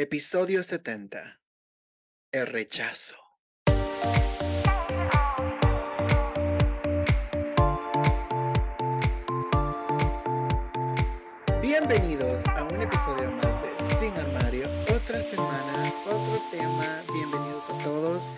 Episodio 0.00 0.62
70. 0.62 1.40
El 2.30 2.46
rechazo. 2.46 3.16
Bienvenidos 11.60 12.46
a 12.46 12.62
un 12.62 12.80
episodio 12.80 13.28
más 13.42 13.60
de 13.60 13.82
Sin 13.82 14.12
Armario. 14.12 14.68
Otra 14.94 15.20
semana, 15.20 15.92
otro 16.06 16.40
tema. 16.52 17.02
Bienvenidos 17.12 17.68
a 17.68 17.82
todos. 17.82 18.32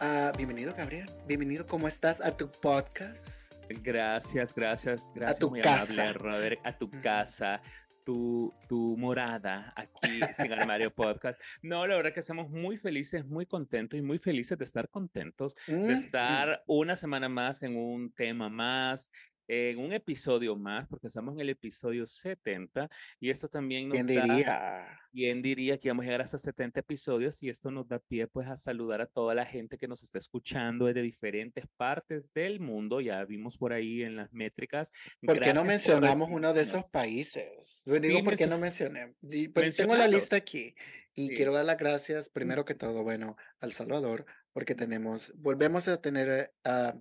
Ah, 0.00 0.32
bienvenido, 0.38 0.74
Gabriel. 0.74 1.04
Bienvenido, 1.26 1.66
¿cómo 1.66 1.86
estás? 1.86 2.24
A 2.24 2.34
tu 2.34 2.50
podcast. 2.50 3.62
Gracias, 3.68 4.54
gracias, 4.54 5.12
gracias. 5.14 5.38
tu 5.38 5.50
muy 5.50 5.60
casa. 5.60 6.02
amable, 6.04 6.18
Robert, 6.18 6.60
a 6.64 6.78
tu 6.78 6.90
casa, 7.02 7.60
tu, 8.04 8.52
tu 8.68 8.96
morada 8.96 9.72
aquí 9.76 10.20
en 10.38 10.52
Armario 10.52 10.94
Podcast. 10.94 11.40
No, 11.62 11.86
la 11.86 11.96
verdad 11.96 12.12
que 12.12 12.20
estamos 12.20 12.50
muy 12.50 12.76
felices, 12.76 13.24
muy 13.26 13.46
contentos 13.46 13.98
y 13.98 14.02
muy 14.02 14.18
felices 14.18 14.58
de 14.58 14.64
estar 14.64 14.88
contentos, 14.88 15.56
de 15.66 15.74
Mm, 15.74 15.90
estar 15.90 16.62
una 16.66 16.96
semana 16.96 17.28
más 17.28 17.62
en 17.62 17.76
un 17.76 18.12
tema 18.12 18.48
más. 18.48 19.10
En 19.46 19.78
un 19.78 19.92
episodio 19.92 20.56
más, 20.56 20.88
porque 20.88 21.08
estamos 21.08 21.34
en 21.34 21.40
el 21.40 21.50
episodio 21.50 22.06
70, 22.06 22.88
y 23.20 23.30
esto 23.30 23.48
también 23.48 23.88
nos 23.88 23.98
¿Quién 24.04 24.16
da, 24.16 24.22
diría? 24.22 25.00
¿Quién 25.12 25.42
diría 25.42 25.78
que 25.78 25.88
vamos 25.88 26.02
a 26.04 26.06
llegar 26.06 26.22
hasta 26.22 26.38
70 26.38 26.80
episodios? 26.80 27.42
Y 27.42 27.48
esto 27.48 27.70
nos 27.70 27.86
da 27.86 27.98
pie 27.98 28.26
pues 28.26 28.48
a 28.48 28.56
saludar 28.56 29.00
a 29.00 29.06
toda 29.06 29.34
la 29.34 29.44
gente 29.46 29.78
que 29.78 29.86
nos 29.86 30.02
está 30.02 30.18
escuchando 30.18 30.86
desde 30.86 31.02
diferentes 31.02 31.66
partes 31.76 32.32
del 32.32 32.58
mundo. 32.58 33.00
Ya 33.00 33.24
vimos 33.24 33.56
por 33.58 33.72
ahí 33.72 34.02
en 34.02 34.16
las 34.16 34.32
métricas. 34.32 34.90
¿Por 35.22 35.38
qué 35.40 35.52
no 35.52 35.64
mencionamos 35.64 36.28
uno 36.30 36.52
de 36.54 36.62
esos 36.62 36.88
países? 36.88 37.82
Yo 37.86 37.94
Sí, 37.96 38.00
digo, 38.08 38.24
¿por 38.24 38.36
qué 38.36 38.46
no 38.46 38.58
mencioné? 38.58 39.14
Pues, 39.52 39.76
tengo 39.76 39.94
la 39.94 40.08
lista 40.08 40.36
aquí 40.36 40.74
y 41.14 41.28
Sí. 41.28 41.34
quiero 41.34 41.52
dar 41.52 41.64
las 41.64 41.78
gracias, 41.78 42.28
primero 42.28 42.64
que 42.64 42.74
todo, 42.74 43.02
bueno, 43.04 43.36
al 43.60 43.72
Salvador, 43.72 44.26
porque 44.52 44.74
tenemos, 44.74 45.32
volvemos 45.36 45.86
a 45.86 46.00
tener, 46.00 46.28
eh, 46.28 46.50
a, 46.64 46.94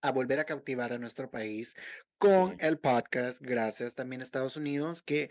a 0.00 0.10
volver 0.12 0.38
a 0.38 0.44
cautivar 0.44 0.92
a 0.92 0.98
nuestro 0.98 1.30
país 1.30 1.74
con 2.18 2.52
Sí. 2.52 2.56
el 2.60 2.78
podcast. 2.78 3.40
Gracias 3.42 3.94
también 3.96 4.20
a 4.20 4.24
Estados 4.24 4.56
Unidos, 4.56 5.02
que 5.02 5.28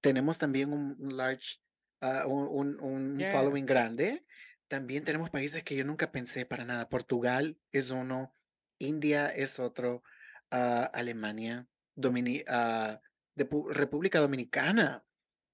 tenemos 0.00 0.38
también 0.38 0.72
un, 0.72 0.96
large, 1.16 1.58
ah, 2.00 2.24
un, 2.26 2.78
un- 2.80 3.20
following 3.32 3.66
grande. 3.66 4.24
También 4.68 5.04
tenemos 5.04 5.30
países 5.30 5.62
que 5.64 5.76
yo 5.76 5.84
nunca 5.84 6.10
pensé 6.12 6.44
para 6.46 6.64
nada. 6.64 6.88
Portugal 6.88 7.58
es 7.72 7.90
uno, 7.90 8.32
India 8.78 9.28
es 9.28 9.58
otro, 9.58 10.02
ah, 10.50 10.90
Alemania, 10.92 11.66
Domini- 11.96 12.44
Depu- 13.36 13.70
República 13.72 14.18
Dominicana, 14.20 15.04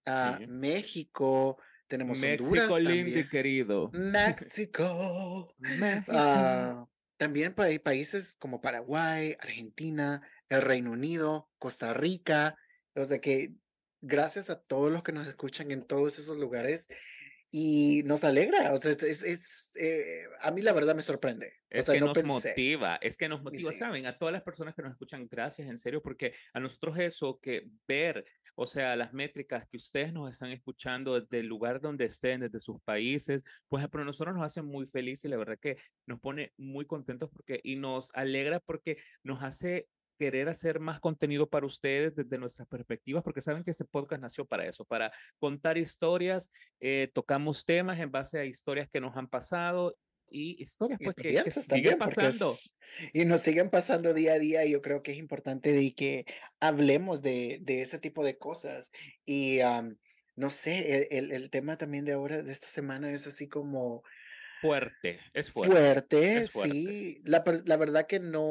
Sí. 0.05 0.47
México, 0.48 1.58
tenemos 1.86 2.19
México 2.20 2.45
Honduras 2.47 2.80
lindo 2.80 2.92
y 2.92 3.05
también. 3.05 3.28
querido. 3.28 3.91
México. 3.92 5.55
México. 5.58 6.91
También 7.23 7.55
pa- 7.55 7.69
países 7.83 8.34
como 8.37 8.61
Paraguay, 8.61 9.37
Argentina, 9.41 10.23
el 10.48 10.61
Reino 10.62 10.91
Unido, 10.91 11.48
Costa 11.59 11.95
Rica. 11.95 12.56
O 12.97 13.05
sea 13.05 13.20
que 13.20 13.53
gracias 14.01 14.51
a 14.51 14.61
todos 14.61 14.91
los 14.91 15.05
que 15.05 15.12
nos 15.12 15.27
escuchan 15.29 15.70
en 15.70 15.87
todos 15.87 16.19
esos 16.19 16.37
lugares 16.37 16.89
y 17.53 18.03
nos 18.06 18.25
alegra. 18.25 18.73
O 18.73 18.77
sea, 18.79 18.91
es, 18.91 19.03
es- 19.05 19.23
es, 19.23 19.77
eh, 19.77 20.25
a 20.41 20.51
mí 20.51 20.62
la 20.62 20.73
verdad 20.73 20.95
me 20.97 21.03
sorprende. 21.03 21.47
O 21.47 21.79
Es 21.79 21.84
sea, 21.87 21.95
que 21.95 22.01
no 22.01 22.06
nos 22.06 22.14
pensé. 22.14 22.48
motiva, 22.48 22.97
es 22.97 23.17
que 23.17 23.29
nos 23.29 23.41
motiva, 23.42 23.70
sí. 23.70 23.79
¿saben? 23.79 24.07
A 24.07 24.19
todas 24.19 24.33
las 24.33 24.42
personas 24.42 24.75
que 24.75 24.83
nos 24.83 24.92
escuchan, 24.92 25.29
gracias, 25.31 25.69
en 25.69 25.79
serio, 25.79 26.03
porque 26.03 26.34
a 26.55 26.59
nosotros 26.61 26.98
eso, 26.98 27.39
que 27.41 27.69
ver, 27.86 28.25
o 28.55 28.67
sea, 28.67 28.97
las 28.97 29.12
métricas 29.12 29.67
que 29.69 29.77
ustedes 29.77 30.12
nos 30.12 30.31
están 30.31 30.50
escuchando 30.50 31.19
desde 31.19 31.41
el 31.41 31.47
lugar 31.47 31.81
donde 31.81 32.05
estén, 32.05 32.41
desde 32.41 32.61
sus 32.61 32.81
países, 32.83 33.42
pues 33.69 33.86
para 33.89 34.05
nosotros 34.05 34.34
nos 34.34 34.45
hace 34.45 34.62
muy 34.62 34.86
felices 34.86 35.25
y 35.25 35.28
la 35.28 35.36
verdad 35.36 35.58
que 35.61 35.77
nos 36.06 36.20
pone 36.20 36.53
muy 36.56 36.84
contentos 36.86 37.30
porque, 37.30 37.61
y 37.62 37.77
nos 37.77 38.14
alegra 38.14 38.61
porque 38.61 38.98
nos 39.23 39.42
hace 39.42 39.89
querer 40.18 40.48
hacer 40.48 40.79
más 40.79 41.01
contenido 41.01 41.48
para 41.48 41.67
ustedes 41.67 42.14
desde 42.14 42.39
nuestras 42.39 42.68
perspectivas, 42.68 43.24
porque 43.24 43.40
saben 43.40 43.64
que 43.64 43.73
este 43.73 43.85
podcast 43.85 44.23
nació 44.23 44.45
para 44.45 44.67
eso, 44.67 44.84
para 44.84 45.11
contar 45.40 45.79
historias, 45.79 46.51
eh, 46.80 47.11
tocamos 47.13 47.64
temas 47.64 47.98
en 47.98 48.13
base 48.13 48.39
a 48.39 48.45
historias 48.45 48.89
que 48.89 49.01
nos 49.01 49.17
han 49.17 49.27
pasado 49.27 49.96
y 50.33 50.63
historias 50.63 51.01
Y 51.01 51.05
pues 51.05 51.17
que, 51.17 51.35
que 51.45 51.51
siguen 51.51 51.98
pasando. 51.98 52.53
es- 52.53 52.77
y 53.13 53.25
nos 53.25 53.41
siguen 53.41 53.70
pasando 53.70 54.15
día 54.15 54.35
a 54.35 54.39
día. 54.39 54.65
Y 54.65 54.73
yo 54.73 54.83
creo 54.83 55.03
que 55.03 55.13
es 55.13 55.19
importante 55.19 55.73
de 55.73 55.95
que 55.95 56.27
hablemos 56.61 57.23
de, 57.23 57.59
de 57.63 57.83
ese 57.83 57.98
tipo 57.98 58.25
de 58.25 58.39
cosas. 58.39 58.91
Y 59.25 59.61
am, 59.61 59.98
no 60.37 60.51
sé, 60.51 61.07
el, 61.11 61.25
el- 61.27 61.33
el 61.33 61.51
tema 61.51 61.77
también 61.77 62.05
de 62.05 62.13
ahora, 62.13 62.43
de 62.43 62.53
esta 62.53 62.67
semana, 62.69 63.11
es 63.13 63.27
así 63.27 63.48
como 63.48 64.03
Fuerte, 64.61 65.19
es 65.35 65.51
fuerte. 65.51 65.75
fuerte, 65.75 66.37
es 66.43 66.53
fuerte. 66.53 66.73
sí. 66.75 67.20
La, 67.25 67.43
la 67.67 67.77
verdad 67.77 68.07
que 68.07 68.20
no, 68.20 68.45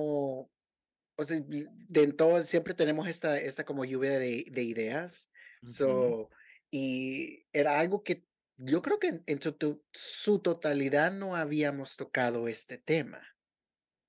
o 1.15 1.23
sea, 1.23 1.39
de 1.47 2.03
en 2.03 2.15
todo, 2.17 2.43
siempre 2.43 2.73
tenemos 2.73 3.07
esta, 3.07 3.39
esta 3.39 3.63
como 3.63 3.85
lluvia 3.85 4.19
de, 4.19 4.43
de 4.51 4.63
ideas. 4.63 5.31
Ujú. 5.63 5.71
So, 5.71 6.29
y 6.69 7.45
era 7.53 7.79
algo 7.79 8.03
que 8.03 8.23
yo 8.63 8.81
creo 8.81 8.99
que 8.99 9.07
en, 9.07 9.23
en 9.25 9.41
su, 9.41 9.83
su 9.91 10.39
totalidad 10.39 11.11
no 11.11 11.35
habíamos 11.35 11.97
tocado 11.97 12.47
este 12.47 12.77
tema. 12.77 13.21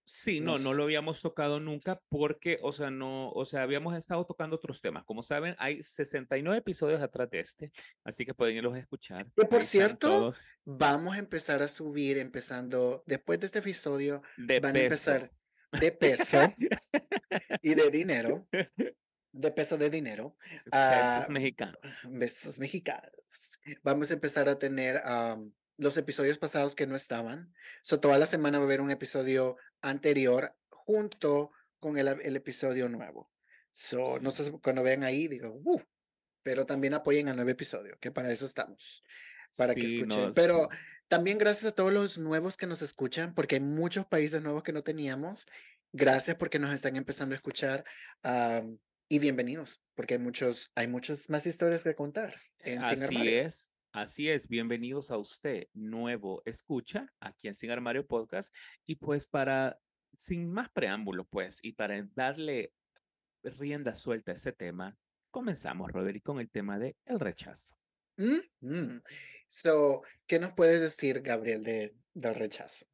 Sí, 0.04 0.40
No 0.40 0.58
no, 0.58 0.74
lo 0.74 0.82
habíamos 0.82 1.22
tocado 1.22 1.58
nunca 1.60 1.98
porque, 2.08 2.58
o 2.62 2.72
sea, 2.72 2.91
no, 2.91 3.30
o 3.30 3.44
sea, 3.44 3.62
habíamos 3.62 3.96
estado 3.96 4.26
tocando 4.26 4.56
otros 4.56 4.80
temas. 4.80 5.04
Como 5.04 5.22
saben, 5.22 5.54
hay 5.58 5.80
69 5.82 6.58
episodios 6.58 7.00
atrás 7.00 7.30
de 7.30 7.41
este, 7.41 7.72
así 8.04 8.26
que 8.26 8.34
pueden 8.34 8.56
irlos 8.56 8.74
a 8.74 8.80
escuchar. 8.80 9.26
Que 9.34 9.46
por 9.46 9.60
Ahí 9.60 9.66
cierto, 9.66 10.32
vamos 10.64 11.14
a 11.14 11.18
empezar 11.18 11.62
a 11.62 11.68
subir, 11.68 12.18
empezando 12.18 13.02
después 13.06 13.41
de 13.41 13.46
este 13.46 13.60
episodio, 13.60 14.22
de 14.36 14.60
van 14.60 14.76
a 14.76 14.80
peso. 14.80 15.12
empezar 15.12 15.32
de 15.80 15.92
peso 15.92 16.38
y 17.62 17.74
de 17.74 17.91
dinero, 17.91 18.46
de 19.32 19.50
peso 19.50 19.78
de 19.78 19.91
dinero, 19.91 20.37
ah, 20.72 21.16
Pesos 21.16 21.31
mexicanos. 21.31 21.78
besos 22.10 22.59
mexicanos. 22.59 23.59
Vamos 23.82 24.10
a 24.10 24.15
empezar 24.15 24.48
a 24.48 24.59
tener 24.59 25.00
los 25.78 25.97
episodios 25.97 26.38
pasados 26.38 26.75
que 26.75 26.87
no 26.87 26.94
estaban. 26.97 27.53
So, 27.82 27.98
toda 27.98 28.19
la 28.19 28.26
semana 28.26 28.59
va 28.59 28.65
a 28.65 28.66
haber 28.66 28.81
un 28.81 28.91
episodio 28.91 29.56
anterior 29.81 30.54
junto 30.71 31.50
con 31.81 31.98
el, 31.98 32.09
el 32.09 32.37
episodio 32.37 32.88
nuevo. 32.88 33.31
So, 33.71 34.21
no 34.21 34.31
sé, 34.31 34.53
cuando 34.62 34.82
vean 34.82 35.03
ahí, 35.03 35.28
digo, 35.28 35.59
"Uh", 35.65 35.81
pero 36.42 36.66
también 36.66 36.94
apoyen 36.94 37.28
al 37.28 37.37
nuevo 37.37 37.50
episodio, 37.50 37.98
que 38.00 38.10
para 38.10 38.31
eso 38.31 38.47
estamos 38.47 39.03
para 39.56 39.75
que 39.75 39.84
escuchen. 39.87 40.09
no, 40.09 40.32
Pero 40.32 40.69
sí. 40.71 40.76
también 41.09 41.38
gracias 41.38 41.72
a 41.72 41.75
todos 41.75 41.92
los 41.92 42.19
nuevos 42.19 42.56
que 42.56 42.66
nos 42.66 42.82
escuchan, 42.82 43.34
porque 43.34 43.56
hay 43.56 43.60
muchos 43.60 44.06
países 44.06 44.42
nuevos 44.42 44.62
que 44.62 44.72
no 44.72 44.82
teníamos. 44.82 45.47
Gracias 45.92 46.37
porque 46.37 46.59
nos 46.59 46.72
están 46.72 46.97
empezando 46.97 47.34
a 47.34 47.37
escuchar. 47.37 47.84
Y 49.12 49.18
bienvenidos, 49.18 49.82
porque 49.94 50.14
hay 50.14 50.20
muchos, 50.20 50.72
hay 50.74 50.88
muchas 50.88 51.28
más 51.28 51.46
historias 51.46 51.84
que 51.84 51.94
contar 51.94 52.34
en 52.60 52.82
Sin 52.82 52.92
Así 52.94 53.04
Armario. 53.04 53.42
es, 53.42 53.70
así 53.92 54.30
es. 54.30 54.48
Bienvenidos 54.48 55.10
a 55.10 55.18
usted, 55.18 55.66
nuevo 55.74 56.40
escucha, 56.46 57.12
aquí 57.20 57.48
en 57.48 57.54
Sin 57.54 57.70
Armario 57.70 58.06
Podcast. 58.06 58.54
Y 58.86 58.94
pues 58.94 59.26
para, 59.26 59.78
sin 60.16 60.50
más 60.50 60.70
preámbulo, 60.70 61.26
pues, 61.26 61.58
y 61.60 61.72
para 61.72 62.02
darle 62.14 62.72
rienda 63.42 63.92
suelta 63.92 64.32
a 64.32 64.34
este 64.34 64.52
tema, 64.52 64.96
comenzamos, 65.30 65.92
Roderick, 65.92 66.22
con 66.22 66.40
el 66.40 66.50
tema 66.50 66.78
de 66.78 66.96
el 67.04 67.20
rechazo. 67.20 67.76
Mm, 68.16 68.66
mm. 68.66 69.02
So, 69.46 70.04
¿qué 70.26 70.38
nos 70.38 70.54
puedes 70.54 70.80
decir, 70.80 71.20
Gabriel, 71.20 71.62
de, 71.62 71.94
del 72.14 72.34
rechazo? 72.34 72.86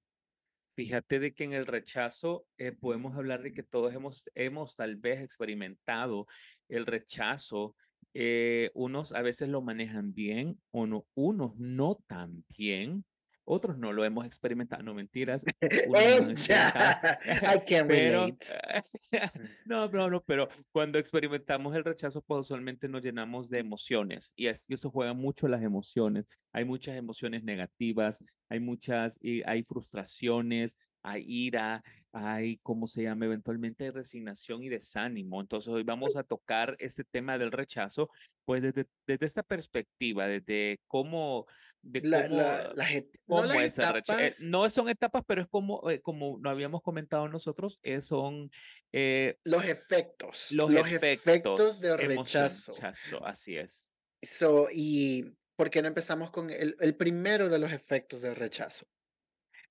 Fíjate 0.78 1.18
de 1.18 1.34
que 1.34 1.42
en 1.42 1.54
el 1.54 1.66
rechazo 1.66 2.46
eh, 2.56 2.70
podemos 2.70 3.16
hablar 3.16 3.42
de 3.42 3.52
que 3.52 3.64
todos 3.64 3.92
hemos, 3.92 4.22
hemos 4.36 4.76
tal 4.76 4.94
vez 4.94 5.20
experimentado 5.20 6.28
el 6.68 6.86
rechazo. 6.86 7.74
eh, 8.14 8.70
unos 8.74 9.12
a 9.12 9.20
veces 9.20 9.48
lo 9.48 9.60
manejan 9.60 10.14
bien, 10.14 10.60
o 10.70 10.86
no, 10.86 11.04
unos 11.14 11.56
no 11.56 11.98
tan 12.06 12.44
bien, 12.56 13.04
otros 13.50 13.78
no 13.78 13.92
lo 13.92 14.04
hemos 14.04 14.26
experimentado, 14.26 14.82
no 14.82 14.94
mentiras. 14.94 15.44
I 15.62 17.60
can't 17.66 17.88
Pero, 17.88 18.26
no, 19.64 19.88
no, 19.88 20.10
no, 20.10 20.20
pero 20.22 20.48
cuando 20.70 20.98
experimentamos 20.98 21.74
el 21.74 21.84
rechazo, 21.84 22.22
pues 22.22 22.40
usualmente 22.40 22.88
nos 22.88 23.02
llenamos 23.02 23.48
de 23.48 23.58
emociones 23.58 24.32
y 24.36 24.46
es- 24.48 24.66
y 24.68 24.74
eso 24.74 24.90
juega 24.90 25.12
mucho 25.14 25.48
las 25.48 25.62
emociones. 25.62 26.26
Hay 26.52 26.64
muchas 26.64 26.96
emociones 26.96 27.42
negativas, 27.44 28.22
hay 28.48 28.60
muchas, 28.60 29.18
y 29.22 29.42
hay 29.48 29.62
frustraciones, 29.62 30.76
hay 31.10 31.24
ira, 31.26 31.82
hay, 32.12 32.58
¿cómo 32.58 32.86
se 32.86 33.02
llama? 33.02 33.26
Eventualmente 33.26 33.84
hay 33.84 33.90
resignación 33.90 34.62
y 34.62 34.68
desánimo. 34.68 35.40
Entonces 35.40 35.72
hoy 35.72 35.82
vamos 35.82 36.16
a 36.16 36.22
tocar 36.22 36.76
este 36.78 37.04
tema 37.04 37.38
del 37.38 37.52
rechazo, 37.52 38.10
pues 38.44 38.62
desde, 38.62 38.86
desde 39.06 39.26
esta 39.26 39.42
perspectiva, 39.42 40.26
desde 40.26 40.80
cómo, 40.86 41.46
de 41.82 42.00
La, 42.02 42.22
cómo, 42.24 42.36
la, 42.74 42.90
no 42.90 43.06
cómo 43.26 43.44
las 43.44 43.56
es. 43.56 43.78
Eh, 43.78 43.82
etapas, 43.82 44.40
no 44.42 44.70
son 44.70 44.88
etapas, 44.88 45.22
pero 45.26 45.42
es 45.42 45.48
como, 45.48 45.88
eh, 45.90 46.00
como 46.00 46.38
lo 46.42 46.50
habíamos 46.50 46.82
comentado 46.82 47.28
nosotros, 47.28 47.78
eh, 47.82 48.00
son 48.00 48.50
eh, 48.92 49.38
los 49.44 49.64
efectos, 49.64 50.52
los, 50.52 50.70
los 50.70 50.86
efectos, 50.86 51.26
efectos 51.26 51.80
del 51.80 51.98
rechazo. 51.98 52.72
rechazo, 52.74 53.24
Así 53.24 53.56
es. 53.56 53.92
So, 54.22 54.68
y 54.72 55.36
¿por 55.56 55.70
qué 55.70 55.80
no 55.82 55.88
empezamos 55.88 56.30
con 56.30 56.50
el, 56.50 56.76
el 56.80 56.96
primero 56.96 57.48
de 57.48 57.58
los 57.58 57.72
efectos 57.72 58.22
del 58.22 58.34
rechazo? 58.34 58.86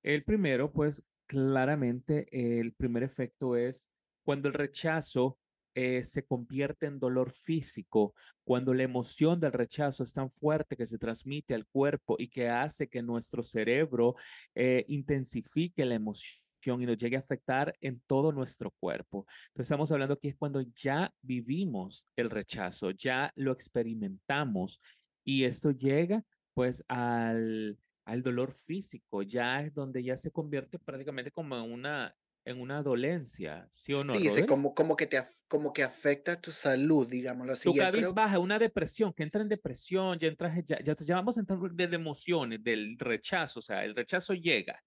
El 0.03 0.23
primero, 0.23 0.71
pues 0.71 1.03
claramente, 1.27 2.27
el 2.31 2.73
primer 2.73 3.03
efecto 3.03 3.55
es 3.55 3.91
cuando 4.23 4.47
el 4.47 4.53
rechazo 4.53 5.37
eh, 5.75 6.03
se 6.03 6.25
convierte 6.25 6.87
en 6.87 6.99
dolor 6.99 7.29
físico, 7.29 8.15
cuando 8.43 8.73
la 8.73 8.81
emoción 8.81 9.39
del 9.39 9.51
rechazo 9.51 10.03
es 10.03 10.11
tan 10.11 10.31
fuerte 10.31 10.75
que 10.75 10.87
se 10.87 10.97
transmite 10.97 11.53
al 11.53 11.67
cuerpo 11.67 12.15
y 12.17 12.29
que 12.29 12.49
hace 12.49 12.87
que 12.87 13.03
nuestro 13.03 13.43
cerebro 13.43 14.15
eh, 14.55 14.85
intensifique 14.87 15.85
la 15.85 15.93
emoción 15.93 16.81
y 16.81 16.85
nos 16.87 16.97
llegue 16.97 17.15
a 17.15 17.19
afectar 17.19 17.75
en 17.79 18.01
todo 18.07 18.31
nuestro 18.31 18.71
cuerpo. 18.79 19.27
Entonces 19.49 19.67
estamos 19.67 19.91
hablando 19.91 20.15
aquí 20.15 20.29
es 20.29 20.35
cuando 20.35 20.61
ya 20.61 21.13
vivimos 21.21 22.07
el 22.15 22.31
rechazo, 22.31 22.89
ya 22.89 23.31
lo 23.35 23.51
experimentamos 23.51 24.81
y 25.23 25.43
esto 25.43 25.69
llega 25.69 26.23
pues 26.55 26.83
al, 26.87 27.77
al 28.07 28.23
dolor 28.23 28.53
físico, 28.53 29.21
ya 29.21 29.61
es 29.61 29.73
donde 29.73 30.01
ya 30.01 30.15
se 30.15 30.31
convierte 30.31 30.79
prácticamente 30.79 31.29
como 31.29 31.57
en 31.57 31.69
una, 31.73 32.15
en 32.45 32.61
una 32.61 32.81
dolencia, 32.81 33.67
¿sí 33.69 33.91
o 33.93 34.01
no? 34.05 34.13
Sí, 34.13 34.29
sí, 34.29 34.45
como, 34.45 34.73
como, 34.73 34.95
que 34.95 35.07
te, 35.07 35.21
como 35.49 35.73
que 35.73 35.83
afecta 35.83 36.39
tu 36.39 36.53
salud, 36.53 37.05
digámoslo 37.05 37.51
así. 37.51 37.69
Tu 37.69 37.75
cabeza 37.75 38.13
baja, 38.13 38.39
una 38.39 38.57
depresión, 38.57 39.11
que 39.11 39.23
entra 39.23 39.41
en 39.41 39.49
depresión, 39.49 40.17
ya 40.19 40.29
entras, 40.29 40.55
ya, 40.65 40.79
ya, 40.81 40.95
ya 40.95 41.15
vamos 41.15 41.35
a 41.35 41.41
entrar 41.41 41.59
de 41.59 41.83
emociones, 41.83 42.63
del 42.63 42.97
rechazo, 42.97 43.59
o 43.59 43.61
sea, 43.61 43.83
el 43.83 43.93
rechazo 43.93 44.33
llega, 44.33 44.81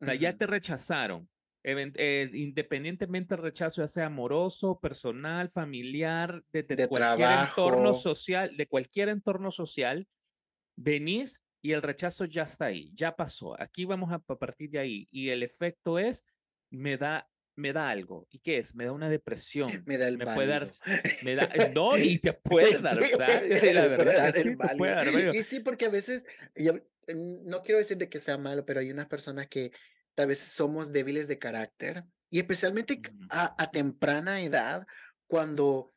o 0.00 0.04
sea, 0.04 0.14
ya 0.14 0.36
te 0.36 0.46
rechazaron. 0.46 1.28
Eh, 1.64 2.30
independientemente 2.32 3.34
del 3.34 3.42
rechazo, 3.42 3.82
ya 3.82 3.88
sea 3.88 4.06
amoroso, 4.06 4.78
personal, 4.80 5.48
familiar, 5.48 6.44
de, 6.52 6.62
de, 6.62 6.88
cualquier 6.88 7.28
entorno 7.48 7.92
social, 7.94 8.56
de 8.56 8.66
cualquier 8.68 9.08
entorno 9.08 9.50
social, 9.50 10.08
venís 10.76 11.42
y 11.62 11.72
el 11.72 11.80
rechazo 11.80 12.24
ya 12.24 12.42
está 12.42 12.66
ahí, 12.66 12.90
ya 12.94 13.14
pasó. 13.16 13.58
Aquí 13.60 13.84
vamos 13.84 14.12
a, 14.12 14.18
partir 14.18 14.70
de 14.70 14.80
ahí 14.80 15.08
y 15.10 15.30
el 15.30 15.42
efecto 15.42 15.98
es, 15.98 16.24
me 16.70 16.96
da 16.96 17.28
me 17.54 17.72
da 17.74 17.90
algo. 17.90 18.26
¿Y 18.30 18.38
qué 18.38 18.58
es? 18.58 18.74
Me 18.74 18.86
da 18.86 18.92
una 18.92 19.10
depresión. 19.10 19.84
Me 19.86 19.98
da 19.98 20.08
el 20.08 20.16
me 20.16 20.24
puede 20.24 20.46
dar, 20.46 20.66
me 21.24 21.34
da, 21.34 21.48
no, 21.74 21.98
y 21.98 22.18
te 22.18 22.32
puede 22.32 22.80
dar, 22.80 22.98
¿verdad? 22.98 23.42
La 23.74 23.88
verdad, 23.88 25.34
Y 25.34 25.42
sí, 25.42 25.60
porque 25.60 25.84
a 25.84 25.90
veces, 25.90 26.24
yo, 26.56 26.72
no 27.14 27.62
quiero 27.62 27.78
decir 27.78 27.98
de 27.98 28.08
que 28.08 28.18
sea 28.18 28.38
malo, 28.38 28.64
pero 28.64 28.80
hay 28.80 28.90
unas 28.90 29.06
personas 29.06 29.48
que 29.48 29.70
a 30.16 30.26
veces 30.26 30.50
somos 30.50 30.92
débiles 30.92 31.28
de 31.28 31.38
carácter 31.38 32.04
y 32.30 32.38
especialmente 32.38 33.02
a, 33.30 33.70
temprana 33.70 34.40
edad 34.40 34.86
cuando 35.26 35.91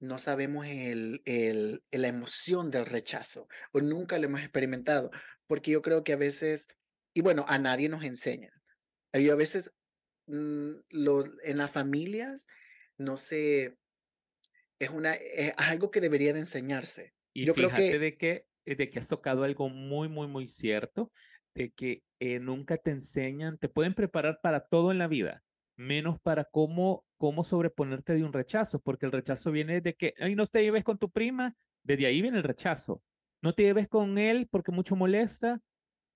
no 0.00 0.18
sabemos 0.18 0.66
el, 0.66 1.22
el, 1.26 1.82
la 1.92 2.08
emoción 2.08 2.70
del 2.70 2.86
rechazo 2.86 3.48
o 3.72 3.80
nunca 3.80 4.18
lo 4.18 4.24
hemos 4.24 4.40
experimentado, 4.40 5.10
porque 5.46 5.70
yo 5.70 5.82
creo 5.82 6.02
que 6.02 6.14
a 6.14 6.16
veces, 6.16 6.68
y 7.14 7.20
bueno, 7.20 7.44
a 7.48 7.58
nadie 7.58 7.88
nos 7.88 8.02
enseña. 8.04 8.50
Yo 9.12 9.32
a 9.32 9.36
veces 9.36 9.72
mm, 10.26 10.72
los, 10.88 11.26
en 11.44 11.58
las 11.58 11.70
familias, 11.70 12.48
no 12.96 13.16
sé, 13.16 13.76
es, 14.78 14.88
una, 14.90 15.14
es 15.14 15.52
algo 15.58 15.90
que 15.90 16.00
debería 16.00 16.32
de 16.32 16.40
enseñarse. 16.40 17.12
Y 17.34 17.44
yo 17.44 17.54
fíjate 17.54 17.76
creo 17.76 17.90
que, 17.90 17.98
de, 17.98 18.16
que, 18.16 18.46
de 18.64 18.90
que 18.90 18.98
has 18.98 19.08
tocado 19.08 19.44
algo 19.44 19.68
muy, 19.68 20.08
muy, 20.08 20.28
muy 20.28 20.48
cierto, 20.48 21.12
de 21.54 21.72
que 21.72 22.02
eh, 22.20 22.38
nunca 22.38 22.78
te 22.78 22.90
enseñan, 22.90 23.58
te 23.58 23.68
pueden 23.68 23.94
preparar 23.94 24.40
para 24.42 24.66
todo 24.66 24.92
en 24.92 24.98
la 24.98 25.08
vida, 25.08 25.42
menos 25.80 26.20
para 26.20 26.44
cómo, 26.44 27.04
cómo 27.16 27.42
sobreponerte 27.42 28.14
de 28.14 28.22
un 28.22 28.32
rechazo, 28.32 28.80
porque 28.80 29.06
el 29.06 29.12
rechazo 29.12 29.50
viene 29.50 29.80
de 29.80 29.94
que, 29.94 30.14
ay, 30.20 30.34
no 30.34 30.46
te 30.46 30.62
lleves 30.62 30.84
con 30.84 30.98
tu 30.98 31.10
prima, 31.10 31.56
desde 31.82 32.06
ahí 32.06 32.20
viene 32.20 32.36
el 32.36 32.44
rechazo. 32.44 33.02
No 33.42 33.54
te 33.54 33.62
lleves 33.62 33.88
con 33.88 34.18
él 34.18 34.46
porque 34.50 34.72
mucho 34.72 34.94
molesta 34.94 35.60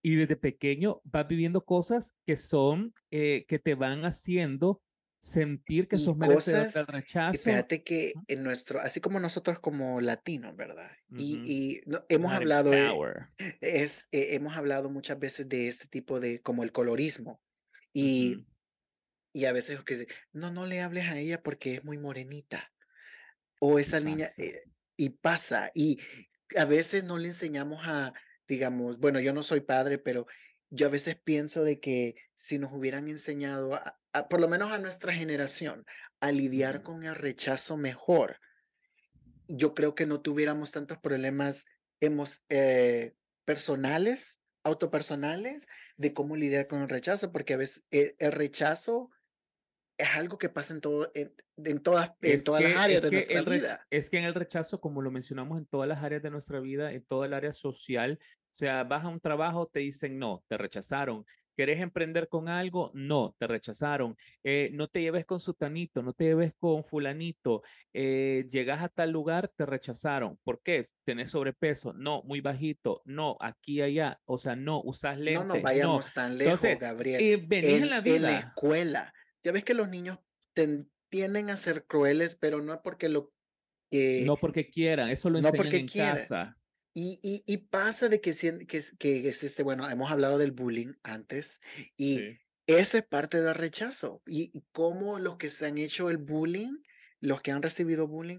y 0.02 0.16
desde 0.16 0.36
pequeño 0.36 1.00
vas 1.04 1.26
viviendo 1.26 1.64
cosas 1.64 2.14
que 2.26 2.36
son, 2.36 2.92
eh, 3.10 3.46
que 3.48 3.58
te 3.58 3.74
van 3.74 4.04
haciendo 4.04 4.82
sentir 5.22 5.88
que 5.88 5.96
sos 5.96 6.14
merecedor 6.18 6.70
del 6.70 6.86
rechazo. 6.86 7.42
fíjate 7.42 7.82
que 7.82 8.12
en 8.28 8.42
nuestro, 8.42 8.78
así 8.80 9.00
como 9.00 9.18
nosotros 9.18 9.58
como 9.58 10.02
latinos, 10.02 10.54
¿verdad? 10.54 10.90
Y, 11.16 11.80
hemos 12.10 12.32
hablado, 12.32 12.70
es, 13.62 14.08
eh, 14.12 14.34
hemos 14.34 14.54
hablado 14.58 14.90
muchas 14.90 15.18
veces 15.18 15.48
de 15.48 15.68
este 15.68 15.86
tipo 15.86 16.20
de, 16.20 16.40
como 16.40 16.62
el 16.62 16.72
colorismo. 16.72 17.40
Y, 17.94 18.44
y 19.34 19.44
a 19.46 19.52
veces 19.52 19.82
que 19.82 20.06
no, 20.32 20.50
no 20.50 20.64
le 20.64 20.80
hables 20.80 21.10
a 21.10 21.18
ella 21.18 21.42
porque 21.42 21.74
es 21.74 21.84
muy 21.84 21.98
morenita. 21.98 22.72
O 23.58 23.78
esa 23.78 23.98
niña, 23.98 24.28
eh, 24.38 24.60
y 24.96 25.10
pasa. 25.10 25.70
Y 25.74 26.00
a 26.56 26.64
veces 26.64 27.04
no 27.04 27.18
le 27.18 27.28
enseñamos 27.28 27.80
a, 27.84 28.12
digamos, 28.46 28.98
bueno, 28.98 29.18
yo 29.20 29.32
no 29.32 29.42
soy 29.42 29.60
padre, 29.60 29.98
pero 29.98 30.26
yo 30.70 30.86
a 30.86 30.90
veces 30.90 31.16
pienso 31.16 31.64
de 31.64 31.80
que 31.80 32.14
si 32.36 32.58
nos 32.58 32.72
hubieran 32.72 33.08
enseñado, 33.08 33.74
a, 34.12 34.28
por 34.28 34.40
lo 34.40 34.48
menos 34.48 34.70
a 34.70 34.78
nuestra 34.78 35.12
generación, 35.12 35.84
a 36.20 36.30
lidiar 36.30 36.82
con 36.82 37.02
el 37.02 37.16
rechazo 37.16 37.76
mejor, 37.76 38.38
yo 39.48 39.74
creo 39.74 39.96
que 39.96 40.06
no 40.06 40.20
tuviéramos 40.20 40.70
tantos 40.70 40.98
problemas 40.98 41.64
hemos, 42.00 42.42
eh, 42.50 43.14
personales, 43.44 44.38
autopersonales, 44.62 45.66
de 45.96 46.14
cómo 46.14 46.36
lidiar 46.36 46.68
con 46.68 46.82
el 46.82 46.88
rechazo, 46.88 47.32
porque 47.32 47.54
a 47.54 47.58
veces 47.58 47.82
eh, 47.90 48.14
el 48.18 48.32
rechazo 48.32 49.10
es 49.96 50.08
algo 50.14 50.38
que 50.38 50.48
pasa 50.48 50.74
en, 50.74 50.80
todo, 50.80 51.10
en, 51.14 51.82
todas, 51.82 52.12
en 52.20 52.42
todas 52.42 52.62
las 52.62 52.76
áreas 52.76 53.02
de 53.02 53.10
nuestra 53.10 53.42
vida. 53.42 53.86
Es 53.90 54.10
que 54.10 54.18
en 54.18 54.24
el 54.24 54.34
rechazo, 54.34 54.80
como 54.80 55.02
lo 55.02 55.10
mencionamos, 55.10 55.58
en 55.58 55.66
todas 55.66 55.88
las 55.88 56.02
áreas 56.02 56.22
de 56.22 56.30
nuestra 56.30 56.60
vida, 56.60 56.92
en 56.92 57.04
toda 57.04 57.26
el 57.26 57.34
área 57.34 57.52
social, 57.52 58.18
o 58.20 58.56
sea, 58.56 58.84
vas 58.84 59.04
a 59.04 59.08
un 59.08 59.20
trabajo, 59.20 59.66
te 59.66 59.80
dicen 59.80 60.18
no, 60.18 60.44
te 60.48 60.56
rechazaron. 60.56 61.24
¿Querés 61.56 61.80
emprender 61.80 62.28
con 62.28 62.48
algo? 62.48 62.90
No, 62.94 63.36
te 63.38 63.46
rechazaron. 63.46 64.16
Eh, 64.42 64.70
no 64.72 64.88
te 64.88 65.00
lleves 65.00 65.24
con 65.24 65.38
sutanito, 65.38 66.02
no 66.02 66.12
te 66.12 66.24
lleves 66.24 66.52
con 66.58 66.84
fulanito. 66.84 67.62
Eh, 67.92 68.44
llegas 68.50 68.82
a 68.82 68.88
tal 68.88 69.12
lugar, 69.12 69.52
te 69.56 69.64
rechazaron. 69.64 70.36
¿Por 70.42 70.60
qué? 70.62 70.86
¿Tenés 71.04 71.30
sobrepeso? 71.30 71.92
No, 71.92 72.22
muy 72.24 72.40
bajito. 72.40 73.02
No, 73.04 73.36
aquí, 73.40 73.80
allá. 73.82 74.20
O 74.24 74.36
sea, 74.36 74.56
no, 74.56 74.82
usas 74.82 75.16
lentes. 75.16 75.46
No 75.46 75.54
nos 75.54 75.62
vayamos 75.62 76.12
tan 76.12 76.36
lejos, 76.36 76.60
Gabriel. 76.80 77.22
Eh, 77.22 77.46
en, 77.50 77.88
la 77.88 78.00
vida. 78.00 78.16
En 78.16 78.22
la 78.22 78.38
escuela. 78.38 79.14
Ya 79.44 79.52
ves 79.52 79.62
que 79.62 79.74
los 79.74 79.88
niños 79.88 80.18
tienden 81.10 81.50
a 81.50 81.56
ser 81.56 81.84
crueles, 81.86 82.34
pero 82.34 82.62
no 82.62 82.82
porque 82.82 83.08
lo 83.08 83.32
que... 83.90 84.22
No 84.24 84.36
porque 84.36 84.70
quieran, 84.70 85.10
eso 85.10 85.30
lo 85.30 85.38
enseñan 85.38 85.74
en 85.74 85.86
casa. 85.86 86.58
Y, 86.94 87.18
y, 87.22 87.42
y, 87.46 87.58
pasa 87.58 88.08
de 88.08 88.20
que, 88.20 88.32
que, 88.66 88.80
que 88.98 89.28
es 89.28 89.42
este, 89.42 89.62
bueno, 89.64 89.88
hemos 89.90 90.12
hablado 90.12 90.38
del 90.38 90.52
bullying 90.52 90.92
antes 91.02 91.60
y 91.96 92.18
sí. 92.18 92.38
esa 92.68 92.98
es 92.98 93.04
parte 93.04 93.42
del 93.42 93.54
rechazo. 93.54 94.22
Y, 94.26 94.50
y, 94.56 94.64
cómo 94.72 95.18
los 95.18 95.36
que 95.36 95.50
se 95.50 95.66
han 95.66 95.76
hecho 95.76 96.08
el 96.08 96.18
bullying, 96.18 96.78
los 97.20 97.42
que 97.42 97.50
han 97.50 97.62
recibido 97.62 98.06
bullying, 98.06 98.38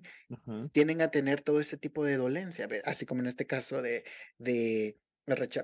tienen 0.71 1.01
a 1.01 1.11
tener 1.11 1.41
todo 1.41 1.59
ese 1.59 1.77
tipo 1.77 2.05
de 2.05 2.15
dolencia, 2.15 2.69
así 2.85 3.05
como 3.05 3.21
en 3.21 3.27
este 3.27 3.45
caso 3.45 3.81
de, 3.81 4.05
de 4.37 4.97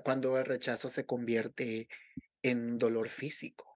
cuando 0.04 0.38
el 0.38 0.44
rechazo 0.44 0.90
se 0.90 1.06
convierte 1.06 1.88
en 2.42 2.78
dolor 2.78 3.08
físico. 3.08 3.71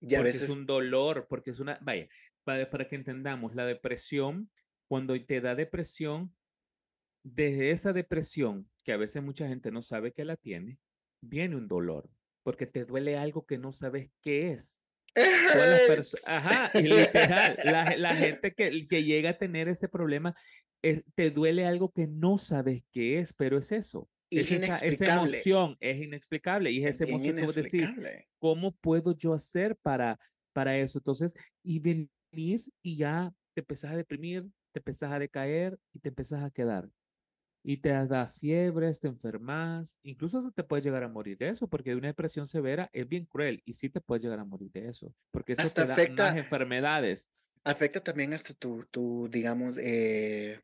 Y 0.00 0.14
a 0.14 0.18
porque 0.18 0.32
veces... 0.32 0.50
es 0.50 0.56
un 0.56 0.66
dolor, 0.66 1.26
porque 1.28 1.50
es 1.50 1.60
una, 1.60 1.78
vaya, 1.82 2.08
para, 2.44 2.70
para 2.70 2.88
que 2.88 2.96
entendamos, 2.96 3.54
la 3.54 3.66
depresión, 3.66 4.50
cuando 4.88 5.20
te 5.24 5.40
da 5.40 5.54
depresión, 5.54 6.34
desde 7.22 7.70
esa 7.70 7.92
depresión, 7.92 8.68
que 8.84 8.92
a 8.92 8.96
veces 8.96 9.22
mucha 9.22 9.48
gente 9.48 9.70
no 9.70 9.82
sabe 9.82 10.12
que 10.12 10.24
la 10.24 10.36
tiene, 10.36 10.78
viene 11.20 11.56
un 11.56 11.68
dolor, 11.68 12.08
porque 12.42 12.66
te 12.66 12.84
duele 12.84 13.16
algo 13.16 13.44
que 13.44 13.58
no 13.58 13.72
sabes 13.72 14.10
qué 14.22 14.52
es. 14.52 14.82
Ajá, 16.26 16.70
literal, 16.78 17.56
la, 17.64 17.96
la, 17.96 18.14
gente 18.14 18.54
que, 18.54 18.86
que 18.86 19.02
llega 19.02 19.30
a 19.30 19.38
tener 19.38 19.68
ese 19.68 19.88
problema, 19.88 20.34
es, 20.82 21.02
te 21.14 21.30
duele 21.30 21.66
algo 21.66 21.90
que 21.90 22.06
no 22.06 22.38
sabes 22.38 22.82
qué 22.92 23.18
es, 23.18 23.32
pero 23.32 23.58
es 23.58 23.72
eso. 23.72 24.08
Y 24.30 24.40
es 24.40 24.50
esa, 24.50 24.78
esa, 24.78 25.16
emoción, 25.16 25.76
es 25.80 26.02
inexplicable. 26.02 26.70
Y 26.70 26.84
es 26.84 26.90
esa 26.90 27.04
emoción 27.04 27.36
que 27.36 27.46
vos 27.46 27.54
decís, 27.54 27.94
¿cómo 28.38 28.72
puedo 28.72 29.16
yo 29.16 29.32
hacer 29.32 29.76
para, 29.76 30.18
para 30.52 30.76
eso? 30.76 30.98
Entonces, 30.98 31.32
y 31.62 31.78
venís 31.78 32.72
y 32.82 32.96
ya 32.96 33.32
te 33.54 33.60
empezás 33.60 33.92
a 33.92 33.96
deprimir, 33.96 34.44
te 34.72 34.80
empezás 34.80 35.12
a 35.12 35.18
decaer 35.18 35.78
y 35.94 36.00
te 36.00 36.10
empezás 36.10 36.42
a 36.42 36.50
quedar 36.50 36.88
y 37.62 37.78
te 37.78 37.90
da 37.90 38.28
fiebres, 38.28 39.00
te 39.00 39.08
enfermas, 39.08 39.98
incluso 40.02 40.50
te 40.52 40.64
puede 40.64 40.82
llegar 40.82 41.02
a 41.02 41.08
morir 41.08 41.36
de 41.36 41.50
eso, 41.50 41.68
porque 41.68 41.94
una 41.94 42.08
depresión 42.08 42.46
severa 42.46 42.88
es 42.92 43.06
bien 43.08 43.26
cruel 43.26 43.62
y 43.64 43.74
sí 43.74 43.90
te 43.90 44.00
puede 44.00 44.22
llegar 44.22 44.38
a 44.38 44.44
morir 44.44 44.70
de 44.72 44.88
eso, 44.88 45.14
porque 45.30 45.52
eso 45.54 45.62
hasta 45.62 45.86
te 45.86 45.92
afecta, 45.92 46.24
da 46.24 46.30
más 46.30 46.38
enfermedades. 46.38 47.30
Afecta 47.64 48.00
también 48.00 48.32
hasta 48.32 48.54
tu, 48.54 48.86
tu 48.90 49.28
digamos, 49.30 49.76
eh, 49.78 50.60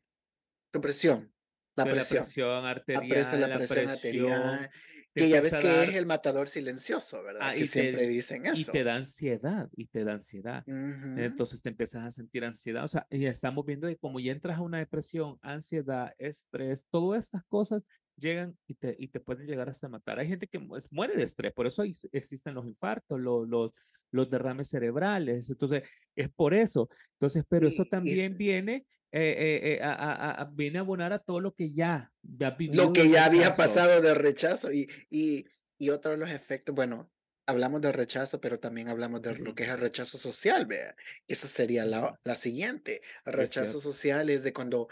tu 0.71 0.81
presión. 0.81 1.31
La 1.75 1.83
presión. 1.85 2.19
la 2.19 2.23
presión 2.23 2.65
arterial. 2.65 3.09
La 3.49 3.57
presión, 3.57 3.89
arterial. 3.89 4.71
Que 5.15 5.29
ya 5.29 5.39
ves 5.39 5.55
que 5.55 5.83
es 5.83 5.95
el 5.95 6.05
matador 6.05 6.49
silencioso, 6.49 7.23
¿verdad? 7.23 7.41
Ah, 7.41 7.55
que 7.55 7.65
siempre 7.65 8.05
dicen 8.07 8.45
eso. 8.45 8.69
Y 8.69 8.73
te 8.73 8.83
da 8.83 8.95
ansiedad, 8.95 9.69
y 9.75 9.85
te 9.87 10.03
da 10.03 10.13
ansiedad. 10.13 10.63
Entonces 10.67 11.61
te 11.61 11.69
empiezas 11.69 12.03
a 12.03 12.11
sentir 12.11 12.43
ansiedad. 12.43 12.83
O 12.83 12.87
sea, 12.87 13.07
ya 13.09 13.29
estamos 13.29 13.65
viendo 13.65 13.87
que 13.87 13.95
como 13.95 14.19
ya 14.19 14.33
entras 14.33 14.57
a 14.57 14.61
una 14.61 14.79
depresión, 14.79 15.37
ansiedad, 15.41 16.13
estrés, 16.17 16.85
todas 16.89 17.23
estas 17.23 17.45
cosas 17.45 17.81
llegan 18.17 18.57
y 18.67 18.75
te, 18.75 18.95
y 18.99 19.07
te 19.07 19.21
pueden 19.21 19.47
llegar 19.47 19.69
hasta 19.69 19.87
matar. 19.87 20.19
Hay 20.19 20.27
gente 20.27 20.47
que 20.47 20.59
muere 20.91 21.15
de 21.15 21.23
estrés, 21.23 21.53
por 21.53 21.65
eso 21.65 21.83
existen 22.11 22.53
los 22.53 22.65
infartos, 22.65 23.17
los, 23.17 23.47
los, 23.47 23.71
los 24.11 24.29
derrames 24.29 24.69
cerebrales. 24.69 25.49
Entonces, 25.49 25.83
es 26.15 26.29
por 26.29 26.53
eso. 26.53 26.89
Entonces, 27.13 27.45
pero 27.47 27.69
eso 27.69 27.85
también 27.85 28.37
viene 28.37 28.85
eh, 29.21 29.75
eh, 29.75 29.79
a, 29.81 30.41
a, 30.41 30.45
viene 30.45 30.77
a 30.77 30.81
abonar 30.81 31.13
a 31.13 31.19
todo 31.19 31.39
lo 31.39 31.53
que 31.53 31.73
ya, 31.73 32.11
ya 32.21 32.55
Lo 32.73 32.91
que 32.91 33.09
ya 33.09 33.25
había 33.25 33.51
pasado 33.51 34.01
de 34.01 34.13
rechazo 34.13 34.73
y, 34.73 34.89
y, 35.09 35.45
y 35.77 35.89
otro 35.89 36.11
de 36.11 36.17
los 36.17 36.29
efectos, 36.29 36.75
bueno, 36.75 37.09
hablamos 37.47 37.81
del 37.81 37.93
rechazo, 37.93 38.41
pero 38.41 38.59
también 38.59 38.89
hablamos 38.89 39.21
de 39.21 39.35
lo 39.37 39.55
que 39.55 39.63
es 39.63 39.69
el 39.69 39.79
rechazo 39.79 40.17
social, 40.17 40.65
vea. 40.65 40.95
Esa 41.27 41.47
sería 41.47 41.85
la, 41.85 42.19
la 42.23 42.35
siguiente. 42.35 43.01
El 43.25 43.33
rechazo 43.33 43.79
social 43.79 44.29
es 44.29 44.43
de 44.43 44.51
cuando, 44.51 44.87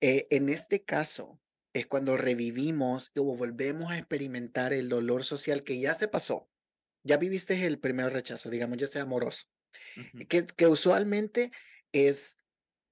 eh, 0.00 0.26
en 0.30 0.48
este 0.48 0.84
caso, 0.84 1.40
es 1.72 1.86
cuando 1.86 2.16
revivimos 2.16 3.10
o 3.16 3.36
volvemos 3.36 3.90
a 3.90 3.98
experimentar 3.98 4.72
el 4.72 4.88
dolor 4.88 5.24
social 5.24 5.64
que 5.64 5.80
ya 5.80 5.94
se 5.94 6.08
pasó. 6.08 6.48
Ya 7.02 7.16
viviste 7.16 7.66
el 7.66 7.80
primer 7.80 8.12
rechazo, 8.12 8.50
digamos, 8.50 8.78
ya 8.78 8.86
sea 8.86 9.02
amoroso, 9.02 9.44
que, 10.28 10.46
que 10.46 10.66
usualmente 10.68 11.50
es, 11.92 12.38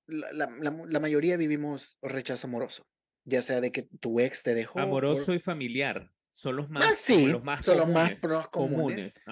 la, 0.06 0.48
la, 0.60 1.00
mayoría 1.00 1.36
vivimos 1.36 1.98
rechazo 2.02 2.46
amoroso, 2.46 2.86
ya 3.24 3.42
sea 3.42 3.60
de 3.60 3.72
que 3.72 3.82
tu 3.82 4.20
ex 4.20 4.42
te 4.42 4.54
dejó. 4.54 4.80
Amoroso 4.80 5.34
y 5.34 5.40
familiar 5.40 6.10
son 6.30 6.56
los 6.56 6.70
más, 6.70 6.84
ah, 6.84 6.94
sí, 6.94 7.26
los 7.26 7.44
más 7.44 7.64
son 7.64 7.78
comunes, 7.78 8.22
los 8.22 8.32
más 8.32 8.48
comunes. 8.48 9.24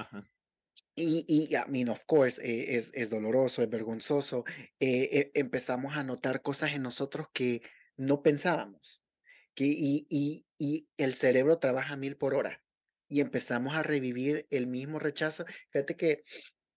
Y, 0.95 1.25
y, 1.29 1.55
I 1.55 1.63
mean, 1.69 1.89
of 1.89 2.05
course, 2.05 2.41
eh, 2.43 2.77
es, 2.77 2.91
es 2.95 3.11
doloroso, 3.11 3.63
es 3.63 3.71
vergonzoso. 3.71 4.45
Eh, 4.81 5.09
eh, 5.13 5.31
empezamos 5.35 5.97
a 5.97 6.05
notar 6.05 6.43
cosas 6.43 6.73
en 6.75 6.83
nosotros 6.83 7.29
que 7.33 7.63
no 7.97 8.23
pensábamos. 8.23 9.03
Que, 9.55 9.65
y, 9.65 10.07
y, 10.11 10.47
y 10.59 10.89
el 10.99 11.15
cerebro 11.15 11.59
trabaja 11.59 11.97
mil 11.97 12.17
por 12.17 12.35
hora. 12.35 12.63
Y 13.09 13.21
empezamos 13.21 13.75
a 13.75 13.83
revivir 13.83 14.47
el 14.51 14.67
mismo 14.67 14.99
rechazo. 14.99 15.45
Fíjate 15.71 15.97
que 15.97 16.23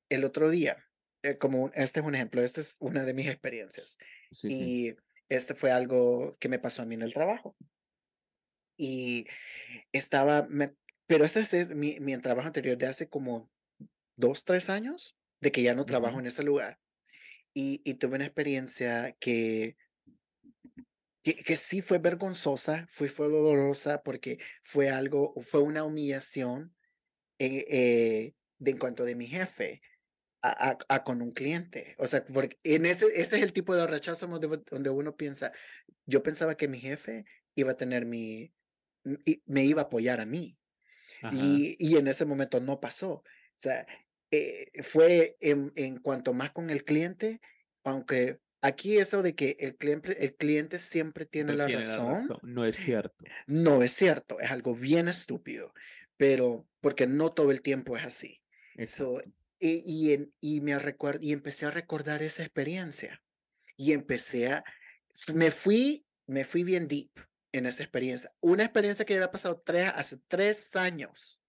el 0.10 0.24
otro 0.24 0.50
día, 0.50 0.78
como 1.39 1.72
este 1.74 2.00
es 2.00 2.06
un 2.06 2.15
ejemplo, 2.15 2.42
esta 2.42 2.62
es 2.62 2.77
una 2.80 3.03
de 3.06 3.13
mis 3.13 3.27
experiencias. 3.27 3.98
y 4.44 4.96
este 5.30 5.53
fue 5.56 5.72
algo 5.72 6.32
que 6.39 6.50
me 6.50 6.60
pasó 6.60 6.82
a 6.82 6.86
mí 6.86 6.96
en 6.96 7.01
el 7.01 7.13
trabajo. 7.13 7.56
Y 8.77 9.27
estaba, 9.92 10.48
pero 11.08 11.25
ese 11.25 11.42
es 11.42 11.75
mi, 11.75 12.00
mi 12.00 12.18
trabajo 12.18 12.48
anterior 12.48 12.77
de 12.77 12.88
hace 12.88 13.08
como 13.08 13.50
dos, 14.15 14.46
tres 14.46 14.70
años, 14.70 15.18
de 15.42 15.51
que 15.51 15.63
ya 15.63 15.75
no 15.75 15.86
trabajo 15.86 16.20
en 16.20 16.27
ese 16.27 16.44
lugar. 16.44 16.80
Y, 17.53 17.82
y 17.84 17.96
tuve 17.96 18.15
una 18.15 18.25
experiencia 18.25 19.15
que, 19.20 19.77
que, 21.22 21.56
sí 21.56 21.82
fue 21.82 22.00
vergonzosa, 22.00 22.88
fue, 22.89 23.08
fue 23.08 23.30
dolorosa 23.30 24.01
porque 24.01 24.39
fue 24.63 24.89
algo, 24.89 25.34
fue 25.42 25.62
una 25.62 25.84
humillación 25.84 26.75
eh, 27.39 27.65
eh, 27.70 28.36
de, 28.58 28.72
en 28.72 28.77
cuanto 28.77 29.06
de 29.06 29.15
mi 29.15 29.27
jefe. 29.27 29.82
A, 30.46 30.78
a, 30.90 31.04
con 31.06 31.22
un 31.22 31.32
cliente. 31.32 31.96
O 32.00 32.06
sea, 32.06 32.26
porque 32.26 32.60
en 32.64 32.86
ese, 32.86 33.06
ese 33.16 33.38
es 33.38 33.44
el 33.44 33.54
tipo 33.54 33.74
de 33.76 33.88
rechazo 33.88 34.28
donde, 34.28 34.62
donde 34.70 34.90
uno 34.90 35.16
piensa, 35.16 35.54
yo 36.06 36.22
pensaba 36.22 36.58
que 36.58 36.68
mi 36.68 36.80
jefe 36.80 37.24
iba 37.56 37.72
a 37.72 37.78
tener 37.78 38.06
mi, 38.06 38.54
me 39.46 39.64
iba 39.64 39.84
a 39.84 39.86
apoyar 39.86 40.20
a 40.20 40.26
mí. 40.26 40.58
Y, 41.32 41.78
y, 41.80 41.96
en 41.96 42.08
ese 42.08 42.26
momento 42.26 42.60
no 42.60 42.82
pasó. 42.82 43.12
O 43.14 43.24
sea, 43.56 43.86
eh, 44.32 44.66
fue 44.84 45.38
en, 45.40 45.72
en, 45.76 46.00
cuanto 46.00 46.34
más 46.34 46.52
con 46.52 46.70
el 46.70 46.84
cliente, 46.84 47.40
aunque 47.86 48.40
aquí 48.62 48.98
eso 48.98 49.22
de 49.22 49.36
que 49.36 49.56
el 49.60 49.78
cliente, 49.78 50.26
el 50.26 50.36
cliente 50.36 50.80
siempre 50.80 51.26
tiene, 51.26 51.54
la, 51.54 51.68
razón, 51.68 52.28
no 52.42 52.66
es 52.66 52.76
cierto. 52.76 53.24
No 53.48 53.84
es 53.84 53.92
cierto, 53.92 54.40
es 54.40 54.52
algo 54.52 54.76
bien 54.76 55.08
estúpido, 55.08 55.74
pero 56.18 56.68
porque 56.82 57.08
no 57.08 57.30
todo 57.30 57.52
el 57.52 57.62
tiempo 57.62 57.96
es 57.96 58.04
así. 58.04 58.42
Eso 58.76 59.22
y, 59.60 59.84
y, 59.86 60.14
en, 60.14 60.34
y, 60.42 60.62
me 60.62 60.76
y 61.22 61.32
empecé 61.32 61.66
a 61.66 61.72
recordar 61.72 62.22
esa 62.22 62.44
experiencia 62.44 63.22
y 63.78 63.94
empecé 63.94 64.52
a, 64.52 64.64
me 65.34 65.52
fui, 65.52 66.06
me 66.28 66.46
fui 66.46 66.64
bien 66.64 66.88
deep 66.88 67.12
en 67.52 67.66
esa 67.66 67.84
experiencia. 67.84 68.32
Una 68.42 68.64
experiencia 68.64 69.06
que 69.06 69.16
había 69.16 69.32
pasado 69.32 69.62
tres, 69.64 69.92
hace 69.96 70.18
tres 70.28 70.76
años. 70.76 71.40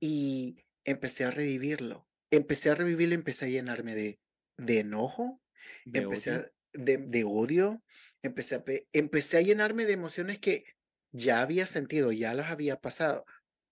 Y 0.00 0.56
empecé 0.84 1.24
a 1.24 1.30
revivirlo. 1.30 2.08
Empecé 2.30 2.70
a 2.70 2.74
revivirlo 2.74 3.14
empecé 3.14 3.44
a 3.44 3.48
llenarme 3.48 3.94
de, 3.94 4.18
de 4.56 4.78
enojo, 4.80 5.40
¿De 5.84 6.00
empecé 6.00 6.32
odio? 6.32 6.40
A, 6.40 6.50
de, 6.72 6.96
de, 6.96 7.24
odio, 7.24 7.82
empecé 8.22 8.56
a, 8.56 8.64
empecé 8.92 9.38
a 9.38 9.42
llenarme 9.42 9.84
de 9.84 9.92
emociones 9.92 10.38
que 10.40 10.64
ya 11.12 11.40
había 11.40 11.66
sentido, 11.66 12.10
ya 12.10 12.34
los 12.34 12.46
había 12.46 12.80
pasado. 12.80 13.24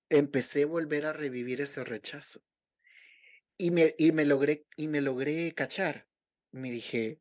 Empecé 0.09 0.63
a 0.63 0.67
volver 0.67 1.07
a 1.07 1.13
revivir 1.13 1.61
ese 1.61 1.83
rechazo. 1.85 2.43
Y 3.62 3.71
me, 3.71 3.95
y 3.97 4.11
me 4.11 4.25
logré, 4.25 4.66
y 4.76 4.88
me 4.88 5.00
logré 5.00 5.54
cachar. 5.54 6.09
Me 6.50 6.69
dije, 6.69 7.21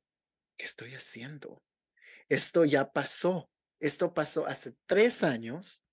¿qué 0.58 0.66
estoy 0.66 0.96
haciendo? 0.96 1.62
Esto 2.30 2.66
ya 2.66 2.92
pasó. 2.92 3.52
Esto 3.80 4.16
pasó 4.16 4.48
hace 4.48 4.74
tres 4.88 5.24
años. 5.24 5.84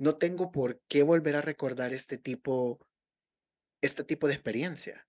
No 0.00 0.16
tengo 0.16 0.50
por 0.50 0.80
qué 0.88 1.04
volver 1.04 1.36
a 1.36 1.42
recordar 1.42 1.92
este 1.92 2.18
tipo, 2.18 2.84
este 3.82 4.02
tipo 4.02 4.26
de 4.26 4.34
experiencia. 4.34 5.06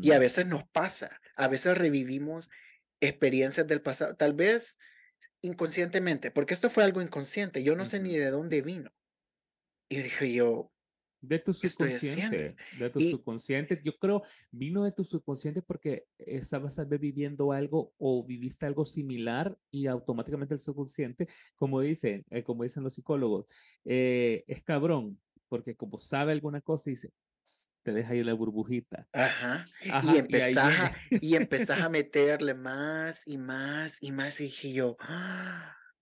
Y 0.00 0.12
a 0.12 0.20
veces 0.20 0.46
nos 0.46 0.68
pasa, 0.68 1.20
a 1.34 1.48
veces 1.48 1.76
revivimos 1.76 2.48
experiencias 3.00 3.66
del 3.66 3.82
pasado, 3.82 4.14
tal 4.14 4.34
vez 4.34 4.78
inconscientemente, 5.42 6.30
porque 6.30 6.54
esto 6.54 6.70
fue 6.70 6.84
algo 6.84 7.02
inconsciente, 7.02 7.64
yo 7.64 7.74
no 7.74 7.84
sé 7.84 7.98
ni 7.98 8.16
de 8.16 8.30
dónde 8.30 8.62
vino. 8.62 8.92
Y 9.88 9.96
dije 9.96 10.32
yo, 10.32 10.70
de 11.20 11.38
tu 11.38 11.52
subconsciente, 11.52 12.56
de 12.78 12.90
tu 12.90 13.00
subconsciente. 13.00 13.80
Yo 13.84 13.96
creo 13.98 14.22
vino 14.50 14.84
de 14.84 14.92
tu 14.92 15.04
subconsciente 15.04 15.62
porque 15.62 16.06
estabas 16.18 16.76
tal 16.76 16.86
vez 16.86 17.00
viviendo 17.00 17.52
algo 17.52 17.92
o 17.98 18.24
viviste 18.24 18.66
algo 18.66 18.84
similar 18.84 19.56
y 19.70 19.86
automáticamente 19.86 20.54
el 20.54 20.60
subconsciente, 20.60 21.28
como 21.56 21.80
dicen, 21.80 22.24
eh, 22.30 22.42
como 22.42 22.62
dicen 22.62 22.84
los 22.84 22.94
psicólogos, 22.94 23.46
eh, 23.84 24.44
es 24.46 24.62
cabrón 24.62 25.18
porque 25.48 25.74
como 25.74 25.98
sabe 25.98 26.32
alguna 26.32 26.60
cosa 26.60 26.90
dice, 26.90 27.10
te 27.82 27.92
deja 27.92 28.12
ahí 28.12 28.22
la 28.22 28.34
burbujita. 28.34 29.08
Ajá. 29.12 29.66
y 30.02 30.18
empezás, 30.18 30.80
a, 30.80 30.96
y 31.10 31.34
empezás 31.36 31.80
a 31.80 31.88
meterle 31.88 32.54
más 32.54 33.26
y 33.26 33.38
más 33.38 34.02
y 34.02 34.12
más 34.12 34.40
y 34.40 34.44
dije 34.44 34.72
yo, 34.72 34.96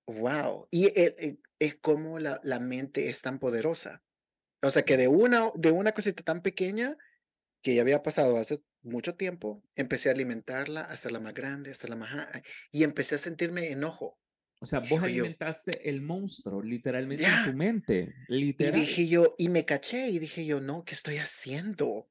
wow. 0.07 0.67
Y 0.71 0.87
eh, 0.87 1.39
es 1.59 1.77
como 1.77 2.19
la, 2.19 2.41
la 2.43 2.59
mente 2.61 3.09
es 3.09 3.23
tan 3.23 3.39
poderosa 3.39 4.03
o 4.63 4.71
sea 4.71 4.85
que 4.85 4.97
de 4.97 5.09
una, 5.09 5.51
de 5.55 5.71
una 5.71 5.93
cosita 5.93 6.23
tan 6.23 6.43
pequeña 6.43 6.97
que 7.63 7.75
ya 7.75 7.83
había 7.83 8.03
pasado 8.03 8.37
hace 8.39 8.63
mucho 8.83 9.17
tiempo, 9.17 9.63
empecé 9.75 10.09
a 10.09 10.13
alimentarla, 10.13 10.83
a 10.83 10.93
hacerla 10.93 11.21
más 11.21 11.35
grande, 11.35 11.71
a 11.71 11.73
hacerla 11.73 11.97
más... 11.97 12.29
Y 12.71 12.85
empecé 12.85 13.17
a 13.17 13.19
sentirme 13.19 13.73
enojo. 13.73 14.19
O 14.61 14.67
sea, 14.67 14.81
vos 14.81 15.03
alimentaste 15.03 15.89
el 15.89 16.01
monstruo 16.01 16.63
literalmente 16.63 17.25
en 17.25 17.45
tu 17.45 17.53
mente. 17.53 18.15
Literal. 18.29 18.77
Y 18.77 18.81
dije 18.81 19.07
yo, 19.07 19.35
y 19.37 19.49
me 19.49 19.65
caché 19.65 20.09
y 20.09 20.19
dije 20.19 20.47
yo, 20.47 20.61
no, 20.61 20.85
¿qué 20.85 20.95
estoy 20.95 21.19
haciendo? 21.19 22.09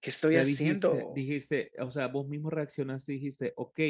¿Qué 0.00 0.10
estoy 0.10 0.36
haciendo? 0.36 1.12
Dijiste, 1.14 1.72
o 1.78 1.90
sea, 1.90 2.08
vos 2.08 2.28
mismo 2.28 2.50
reaccionaste 2.50 3.12
y 3.12 3.16
dijiste, 3.16 3.52
ok, 3.56 3.80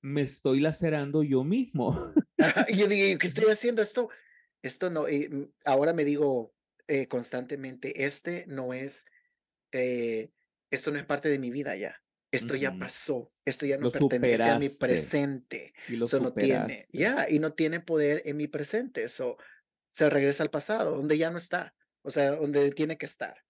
me 0.00 0.22
estoy 0.22 0.60
lacerando 0.60 1.22
yo 1.22 1.44
mismo. 1.44 2.12
y 2.68 2.76
yo 2.76 2.88
dije, 2.88 3.18
¿qué 3.18 3.26
estoy 3.26 3.50
haciendo? 3.50 3.82
Esto, 3.82 4.08
esto 4.62 4.88
no, 4.88 5.02
mm, 5.02 5.52
ahora 5.64 5.92
me 5.92 6.04
digo, 6.04 6.54
eh, 6.88 7.06
constantemente, 7.08 8.04
este 8.04 8.44
no 8.48 8.74
es, 8.74 9.06
eh, 9.72 10.30
esto 10.70 10.90
no 10.90 10.98
es 10.98 11.04
parte 11.04 11.28
de 11.28 11.38
mi 11.38 11.50
vida 11.50 11.76
ya. 11.76 12.02
Esto 12.30 12.56
ya 12.56 12.74
pasó, 12.78 13.30
esto 13.44 13.66
ya 13.66 13.76
no 13.76 13.90
pertenece 13.90 14.44
a 14.44 14.58
mi 14.58 14.70
presente. 14.70 15.74
Y 15.86 16.02
eso 16.02 16.18
no 16.18 16.32
tiene, 16.32 16.86
ya, 16.90 17.26
y 17.28 17.38
no 17.38 17.52
tiene 17.52 17.80
poder 17.80 18.22
en 18.24 18.38
mi 18.38 18.48
presente. 18.48 19.04
Eso 19.04 19.36
se 19.90 20.08
regresa 20.08 20.42
al 20.42 20.50
pasado, 20.50 20.96
donde 20.96 21.18
ya 21.18 21.30
no 21.30 21.36
está, 21.36 21.74
o 22.00 22.10
sea, 22.10 22.30
donde 22.30 22.70
tiene 22.70 22.96
que 22.96 23.04
estar. 23.04 23.44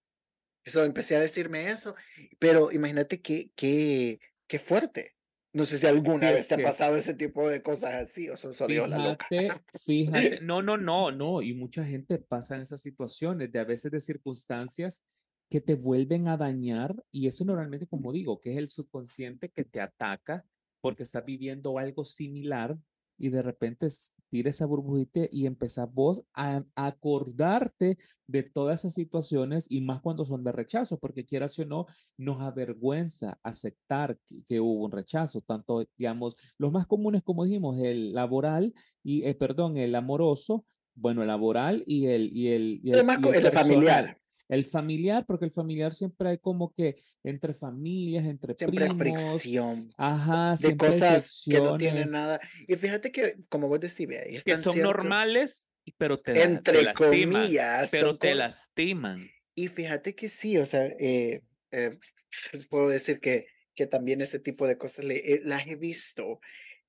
Eso 0.65 0.83
empecé 0.83 1.15
a 1.15 1.21
decirme 1.21 1.69
eso, 1.69 1.95
pero 2.39 2.73
imagínate 2.73 3.21
qué, 3.21 3.51
qué, 3.55 4.19
qué 4.47 4.59
fuerte. 4.59 5.15
No 5.53 5.65
sé 5.65 5.77
si 5.77 5.85
alguna 5.85 6.31
vez 6.31 6.47
te 6.47 6.55
ha 6.55 6.57
pasado 6.57 6.97
ese 6.97 7.13
tipo 7.13 7.47
de 7.47 7.61
cosas 7.61 7.93
así 7.93 8.27
o 8.27 8.35
solo 8.35 8.53
fíjate, 8.53 8.89
la 8.89 8.97
loca. 8.97 9.63
Fíjate, 9.85 10.39
no, 10.41 10.63
no, 10.63 10.77
no, 10.77 11.11
no, 11.11 11.43
y 11.43 11.53
mucha 11.53 11.85
gente 11.85 12.17
pasa 12.17 12.55
en 12.55 12.61
esas 12.61 12.81
situaciones 12.81 13.51
de 13.51 13.59
a 13.59 13.63
veces 13.63 13.91
de 13.91 13.99
circunstancias 13.99 15.03
que 15.51 15.61
te 15.61 15.75
vuelven 15.75 16.27
a 16.27 16.37
dañar 16.37 16.95
y 17.11 17.27
eso 17.27 17.45
normalmente, 17.45 17.85
como 17.85 18.11
digo, 18.11 18.41
que 18.41 18.53
es 18.53 18.57
el 18.57 18.69
subconsciente 18.69 19.49
que 19.49 19.63
te 19.63 19.79
ataca 19.79 20.43
porque 20.81 21.03
está 21.03 21.21
viviendo 21.21 21.77
algo 21.77 22.03
similar 22.03 22.75
y 23.23 23.29
de 23.29 23.41
repente 23.41 23.87
tira 24.29 24.49
esa 24.49 24.65
burbujita 24.65 25.21
y 25.31 25.45
empezás 25.45 25.89
vos 25.93 26.25
a, 26.33 26.61
acordarte 26.75 27.97
de 28.27 28.43
todas 28.43 28.81
esas 28.81 28.95
situaciones 28.95 29.65
y 29.69 29.79
más 29.79 30.01
cuando 30.01 30.25
son 30.25 30.43
de 30.43 30.51
rechazo, 30.51 30.99
porque 30.99 31.25
quieras 31.25 31.57
o 31.57 31.63
no, 31.63 31.85
nos 32.17 32.41
avergüenza 32.41 33.39
aceptar 33.41 34.17
que, 34.45 34.59
hubo 34.59 34.83
un 34.83 34.91
rechazo, 34.91 35.39
tanto, 35.39 35.87
digamos, 35.97 36.35
los 36.57 36.73
más 36.73 36.85
comunes, 36.85 37.23
como 37.23 37.45
dijimos, 37.45 37.79
el 37.79 38.11
laboral 38.11 38.73
y, 39.03 39.23
eh, 39.23 39.35
perdón, 39.35 39.77
el 39.77 39.95
amoroso 39.95 40.65
Bueno, 40.93 41.21
el 41.21 41.29
laboral 41.29 41.81
y 41.87 42.07
el, 42.07 42.29
y 42.35 42.49
el, 42.49 42.81
y 42.83 42.91
el, 42.91 42.99
El, 42.99 43.05
más 43.05 43.19
co- 43.19 43.33
y 43.33 43.37
el 43.37 43.45
el 43.45 43.51
familiar. 43.53 44.19
El 44.53 44.65
familiar, 44.65 45.25
porque 45.25 45.45
el 45.45 45.51
familiar 45.51 45.93
siempre 45.93 46.29
hay 46.29 46.37
como 46.37 46.73
que 46.73 46.95
entre 47.23 47.53
familias, 47.53 48.25
entre 48.25 48.53
Siempre 48.53 48.85
hay 48.85 48.89
primos, 48.91 49.41
fricción 49.41 49.89
ajá, 49.97 50.51
de 50.51 50.57
siempre 50.57 50.89
cosas 50.89 51.47
que 51.49 51.59
no 51.59 51.75
tienen 51.77 52.11
nada. 52.11 52.39
Y 52.67 52.75
fíjate 52.75 53.11
que, 53.11 53.35
como 53.49 53.67
vos 53.67 53.79
decís, 53.79 54.07
es 54.11 54.43
que 54.43 54.51
tan 54.53 54.63
son 54.63 54.73
cierto, 54.75 54.93
normales, 54.93 55.71
pero 55.97 56.19
te, 56.19 56.33
da- 56.33 56.39
te 56.39 56.45
entre 56.45 56.83
lastiman, 56.83 57.31
comillas, 57.31 57.91
pero 57.91 58.17
te 58.17 58.35
lastiman. 58.35 59.27
Y 59.55 59.67
fíjate 59.69 60.15
que 60.15 60.29
sí, 60.29 60.57
o 60.57 60.65
sea, 60.65 60.85
eh, 60.85 61.41
eh, 61.71 61.97
puedo 62.69 62.89
decir 62.89 63.19
que, 63.19 63.47
que 63.75 63.87
también 63.87 64.21
ese 64.21 64.39
tipo 64.39 64.67
de 64.67 64.77
cosas 64.77 65.05
le- 65.05 65.33
eh, 65.33 65.41
las 65.43 65.67
he 65.67 65.75
visto 65.75 66.39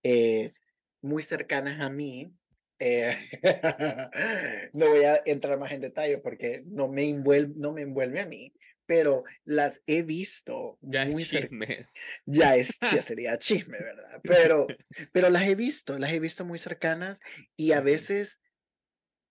eh, 0.03 0.53
muy 1.01 1.23
cercanas 1.23 1.81
a 1.81 1.89
mí. 1.91 2.35
Eh, 2.79 3.17
no 4.73 4.91
voy 4.91 5.05
a 5.05 5.23
entrar 5.27 5.59
más 5.59 5.73
en 5.73 5.81
detalle 5.81 6.19
porque 6.19 6.63
no 6.67 6.89
me 6.89 7.09
envuelve, 7.09 7.55
no 7.57 7.73
me 7.73 7.83
envuelve 7.83 8.21
a 8.21 8.27
mí, 8.27 8.55
pero 8.87 9.25
las 9.45 9.83
he 9.87 10.03
visto 10.03 10.79
Ya 10.83 11.05
muy 11.05 11.25
cercanas. 11.25 12.09
Ya 12.27 12.57
es, 12.57 12.81
ya 12.91 13.03
sería 13.03 13.39
chisme, 13.39 13.79
¿verdad? 13.79 14.23
Pero, 14.27 14.75
pero 15.13 15.31
las 15.31 15.45
he 15.49 15.55
visto, 15.55 15.99
las 15.99 16.13
he 16.13 16.21
visto 16.21 16.45
muy 16.45 16.59
cercanas 16.59 17.21
y 17.57 17.73
a 17.73 17.81
veces 17.81 18.41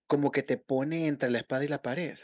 como 0.06 0.30
que 0.32 0.42
te 0.42 0.56
pone 0.58 1.08
entre 1.08 1.30
la 1.30 1.38
espada 1.38 1.64
y 1.64 1.68
la 1.68 1.82
pared. 1.82 2.18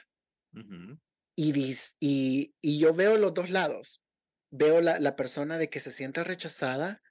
ujú. 0.54 0.98
Y, 1.36 1.52
dis- 1.52 1.96
y, 2.00 2.54
y 2.60 2.78
yo 2.78 2.94
veo 2.94 3.16
los 3.16 3.34
dos 3.34 3.50
lados. 3.50 4.02
Veo 4.50 4.80
la, 4.80 4.98
la 4.98 5.16
persona 5.16 5.58
de 5.58 5.70
que 5.70 5.80
se 5.80 5.92
siente 5.92 6.24
rechazada 6.24 7.02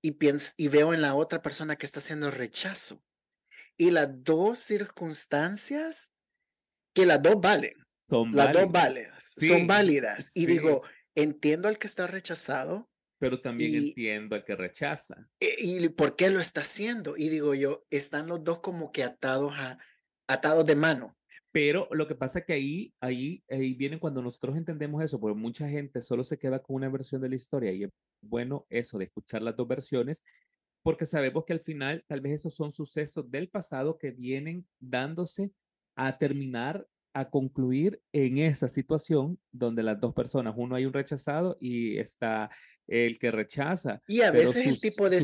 y, 0.00 0.12
pienso, 0.12 0.52
y 0.56 0.68
veo 0.68 0.94
en 0.94 1.02
la 1.02 1.14
otra 1.14 1.42
persona 1.42 1.76
que 1.76 1.86
está 1.86 2.00
haciendo 2.00 2.30
rechazo. 2.30 3.02
Y 3.76 3.90
las 3.90 4.22
dos 4.22 4.58
circunstancias, 4.60 6.12
que 6.94 7.06
las 7.06 7.22
dos 7.22 7.40
valen, 7.40 7.74
Son 8.08 8.30
las 8.32 8.52
dos 8.52 8.70
válidas. 8.70 8.72
válidas, 8.72 9.34
Sí, 9.36 9.48
son 9.48 9.66
válidas. 9.66 10.30
Y 10.36 10.40
sí. 10.40 10.46
digo, 10.46 10.82
entiendo 11.14 11.68
al 11.68 11.78
que 11.78 11.86
está 11.86 12.06
rechazado 12.06 12.88
Pero 13.18 13.40
también 13.40 13.72
y, 13.72 13.76
entiendo 13.88 14.36
al 14.36 14.44
que 14.44 14.54
rechaza. 14.56 15.28
y 15.40 15.88
por 15.90 16.14
qué 16.16 16.30
lo 16.30 16.40
está 16.40 16.60
haciendo. 16.62 17.16
Y 17.16 17.28
digo 17.30 17.54
yo, 17.54 17.84
están 17.90 18.26
los 18.28 18.44
dos 18.44 18.60
como 18.60 18.92
que 18.92 19.02
atados 19.04 19.52
a, 19.56 19.78
atados 20.28 20.66
de 20.66 20.76
mano. 20.76 21.16
Pero 21.52 21.88
lo 21.92 22.08
que 22.08 22.16
pasa 22.16 22.40
es 22.40 22.44
que 22.46 22.52
ahí, 22.52 22.92
ahí, 23.00 23.44
ahí 23.48 23.74
viene 23.74 24.00
cuando 24.00 24.20
nosotros 24.20 24.56
entendemos 24.56 25.02
eso, 25.04 25.20
porque 25.20 25.38
mucha 25.38 25.68
gente 25.68 26.02
solo 26.02 26.24
se 26.24 26.36
queda 26.36 26.60
con 26.60 26.74
una 26.76 26.88
versión 26.88 27.20
de 27.22 27.28
la 27.28 27.36
historia 27.36 27.70
y 27.72 27.84
es 27.84 27.90
bueno 28.20 28.66
eso 28.70 28.98
de 28.98 29.04
escuchar 29.04 29.40
las 29.42 29.54
dos 29.56 29.68
versiones, 29.68 30.24
porque 30.84 31.06
sabemos 31.06 31.44
que 31.46 31.54
al 31.54 31.60
final 31.60 32.04
tal 32.06 32.20
vez 32.20 32.34
esos 32.34 32.54
son 32.54 32.70
sucesos 32.70 33.28
del 33.30 33.48
pasado 33.48 33.98
que 33.98 34.10
vienen 34.10 34.66
dándose 34.78 35.50
a 35.96 36.18
terminar, 36.18 36.86
a 37.14 37.30
concluir 37.30 38.02
en 38.12 38.38
esta 38.38 38.68
situación 38.68 39.40
donde 39.50 39.82
las 39.82 39.98
dos 39.98 40.14
personas, 40.14 40.54
uno 40.56 40.76
hay 40.76 40.84
un 40.84 40.92
rechazado 40.92 41.56
y 41.58 41.98
está 41.98 42.50
el 42.86 43.18
que 43.18 43.30
rechaza, 43.30 44.02
Y 44.06 44.20
a 44.20 44.30
veces 44.30 44.66
el 44.66 44.78
tipo 44.78 45.08
de 45.08 45.16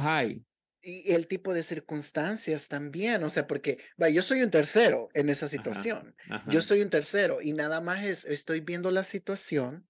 hay. 0.00 0.42
y 0.80 1.12
el 1.12 1.26
tipo 1.26 1.52
de 1.52 1.62
circunstancias 1.62 2.68
también, 2.68 3.22
o 3.22 3.28
sea, 3.28 3.46
porque 3.46 3.78
va, 4.00 4.08
yo 4.08 4.22
soy 4.22 4.40
un 4.42 4.50
tercero 4.50 5.10
en 5.12 5.28
esa 5.28 5.44
Ajá, 5.46 5.50
situación. 5.50 6.16
Yo 6.28 6.34
ajá. 6.34 6.60
soy 6.62 6.80
un 6.80 6.88
tercero 6.88 7.42
y 7.42 7.52
nada 7.52 7.82
más 7.82 8.02
es, 8.02 8.24
estoy 8.24 8.60
viendo 8.60 8.90
la 8.90 9.04
situación 9.04 9.86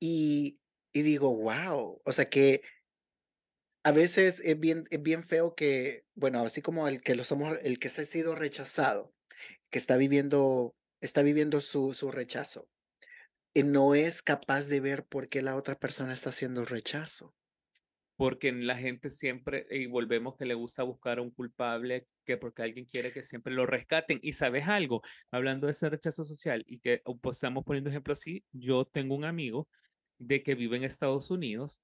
y, 0.00 0.58
y 0.94 1.02
digo, 1.02 1.36
wow, 1.36 2.00
o 2.02 2.12
sea 2.12 2.30
que 2.30 2.62
a 3.84 3.92
veces 3.92 4.40
es 4.44 4.58
bien, 4.60 4.84
es 4.90 5.02
bien 5.02 5.24
feo 5.24 5.54
que, 5.54 6.04
bueno, 6.14 6.40
así 6.42 6.62
como 6.62 6.88
el 6.88 7.00
que 7.02 7.14
lo 7.14 7.24
somos, 7.24 7.58
el 7.62 7.78
que 7.78 7.88
se 7.88 8.02
ha 8.02 8.04
sido 8.04 8.34
rechazado, 8.34 9.14
que 9.70 9.78
está 9.78 9.96
viviendo, 9.96 10.76
está 11.00 11.22
viviendo 11.22 11.60
su, 11.60 11.94
su 11.94 12.10
rechazo, 12.12 12.68
y 13.54 13.64
no 13.64 13.94
es 13.94 14.22
capaz 14.22 14.68
de 14.68 14.80
ver 14.80 15.06
por 15.06 15.28
qué 15.28 15.42
la 15.42 15.56
otra 15.56 15.78
persona 15.78 16.14
está 16.14 16.30
haciendo 16.30 16.60
el 16.62 16.68
rechazo. 16.68 17.34
porque 18.16 18.50
la 18.52 18.76
gente 18.76 19.10
siempre, 19.10 19.66
y 19.70 19.86
volvemos 19.86 20.36
que 20.36 20.44
le 20.44 20.54
gusta 20.54 20.82
buscar 20.82 21.18
a 21.18 21.22
un 21.22 21.30
culpable, 21.30 22.08
que 22.24 22.36
porque 22.36 22.62
alguien 22.62 22.84
quiere 22.86 23.12
que 23.12 23.22
siempre 23.22 23.54
lo 23.54 23.64
rescaten. 23.64 24.18
Y 24.22 24.32
sabes 24.32 24.66
algo, 24.66 25.02
hablando 25.30 25.66
de 25.66 25.70
ese 25.72 25.88
rechazo 25.88 26.24
social, 26.24 26.64
y 26.66 26.80
que 26.80 27.00
pues, 27.22 27.36
estamos 27.36 27.64
poniendo 27.64 27.90
ejemplo 27.90 28.12
así, 28.12 28.44
yo 28.52 28.84
tengo 28.86 29.14
un 29.14 29.24
amigo 29.24 29.68
de 30.18 30.42
que 30.42 30.56
vive 30.56 30.76
en 30.76 30.84
Estados 30.84 31.30
Unidos. 31.30 31.80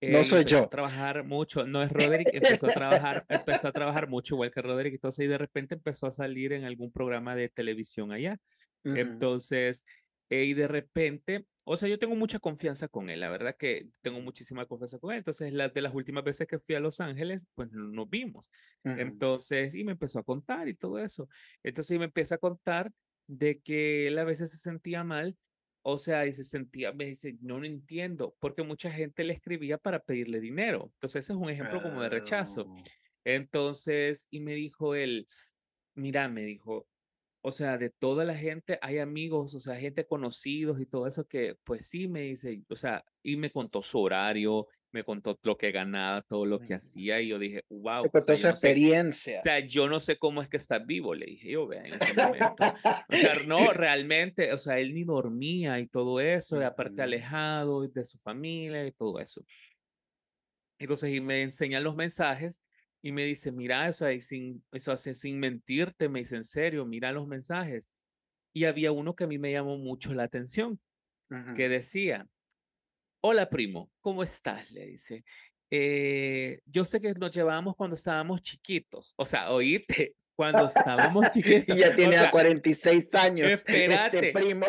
No 0.00 0.18
eh, 0.18 0.24
soy 0.24 0.40
empezó 0.40 0.62
a 0.62 0.62
yo. 0.62 0.68
trabajar 0.68 1.24
mucho, 1.24 1.66
no 1.66 1.82
es 1.82 1.90
Roderick, 1.90 2.28
empezó 2.34 2.66
a 2.66 2.72
trabajar, 2.72 3.24
empezó 3.28 3.68
a 3.68 3.72
trabajar 3.72 4.08
mucho 4.08 4.34
igual 4.34 4.50
que 4.50 4.62
Roderick, 4.62 4.94
entonces 4.94 5.24
y 5.24 5.28
de 5.28 5.38
repente 5.38 5.74
empezó 5.74 6.06
a 6.06 6.12
salir 6.12 6.52
en 6.52 6.64
algún 6.64 6.92
programa 6.92 7.34
de 7.36 7.48
televisión 7.48 8.12
allá. 8.12 8.38
Entonces, 8.84 9.84
eh, 10.28 10.44
y 10.44 10.54
de 10.54 10.68
repente, 10.68 11.46
o 11.64 11.76
sea, 11.76 11.88
yo 11.88 11.98
tengo 11.98 12.14
mucha 12.16 12.38
confianza 12.38 12.88
con 12.88 13.08
él, 13.08 13.20
la 13.20 13.30
verdad 13.30 13.56
que 13.58 13.88
tengo 14.02 14.20
muchísima 14.20 14.66
confianza 14.66 14.98
con 14.98 15.12
él. 15.12 15.18
Entonces, 15.18 15.52
las 15.54 15.72
de 15.72 15.80
las 15.82 15.94
últimas 15.94 16.22
veces 16.24 16.46
que 16.46 16.58
fui 16.58 16.74
a 16.74 16.80
Los 16.80 17.00
Ángeles, 17.00 17.46
pues 17.54 17.70
no- 17.72 17.88
nos 17.88 18.10
vimos. 18.10 18.50
Entonces, 18.84 19.74
y 19.74 19.84
me 19.84 19.92
empezó 19.92 20.18
a 20.18 20.22
contar 20.24 20.68
y 20.68 20.74
todo 20.74 20.98
eso. 20.98 21.28
Entonces, 21.62 21.96
y 21.96 21.98
me 21.98 22.04
empieza 22.06 22.34
a 22.36 22.38
contar 22.38 22.92
de 23.26 23.60
que 23.60 24.08
él 24.08 24.18
a 24.18 24.24
veces 24.24 24.50
se 24.50 24.58
sentía 24.58 25.02
mal, 25.04 25.36
o 25.86 25.98
sea, 25.98 26.26
y 26.26 26.32
se 26.32 26.44
sentía, 26.44 26.92
me 26.92 27.04
dice, 27.04 27.36
no 27.42 27.58
lo 27.58 27.66
entiendo, 27.66 28.34
porque 28.40 28.62
mucha 28.62 28.90
gente 28.90 29.22
le 29.22 29.34
escribía 29.34 29.76
para 29.76 30.00
pedirle 30.00 30.40
dinero. 30.40 30.90
Entonces, 30.94 31.24
ese 31.24 31.34
es 31.34 31.38
un 31.38 31.50
ejemplo 31.50 31.82
como 31.82 32.00
de 32.00 32.08
rechazo. 32.08 32.66
Ah, 32.70 32.82
Entonces, 33.24 34.26
y 34.30 34.40
me 34.40 34.54
dijo 34.54 34.94
él, 34.94 35.26
mira, 35.94 36.26
me 36.28 36.42
dijo, 36.42 36.88
o 37.42 37.52
sea, 37.52 37.76
de 37.76 37.90
toda 37.90 38.24
la 38.24 38.34
gente 38.34 38.78
hay 38.80 38.98
amigos, 38.98 39.54
o 39.54 39.60
sea, 39.60 39.76
gente 39.76 40.06
conocidos 40.06 40.80
y 40.80 40.86
todo 40.86 41.06
eso 41.06 41.26
que, 41.26 41.56
pues 41.64 41.86
sí, 41.86 42.08
me 42.08 42.22
dice, 42.22 42.62
o 42.70 42.76
sea, 42.76 43.04
y 43.22 43.36
me 43.36 43.50
contó 43.50 43.82
su 43.82 44.00
horario, 44.00 44.66
me 44.94 45.04
contó 45.04 45.38
lo 45.42 45.56
que 45.58 45.72
ganaba, 45.72 46.22
todo 46.22 46.46
lo 46.46 46.60
que 46.60 46.74
hacía, 46.74 47.20
y 47.20 47.28
yo 47.28 47.38
dije, 47.38 47.64
wow, 47.70 48.10
Te 48.12 48.18
o 48.18 48.20
sea, 48.20 48.36
yo 48.36 48.48
no 48.48 48.56
sé, 48.56 48.70
experiencia. 48.70 49.40
o 49.44 49.48
sea, 49.48 49.60
yo 49.60 49.88
no 49.88 50.00
sé 50.00 50.18
cómo 50.18 50.42
es 50.42 50.48
que 50.48 50.56
estás 50.58 50.86
vivo, 50.86 51.14
le 51.14 51.26
dije 51.26 51.50
yo, 51.52 51.66
vea, 51.68 51.84
en 51.86 51.94
ese 51.94 52.14
momento. 52.14 52.72
O 53.08 53.16
sea, 53.16 53.36
no, 53.36 53.72
realmente, 53.72 54.52
o 54.52 54.58
sea, 54.58 54.78
él 54.80 54.94
ni 54.94 55.04
dormía 55.04 55.80
y 55.80 55.88
todo 55.88 56.20
eso, 56.20 56.60
y 56.60 56.64
aparte 56.64 57.02
alejado 57.02 57.86
de 57.88 58.04
su 58.04 58.18
familia 58.20 58.86
y 58.86 58.92
todo 58.92 59.20
eso. 59.20 59.44
Entonces, 60.78 61.12
y 61.14 61.20
me 61.20 61.42
enseñan 61.42 61.84
los 61.84 61.96
mensajes 61.96 62.62
y 63.02 63.12
me 63.12 63.24
dice, 63.24 63.52
mira, 63.52 63.88
o 63.88 63.92
sea, 63.92 64.12
y 64.12 64.20
sin, 64.20 64.64
eso 64.72 64.92
hace 64.92 65.14
sin 65.14 65.38
mentirte, 65.38 66.08
me 66.08 66.20
dice, 66.20 66.36
en 66.36 66.44
serio, 66.44 66.84
mira 66.86 67.12
los 67.12 67.26
mensajes. 67.26 67.90
Y 68.54 68.64
había 68.66 68.92
uno 68.92 69.14
que 69.16 69.24
a 69.24 69.26
mí 69.26 69.38
me 69.38 69.52
llamó 69.52 69.78
mucho 69.78 70.14
la 70.14 70.24
atención, 70.24 70.80
que 71.54 71.64
Ujú. 71.64 71.70
decía, 71.70 72.28
hola 73.26 73.48
primo, 73.48 73.90
¿cómo 74.02 74.22
estás? 74.22 74.70
Le 74.70 74.84
dice, 74.86 75.24
"Eh, 75.70 76.60
yo 76.66 76.84
sé 76.84 77.00
que 77.00 77.14
nos 77.14 77.30
llevábamos 77.30 77.74
cuando 77.74 77.94
estábamos 77.94 78.42
chiquitos, 78.42 79.14
o 79.16 79.24
sea, 79.24 79.50
oíste, 79.50 80.14
cuando 80.36 80.66
estábamos 80.66 81.24
chiquitos, 81.32 81.74
Y 81.74 81.80
ya 81.80 81.88
o 81.90 81.94
tiene 81.94 82.18
sea, 82.18 82.30
46 82.30 83.14
años 83.14 83.48
este 83.48 83.84
espérate, 83.84 84.32
primo. 84.32 84.66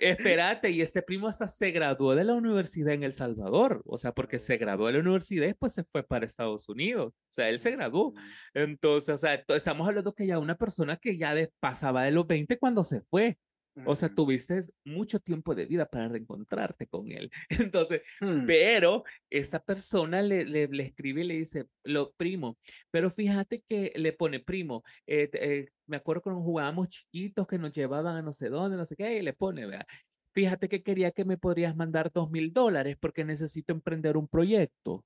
Espérate, 0.00 0.70
y 0.70 0.80
este 0.80 1.02
primo 1.02 1.28
hasta 1.28 1.46
se 1.46 1.70
graduó 1.70 2.14
de 2.14 2.24
la 2.24 2.32
universidad 2.34 2.94
en 2.94 3.02
El 3.02 3.12
Salvador, 3.12 3.82
o 3.84 3.98
sea, 3.98 4.12
porque 4.12 4.38
se 4.38 4.56
graduó 4.56 4.86
de 4.86 4.94
la 4.94 5.00
universidad 5.00 5.42
y 5.44 5.48
después 5.48 5.74
se 5.74 5.84
fue 5.84 6.02
para 6.02 6.24
Estados 6.24 6.66
Unidos, 6.68 7.12
o 7.12 7.32
sea, 7.32 7.50
él 7.50 7.58
se 7.58 7.72
graduó. 7.72 8.08
Ujú. 8.08 8.18
Entonces, 8.54 9.12
o 9.14 9.18
sea, 9.18 9.34
estamos 9.48 9.86
hablando 9.86 10.14
que 10.14 10.26
ya 10.26 10.38
una 10.38 10.56
persona 10.56 10.96
que 10.96 11.18
ya 11.18 11.34
de- 11.34 11.50
pasaba 11.60 12.04
de 12.04 12.12
los 12.12 12.26
20 12.26 12.56
cuando 12.58 12.84
se 12.84 13.02
fue, 13.02 13.36
o 13.84 13.94
sea, 13.96 14.08
tuviste 14.14 14.60
mucho 14.84 15.20
tiempo 15.20 15.54
de 15.54 15.66
vida 15.66 15.86
para 15.86 16.08
reencontrarte 16.08 16.86
con 16.86 17.10
él. 17.12 17.30
Entonces, 17.72 18.02
Hmm. 18.20 18.46
pero 18.46 19.04
esta 19.30 19.60
persona 19.62 20.22
le, 20.22 20.44
le, 20.44 20.68
le 20.68 20.82
escribe 20.84 21.22
y 21.22 21.24
le 21.24 21.34
dice, 21.34 21.66
lo 21.84 22.12
primo, 22.12 22.58
pero 22.90 23.10
fíjate 23.10 23.62
que 23.68 23.92
le 23.96 24.12
pone 24.12 24.40
primo, 24.40 24.82
eh, 25.06 25.30
eh, 25.32 25.68
me 25.86 25.96
acuerdo 25.98 26.22
cuando 26.22 26.42
jugábamos 26.42 26.88
chiquitos 26.88 27.46
que 27.46 27.58
nos 27.58 27.72
llevaban 27.72 28.16
a 28.16 28.22
no 28.22 28.32
sé 28.32 28.48
dónde, 28.48 28.76
no 28.76 28.84
sé 28.84 28.96
qué, 28.96 29.18
y 29.18 29.22
le 29.22 29.32
pone, 29.32 29.66
vea, 29.66 29.86
fíjate 30.34 30.68
que 30.68 30.82
quería 30.82 31.10
que 31.12 31.24
me 31.24 31.38
podrías 31.38 31.74
mandar 31.76 32.10
dos 32.12 32.30
mil 32.30 32.52
dólares 32.52 32.96
porque 33.00 33.24
necesito 33.24 33.72
emprender 33.72 34.16
un 34.16 34.28
proyecto, 34.28 35.04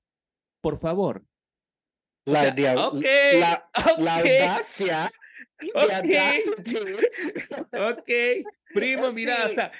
por 0.61 0.79
favor. 0.79 1.23
O 2.25 2.31
La, 2.31 2.41
sea, 2.41 2.53
audacia, 3.73 5.11
ok, 5.73 5.91
audacity. 5.91 6.77
ok, 7.77 8.09
primo, 8.73 9.11
mira, 9.11 9.45
o 9.45 9.49
Sí, 9.49 9.55
sea, 9.55 9.71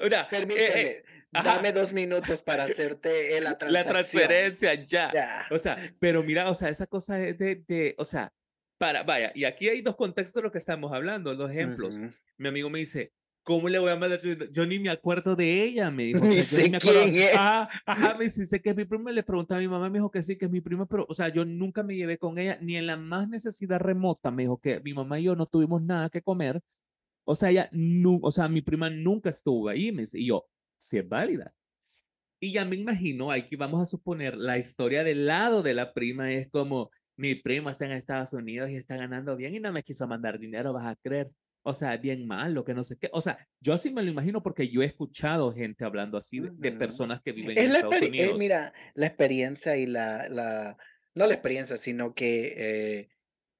mira, 0.00 0.22
eh, 0.22 0.24
eh, 0.24 0.28
permíteme, 0.30 1.02
ajá. 1.32 1.54
dame 1.56 1.72
dos 1.72 1.92
minutos 1.92 2.42
para 2.42 2.64
hacerte 2.64 3.40
la 3.40 3.50
la 3.50 3.58
transacción. 3.58 3.88
transferencia 3.94 4.74
ya. 4.74 5.10
Ya. 5.12 5.46
O 5.50 5.58
sea, 5.58 5.76
pero 5.98 6.22
mira, 6.22 6.50
o 6.50 6.54
sea, 6.54 6.68
esa 6.68 6.86
cosa 6.86 7.20
es 7.20 7.38
de, 7.38 7.62
de, 7.66 7.94
o 7.98 8.04
sea, 8.04 8.32
para, 8.78 9.02
vaya, 9.02 9.30
y 9.34 9.44
aquí 9.44 9.68
hay 9.68 9.82
dos 9.82 9.96
contextos 9.96 10.40
de 10.40 10.46
lo 10.46 10.52
que 10.52 10.58
estamos 10.58 10.92
hablando, 10.92 11.34
dos 11.34 11.50
ejemplos. 11.50 11.96
Ujú. 11.96 12.12
Mi 12.38 12.48
amigo 12.48 12.68
me 12.70 12.80
dice, 12.80 13.12
¿Cómo 13.44 13.68
le 13.68 13.78
voy 13.78 13.90
a 13.90 13.96
mandar? 13.96 14.20
Yo 14.50 14.64
ni 14.64 14.78
me 14.78 14.88
acuerdo 14.88 15.36
de 15.36 15.64
ella, 15.64 15.90
me 15.90 16.04
dijo. 16.04 16.20
Ni 16.24 16.40
sé 16.40 16.70
quién 16.78 17.14
es. 17.14 17.32
Ah, 17.38 17.68
ajá, 17.84 18.16
me 18.16 18.24
dice, 18.24 18.60
que 18.60 18.70
es 18.70 18.76
mi 18.76 18.86
prima. 18.86 19.12
Le 19.12 19.22
pregunté 19.22 19.54
a 19.54 19.58
mi 19.58 19.68
mamá, 19.68 19.90
me 19.90 19.98
dijo 19.98 20.10
que 20.10 20.22
sí, 20.22 20.36
que 20.36 20.46
es 20.46 20.50
mi 20.50 20.62
prima, 20.62 20.86
pero, 20.86 21.04
o 21.08 21.14
sea, 21.14 21.28
yo 21.28 21.44
nunca 21.44 21.82
me 21.82 21.94
llevé 21.94 22.18
con 22.18 22.38
ella, 22.38 22.58
ni 22.62 22.76
en 22.76 22.86
la 22.86 22.96
más 22.96 23.28
necesidad 23.28 23.78
remota. 23.78 24.30
Me 24.30 24.44
dijo 24.44 24.58
que 24.58 24.80
mi 24.80 24.94
mamá 24.94 25.20
y 25.20 25.24
yo 25.24 25.36
no 25.36 25.46
tuvimos 25.46 25.82
nada 25.82 26.08
que 26.08 26.22
comer. 26.22 26.62
O 27.24 27.34
sea, 27.34 27.50
ella, 27.50 27.68
no, 27.72 28.18
o 28.22 28.32
sea, 28.32 28.48
mi 28.48 28.62
prima 28.62 28.88
nunca 28.88 29.28
estuvo 29.28 29.68
ahí. 29.68 29.92
Me 29.92 30.02
dice, 30.02 30.18
y 30.18 30.28
yo, 30.28 30.46
si 30.78 30.98
es 30.98 31.08
válida. 31.08 31.54
Y 32.40 32.52
ya 32.52 32.64
me 32.64 32.76
imagino, 32.76 33.30
aquí 33.30 33.56
vamos 33.56 33.82
a 33.82 33.86
suponer, 33.86 34.36
la 34.36 34.58
historia 34.58 35.04
del 35.04 35.26
lado 35.26 35.62
de 35.62 35.74
la 35.74 35.94
prima 35.94 36.32
es 36.32 36.50
como, 36.50 36.90
mi 37.16 37.34
prima 37.34 37.70
está 37.70 37.86
en 37.86 37.92
Estados 37.92 38.32
Unidos 38.32 38.70
y 38.70 38.76
está 38.76 38.96
ganando 38.96 39.36
bien 39.36 39.54
y 39.54 39.60
no 39.60 39.72
me 39.72 39.82
quiso 39.82 40.06
mandar 40.06 40.38
dinero, 40.38 40.72
vas 40.72 40.86
a 40.86 40.96
creer 40.96 41.30
o 41.66 41.72
sea, 41.72 41.96
bien 41.96 42.26
malo, 42.26 42.64
que 42.64 42.74
no 42.74 42.84
sé 42.84 42.96
qué. 42.98 43.08
O 43.12 43.20
sea, 43.20 43.38
yo 43.58 43.72
así 43.72 43.90
me 43.90 44.02
lo 44.02 44.10
imagino 44.10 44.42
porque 44.42 44.68
yo 44.68 44.82
he 44.82 44.86
escuchado 44.86 45.52
gente 45.52 45.84
hablando 45.84 46.18
así 46.18 46.40
de, 46.40 46.72
personas 46.72 47.22
que 47.22 47.32
viven 47.32 47.58
en 47.58 47.70
Estados 47.70 48.02
eh, 48.02 48.08
Unidos. 48.08 48.38
mira, 48.38 48.72
la 48.94 49.06
experiencia 49.06 49.76
y 49.76 49.86
la, 49.86 50.28
la, 50.28 50.76
no 51.14 51.26
la 51.26 51.32
experiencia, 51.32 51.76
sino 51.76 52.14
que... 52.14 52.54
Eh, 52.56 53.08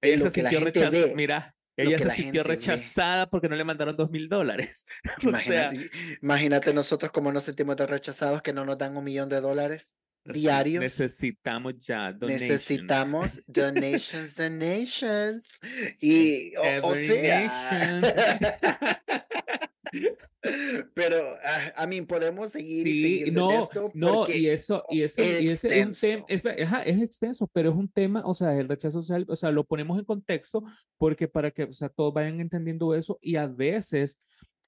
ella 0.02 0.18
se 0.18 0.30
sintió 0.30 0.60
rechazada, 0.60 1.14
mira, 1.14 1.54
ella 1.76 1.98
se 1.98 2.10
sintió 2.10 2.44
rechazada 2.44 3.30
porque 3.30 3.48
no 3.48 3.56
le 3.56 3.64
mandaron 3.64 3.96
dos 3.96 4.10
mil 4.10 4.28
dólares. 4.28 4.84
Imagínate, 5.22 5.90
imagínate 6.20 6.74
nosotros 6.74 7.10
como 7.10 7.32
nos 7.32 7.44
sentimos 7.44 7.74
de 7.76 7.86
rechazados 7.86 8.42
que 8.42 8.52
no 8.52 8.66
nos 8.66 8.76
dan 8.76 8.94
un 8.96 9.04
millón 9.04 9.30
de 9.30 9.40
dólares 9.40 9.96
diarios. 10.24 10.80
Necesitamos 10.80 11.78
ya 11.78 12.12
donations. 12.12 12.42
Necesitamos 12.42 13.40
donations, 13.46 14.36
donations. 14.36 15.60
Y, 16.00 16.52
o, 16.82 16.94
sea. 16.94 17.48
Pero, 20.94 21.16
ah, 21.44 21.72
a 21.76 21.86
mí, 21.86 22.02
podemos 22.02 22.52
seguir 22.52 22.86
y 22.86 23.02
seguir 23.02 23.32
no, 23.32 23.52
esto. 23.52 23.90
No, 23.94 24.28
y 24.28 24.48
eso, 24.48 24.84
y 24.90 25.02
eso, 25.02 25.22
es 25.22 25.42
y 25.42 25.46
ese 25.46 25.80
es 25.80 25.86
un 25.86 25.94
tema, 26.26 26.52
es, 26.52 26.68
es, 26.96 27.02
extenso, 27.02 27.48
pero 27.52 27.70
es 27.70 27.76
un 27.76 27.88
tema, 27.88 28.22
o 28.24 28.34
sea, 28.34 28.58
el 28.58 28.68
rechazo 28.68 29.00
social, 29.00 29.24
o 29.28 29.36
sea, 29.36 29.50
lo 29.50 29.64
ponemos 29.64 29.98
en 29.98 30.04
contexto 30.04 30.62
porque 30.98 31.28
para 31.28 31.50
que, 31.50 31.64
o 31.64 31.72
sea, 31.72 31.88
todos 31.88 32.12
vayan 32.12 32.40
entendiendo 32.40 32.94
eso 32.94 33.18
y 33.22 33.36
a 33.36 33.46
veces 33.46 34.18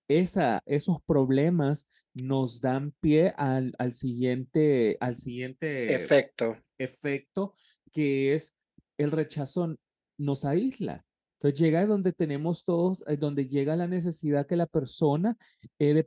esa, 0.09 0.62
esos 0.66 0.99
problemas 1.03 1.87
nos 2.17 2.61
dan 2.61 2.93
pie 3.01 3.35
al, 3.37 3.75
al, 3.79 3.93
siguiente, 3.93 4.97
al 5.01 5.17
siguiente 5.17 5.95
efecto. 5.95 6.57
efecto, 6.79 7.55
que 7.93 8.35
es 8.35 8.57
el 8.99 9.11
rechazo 9.11 9.77
nos 10.19 10.45
aísla. 10.45 11.05
Entonces 11.39 11.61
llega 11.61 11.87
donde 11.87 12.15
tenemos 12.15 12.65
todos, 12.65 13.05
eh, 13.07 13.19
donde 13.19 13.47
llega 13.47 13.77
la 13.77 13.87
necesidad 13.87 14.47
que 14.47 14.57
la 14.57 14.67
persona 14.67 15.37
eh, 15.79 15.93
de, 15.93 16.07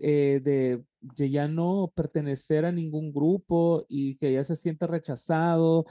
eh, 0.00 0.40
de, 0.42 0.82
de, 1.00 1.30
ya 1.30 1.46
no 1.46 1.92
pertenecer 1.94 2.64
a 2.64 2.72
ningún 2.72 3.12
grupo 3.12 3.84
y 3.88 4.16
que 4.16 4.32
ya 4.32 4.42
se 4.44 4.56
siente 4.56 4.86
rechazado, 4.86 5.84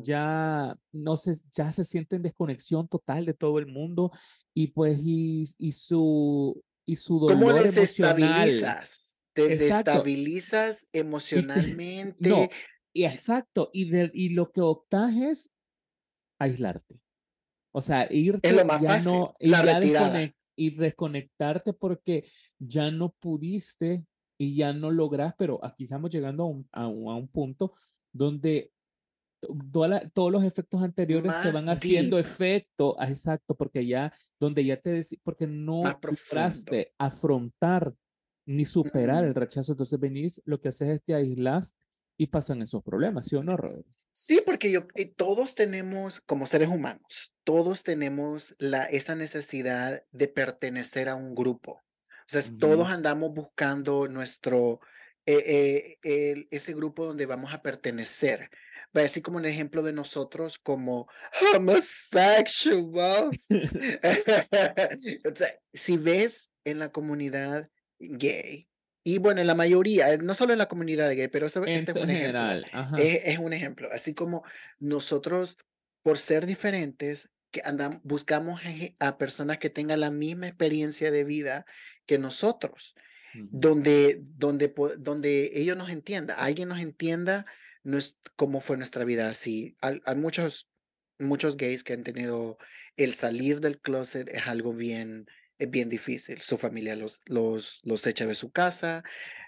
ya 0.00 0.76
no 0.92 1.16
se, 1.16 1.36
ya 1.52 1.70
se 1.70 1.84
siente 1.84 2.16
en 2.16 2.22
desconexión 2.22 2.88
total 2.88 3.26
de 3.26 3.34
todo 3.34 3.58
el 3.58 3.66
mundo 3.66 4.10
y 4.52 4.68
pues 4.68 4.98
y, 5.00 5.44
y 5.58 5.72
su 5.72 6.60
y 6.88 6.96
su 6.96 7.18
dolor 7.20 7.38
¿Cómo 7.38 7.52
desestabilizas? 7.52 9.20
Te 9.34 9.46
desestabilizas 9.46 10.88
emocionalmente. 10.90 12.30
no, 12.30 12.48
y 12.94 13.04
exacto. 13.04 13.68
Y, 13.74 13.90
de, 13.90 14.10
y 14.14 14.30
lo 14.30 14.50
que 14.50 14.62
optas 14.62 15.14
es 15.14 15.50
aislarte. 16.40 16.98
O 17.72 17.82
sea, 17.82 18.08
irte 18.10 18.48
es 18.48 18.56
lo 18.56 18.64
más 18.64 18.82
fácil, 18.82 19.12
no, 19.12 19.34
y, 19.38 19.48
la 19.48 20.32
y 20.56 20.70
desconectarte 20.70 21.74
porque 21.74 22.24
ya 22.58 22.90
no 22.90 23.10
pudiste 23.20 24.06
y 24.38 24.56
ya 24.56 24.72
no 24.72 24.90
logras, 24.90 25.34
pero 25.36 25.62
aquí 25.62 25.84
estamos 25.84 26.10
llegando 26.10 26.44
a 26.44 26.46
un, 26.46 26.68
a 26.72 26.88
un, 26.88 27.12
a 27.12 27.16
un 27.16 27.28
punto 27.28 27.74
donde 28.12 28.72
todos 29.40 30.32
los 30.32 30.44
efectos 30.44 30.82
anteriores 30.82 31.32
te 31.42 31.52
van 31.52 31.68
haciendo 31.68 32.18
efecto, 32.18 32.96
ah, 32.98 33.08
exacto, 33.08 33.54
porque 33.54 33.86
ya, 33.86 34.12
donde 34.40 34.64
ya 34.64 34.80
te 34.80 34.90
decís, 34.90 35.18
porque 35.22 35.46
no 35.46 35.82
lograste 35.82 36.92
afrontar 36.98 37.94
ni 38.46 38.64
superar 38.64 39.24
el 39.24 39.34
rechazo, 39.34 39.72
entonces 39.72 40.00
venís, 40.00 40.42
lo 40.44 40.60
que 40.60 40.68
haces 40.68 40.88
es 40.88 41.02
te 41.02 41.14
aislas 41.14 41.74
y 42.16 42.28
pasan 42.28 42.62
esos 42.62 42.82
problemas, 42.82 43.26
¿sí 43.26 43.36
o 43.36 43.42
no, 43.42 43.56
Robert? 43.56 43.86
Sí, 44.20 44.42
porque 44.44 44.72
yo, 44.72 44.88
eh, 44.96 45.06
todos 45.06 45.54
tenemos, 45.54 46.20
como 46.20 46.46
seres 46.46 46.68
humanos, 46.68 47.32
todos 47.44 47.84
tenemos 47.84 48.56
la, 48.58 48.82
esa 48.84 49.14
necesidad 49.14 50.02
de 50.10 50.26
pertenecer 50.26 51.08
a 51.08 51.14
un 51.14 51.36
grupo. 51.36 51.72
O 51.72 52.26
sea, 52.26 52.42
todos 52.58 52.88
andamos 52.88 53.32
buscando 53.32 54.08
nuestro, 54.08 54.80
eh, 55.24 55.98
eh, 56.02 56.48
ese 56.50 56.74
grupo 56.74 57.06
donde 57.06 57.26
vamos 57.26 57.54
a 57.54 57.62
pertenecer 57.62 58.50
así 58.94 59.22
como 59.22 59.38
un 59.38 59.44
ejemplo 59.44 59.82
de 59.82 59.92
nosotros 59.92 60.58
como 60.58 61.08
homosexuals. 61.54 63.46
si 65.72 65.96
ves 65.96 66.50
en 66.64 66.78
la 66.78 66.90
comunidad 66.90 67.68
gay, 67.98 68.68
y 69.08 69.16
bueno, 69.16 69.40
en 69.40 69.46
la 69.46 69.54
mayoría, 69.54 70.18
no 70.18 70.34
solo 70.34 70.52
en 70.52 70.58
la 70.58 70.68
comunidad 70.68 71.08
gay, 71.14 71.28
pero 71.28 71.46
este 71.46 71.60
es 71.60 71.96
un 71.96 72.08
general, 72.08 72.64
ejemplo. 72.64 72.98
Es, 72.98 73.38
un 73.38 73.52
ejemplo. 73.54 73.88
Así 73.90 74.12
como 74.12 74.44
nosotros, 74.80 75.56
por 76.02 76.18
ser 76.18 76.44
diferentes, 76.44 77.30
que 77.50 77.62
andamos, 77.64 78.02
buscamos 78.02 78.60
a 78.98 79.16
personas 79.16 79.56
que 79.56 79.70
tengan 79.70 80.00
la 80.00 80.10
misma 80.10 80.46
experiencia 80.46 81.10
de 81.10 81.24
vida 81.24 81.64
que 82.04 82.18
nosotros, 82.18 82.94
donde, 83.32 84.20
donde, 84.20 84.74
donde 84.98 85.52
ellos 85.54 85.78
nos 85.78 85.88
entiendan, 85.88 86.36
alguien 86.38 86.68
nos 86.68 86.80
entienda 86.80 87.46
no 87.82 87.98
es 87.98 88.18
cómo 88.36 88.60
fue 88.60 88.76
nuestra 88.76 89.04
vida 89.04 89.28
así. 89.28 89.76
Hay, 89.80 90.00
muchos, 90.16 90.68
muchos 91.18 91.56
gays 91.56 91.84
que 91.84 91.94
han 91.94 92.04
tenido 92.04 92.58
el 92.96 93.14
salir 93.14 93.60
del 93.60 93.80
closet 93.80 94.28
es 94.28 94.46
algo 94.46 94.72
bien, 94.72 95.26
es 95.58 95.70
bien 95.70 95.88
difícil. 95.88 96.40
Su 96.40 96.58
familia 96.58 96.96
los, 96.96 97.20
los, 97.26 97.80
los 97.84 98.06
echa 98.06 98.26
de 98.26 98.34
su 98.34 98.50
casa, 98.50 99.02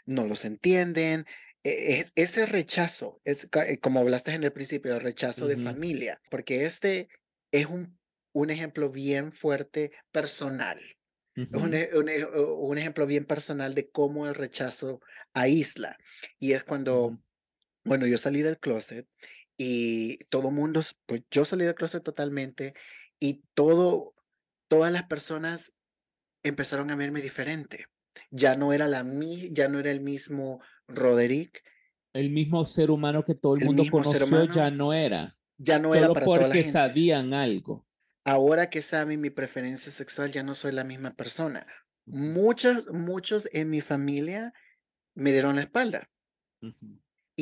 no 0.07 0.27
los 0.27 0.45
entienden. 0.45 1.27
E, 1.63 1.99
es, 1.99 2.13
ese 2.15 2.47
rechazo, 2.47 3.21
es 3.25 3.49
eh, 3.67 3.79
como 3.79 4.01
hablaste 4.01 4.33
en 4.33 4.45
el 4.45 4.53
principio, 4.53 4.95
el 4.95 5.01
rechazo 5.01 5.47
de 5.47 5.57
familia, 5.57 6.21
porque 6.31 6.65
este 6.65 7.09
es 7.53 7.67
un, 7.67 7.99
un 8.33 8.51
ejemplo 8.51 8.91
bien 8.91 9.33
fuerte 9.33 9.93
personal. 10.11 10.81
un, 11.37 11.75
e, 11.75 11.91
e, 11.93 12.25
un, 12.25 12.79
ejemplo 12.79 13.07
bien 13.07 13.25
personal 13.25 13.75
de 13.75 13.91
cómo 13.91 14.27
el 14.27 14.35
rechazo 14.35 15.01
aísla. 15.33 15.97
Y 16.39 16.53
es 16.53 16.65
cuando 16.65 17.21
bueno, 17.85 18.07
yo 18.07 18.19
salí 18.19 18.43
del 18.43 18.59
closet 18.59 19.07
y 19.57 20.19
todo 20.31 20.51
mundo, 20.51 20.81
pues 21.07 21.23
yo 21.31 21.45
salí 21.45 21.65
del 21.65 21.75
closet 21.75 22.03
totalmente 22.03 22.75
y 23.19 23.43
todo, 23.55 24.15
todas 24.69 24.93
las 24.93 25.05
personas 25.05 25.73
empezaron 26.43 26.91
a 26.91 26.97
verme 26.97 27.21
diferente. 27.21 27.87
Ya 28.31 28.57
no 28.57 28.73
era 28.73 28.87
la 28.89 29.05
ya 29.51 29.69
no 29.69 29.79
era 29.79 29.91
el 29.91 30.01
mismo 30.01 30.61
Roderick. 30.89 31.63
El 32.13 32.31
mismo 32.31 32.65
ser 32.65 32.91
humano 32.91 33.25
que 33.25 33.35
todo 33.35 33.57
el, 33.57 33.65
mundo 33.65 33.85
conoció 33.91 34.45
ya 34.45 34.71
no 34.71 34.93
era. 34.93 35.37
Ya 35.59 35.79
no 35.79 35.95
era 35.95 36.09
para 36.13 36.27
porque 36.27 36.45
toda 36.45 36.55
la 36.55 36.65
sabían 36.65 37.35
algo. 37.35 37.87
Ahora 38.25 38.69
que 38.69 38.83
saben 38.83 39.21
mi 39.21 39.31
preferencia 39.31 39.93
sexual, 39.93 40.33
ya 40.33 40.43
no 40.43 40.55
soy 40.55 40.73
la 40.73 40.85
misma 40.85 41.15
persona. 41.15 41.67
Muchos, 42.07 42.89
muchos 42.93 43.49
en 43.53 43.71
mi 43.71 43.81
familia 43.81 44.53
me 45.15 45.33
dieron 45.33 45.57
la 45.57 45.63
espalda. 45.63 46.11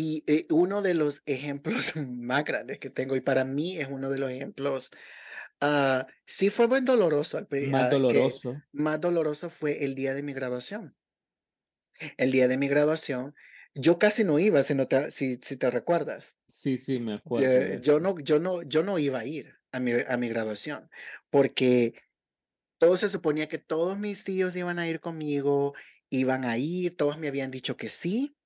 Y 0.01 0.23
eh, 0.29 0.47
uno 0.51 0.81
de 0.81 0.95
los 0.95 1.23
ejemplos 1.27 1.95
más 1.97 2.45
grandes 2.45 2.79
que 2.79 2.89
tengo, 2.89 3.17
y 3.17 3.21
para 3.21 3.45
mí 3.45 3.79
es 3.79 3.89
uno 3.89 4.11
de 4.11 4.19
los 4.19 4.31
ejemplos, 4.31 4.93
uh, 5.61 6.07
sí 6.25 6.51
fue 6.51 6.69
muy 6.69 6.83
doloroso. 6.83 7.45
Más 7.69 7.85
ah, 7.85 7.89
doloroso. 7.89 8.63
Más 8.71 9.01
doloroso 9.01 9.51
fue 9.51 9.83
el 9.85 9.97
día 9.97 10.15
de 10.15 10.23
mi 10.23 10.33
graduación. 10.33 10.95
El 12.17 12.31
día 12.31 12.47
de 12.47 12.59
mi 12.59 12.69
graduación, 12.69 13.35
yo 13.75 13.99
casi 13.99 14.23
no 14.23 14.39
iba, 14.39 14.63
si, 14.63 14.77
te, 14.87 15.11
si, 15.11 15.41
si 15.43 15.57
te 15.57 15.69
recuerdas. 15.69 16.37
Sí, 16.47 16.79
sí, 16.79 17.01
me 17.01 17.15
acuerdo. 17.15 17.81
Yo, 17.81 17.99
no, 17.99 18.15
yo, 18.21 18.39
no, 18.39 18.63
yo 18.63 18.85
no 18.85 19.01
iba 19.01 19.19
a 19.19 19.25
ir 19.25 19.53
a 19.73 19.81
mi, 19.81 19.95
a 20.07 20.17
mi 20.17 20.29
graduación, 20.29 20.89
porque 21.29 21.95
todo 22.79 22.97
se 22.97 23.09
suponía 23.09 23.49
que 23.49 23.59
todos 23.59 23.99
mis 23.99 24.23
tíos 24.23 24.55
iban 24.55 24.79
a 24.79 24.89
ir 24.89 25.01
conmigo, 25.01 25.75
iban 26.09 26.45
a 26.45 26.57
ir, 26.57 26.97
todos 26.97 27.19
me 27.19 27.27
habían 27.27 27.51
dicho 27.51 27.77
que 27.77 27.89
sí, 27.89 28.38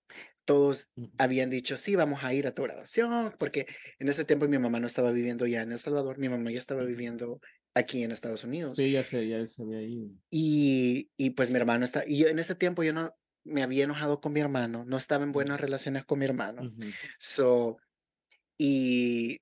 todos 0.45 0.91
habían 1.19 1.51
dicho, 1.51 1.77
sí, 1.77 1.97
vamos 1.97 2.25
a 2.25 2.35
ir 2.35 2.47
a 2.47 2.55
tu 2.55 2.63
graduación, 2.63 3.33
porque 3.39 3.67
en 3.99 4.09
ese 4.09 4.25
tiempo 4.25 4.49
mi 4.49 4.59
mamá 4.59 4.81
no 4.81 4.87
estaba 4.87 5.13
viviendo 5.13 5.47
ya 5.47 5.63
en 5.63 5.73
El 5.73 5.79
Salvador, 5.79 6.19
mi 6.19 6.29
mamá 6.29 6.51
ya 6.51 6.59
estaba 6.59 6.83
viviendo 6.85 7.41
aquí 7.75 8.03
en 8.03 8.11
Estados 8.11 8.45
Unidos. 8.45 8.77
Sí, 8.77 8.93
ya 8.93 9.05
sé, 9.05 9.29
ya 9.29 9.47
se 9.47 9.63
había 9.63 9.83
ido. 9.83 10.09
Y, 10.31 11.11
y 11.17 11.31
pues 11.31 11.51
mi 11.51 11.57
hermano 11.57 11.85
está, 11.85 12.05
y 12.07 12.19
yo 12.19 12.29
en 12.29 12.39
ese 12.39 12.55
tiempo 12.55 12.83
yo 12.83 12.93
no 12.93 13.15
me 13.45 13.63
había 13.63 13.85
enojado 13.85 14.21
con 14.21 14.33
mi 14.33 14.41
hermano, 14.41 14.85
no 14.85 14.97
estaba 14.97 15.25
en 15.25 15.33
buenas 15.33 15.61
relaciones 15.61 16.05
con 16.05 16.19
mi 16.19 16.25
hermano. 16.25 16.73
So, 17.19 17.79
y 18.59 19.41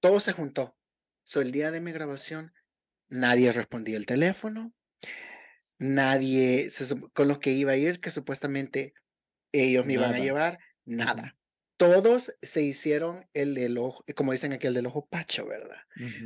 todo 0.00 0.20
se 0.20 0.32
juntó. 0.32 0.76
So, 1.24 1.40
el 1.40 1.52
día 1.52 1.70
de 1.70 1.80
mi 1.80 1.92
graduación, 1.92 2.52
nadie 3.08 3.52
respondía 3.52 3.96
el 3.96 4.06
teléfono, 4.06 4.72
nadie 5.78 6.68
con 7.12 7.28
los 7.28 7.38
que 7.38 7.52
iba 7.52 7.72
a 7.72 7.76
ir, 7.76 8.00
que 8.00 8.10
supuestamente 8.10 8.92
ellos 9.52 9.86
me 9.86 9.94
iban 9.94 10.14
a 10.14 10.18
llevar, 10.18 10.58
nada. 10.84 11.36
Todos 11.76 12.32
se 12.42 12.62
hicieron 12.62 13.24
el 13.32 13.54
del 13.54 13.78
ojo, 13.78 14.04
como 14.14 14.32
dicen 14.32 14.52
aquí, 14.52 14.66
el 14.66 14.74
del 14.74 14.86
ojo 14.86 15.06
pacho, 15.06 15.46
¿verdad? 15.46 15.78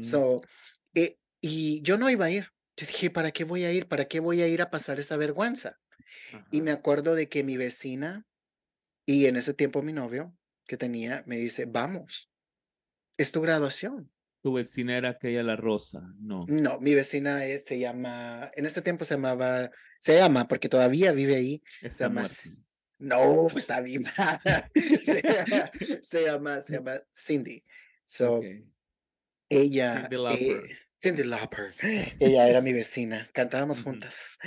So, 0.02 0.42
eh, 0.94 1.18
y 1.40 1.80
yo 1.82 1.96
no 1.96 2.10
iba 2.10 2.26
a 2.26 2.30
ir. 2.30 2.48
Yo 2.76 2.86
dije, 2.86 3.10
¿para 3.10 3.30
qué 3.30 3.44
voy 3.44 3.64
a 3.64 3.72
ir? 3.72 3.86
¿Para 3.86 4.06
qué 4.06 4.18
voy 4.18 4.42
a 4.42 4.48
ir 4.48 4.62
a 4.62 4.70
pasar 4.70 4.98
esa 4.98 5.16
vergüenza? 5.16 5.78
Y 6.50 6.60
me 6.60 6.72
acuerdo 6.72 7.14
de 7.14 7.28
que 7.28 7.44
mi 7.44 7.56
vecina 7.56 8.26
y 9.06 9.26
en 9.26 9.36
ese 9.36 9.54
tiempo 9.54 9.82
mi 9.82 9.92
novio 9.92 10.36
que 10.66 10.76
tenía 10.76 11.22
me 11.26 11.36
dice, 11.36 11.66
vamos, 11.66 12.30
es 13.16 13.30
tu 13.30 13.40
graduación. 13.40 14.10
Tu 14.42 14.52
vecina 14.52 14.98
era 14.98 15.10
aquella 15.10 15.42
la 15.42 15.56
rosa, 15.56 16.02
no. 16.18 16.44
No, 16.48 16.78
mi 16.80 16.94
vecina 16.94 17.40
se 17.58 17.78
llama, 17.78 18.50
en 18.54 18.66
ese 18.66 18.82
tiempo 18.82 19.04
se 19.04 19.14
llamaba, 19.14 19.70
se 19.98 20.16
llama, 20.16 20.46
porque 20.48 20.68
todavía 20.68 21.12
vive 21.12 21.36
ahí. 21.36 21.62
se 21.80 22.04
llama, 22.04 22.26
no, 22.98 23.48
está 23.56 23.80
viva. 23.80 24.10
se, 25.04 25.22
se, 26.02 26.24
llama, 26.24 26.60
se 26.60 26.74
llama 26.74 26.94
Cindy. 27.12 27.64
So, 28.04 28.42
ella, 29.48 30.08
Cindy 31.00 31.24
Lauper. 31.24 31.74
Eh, 31.82 32.16
ella 32.20 32.48
era 32.48 32.60
mi 32.60 32.72
vecina, 32.72 33.28
cantábamos 33.32 33.82
juntas. 33.82 34.38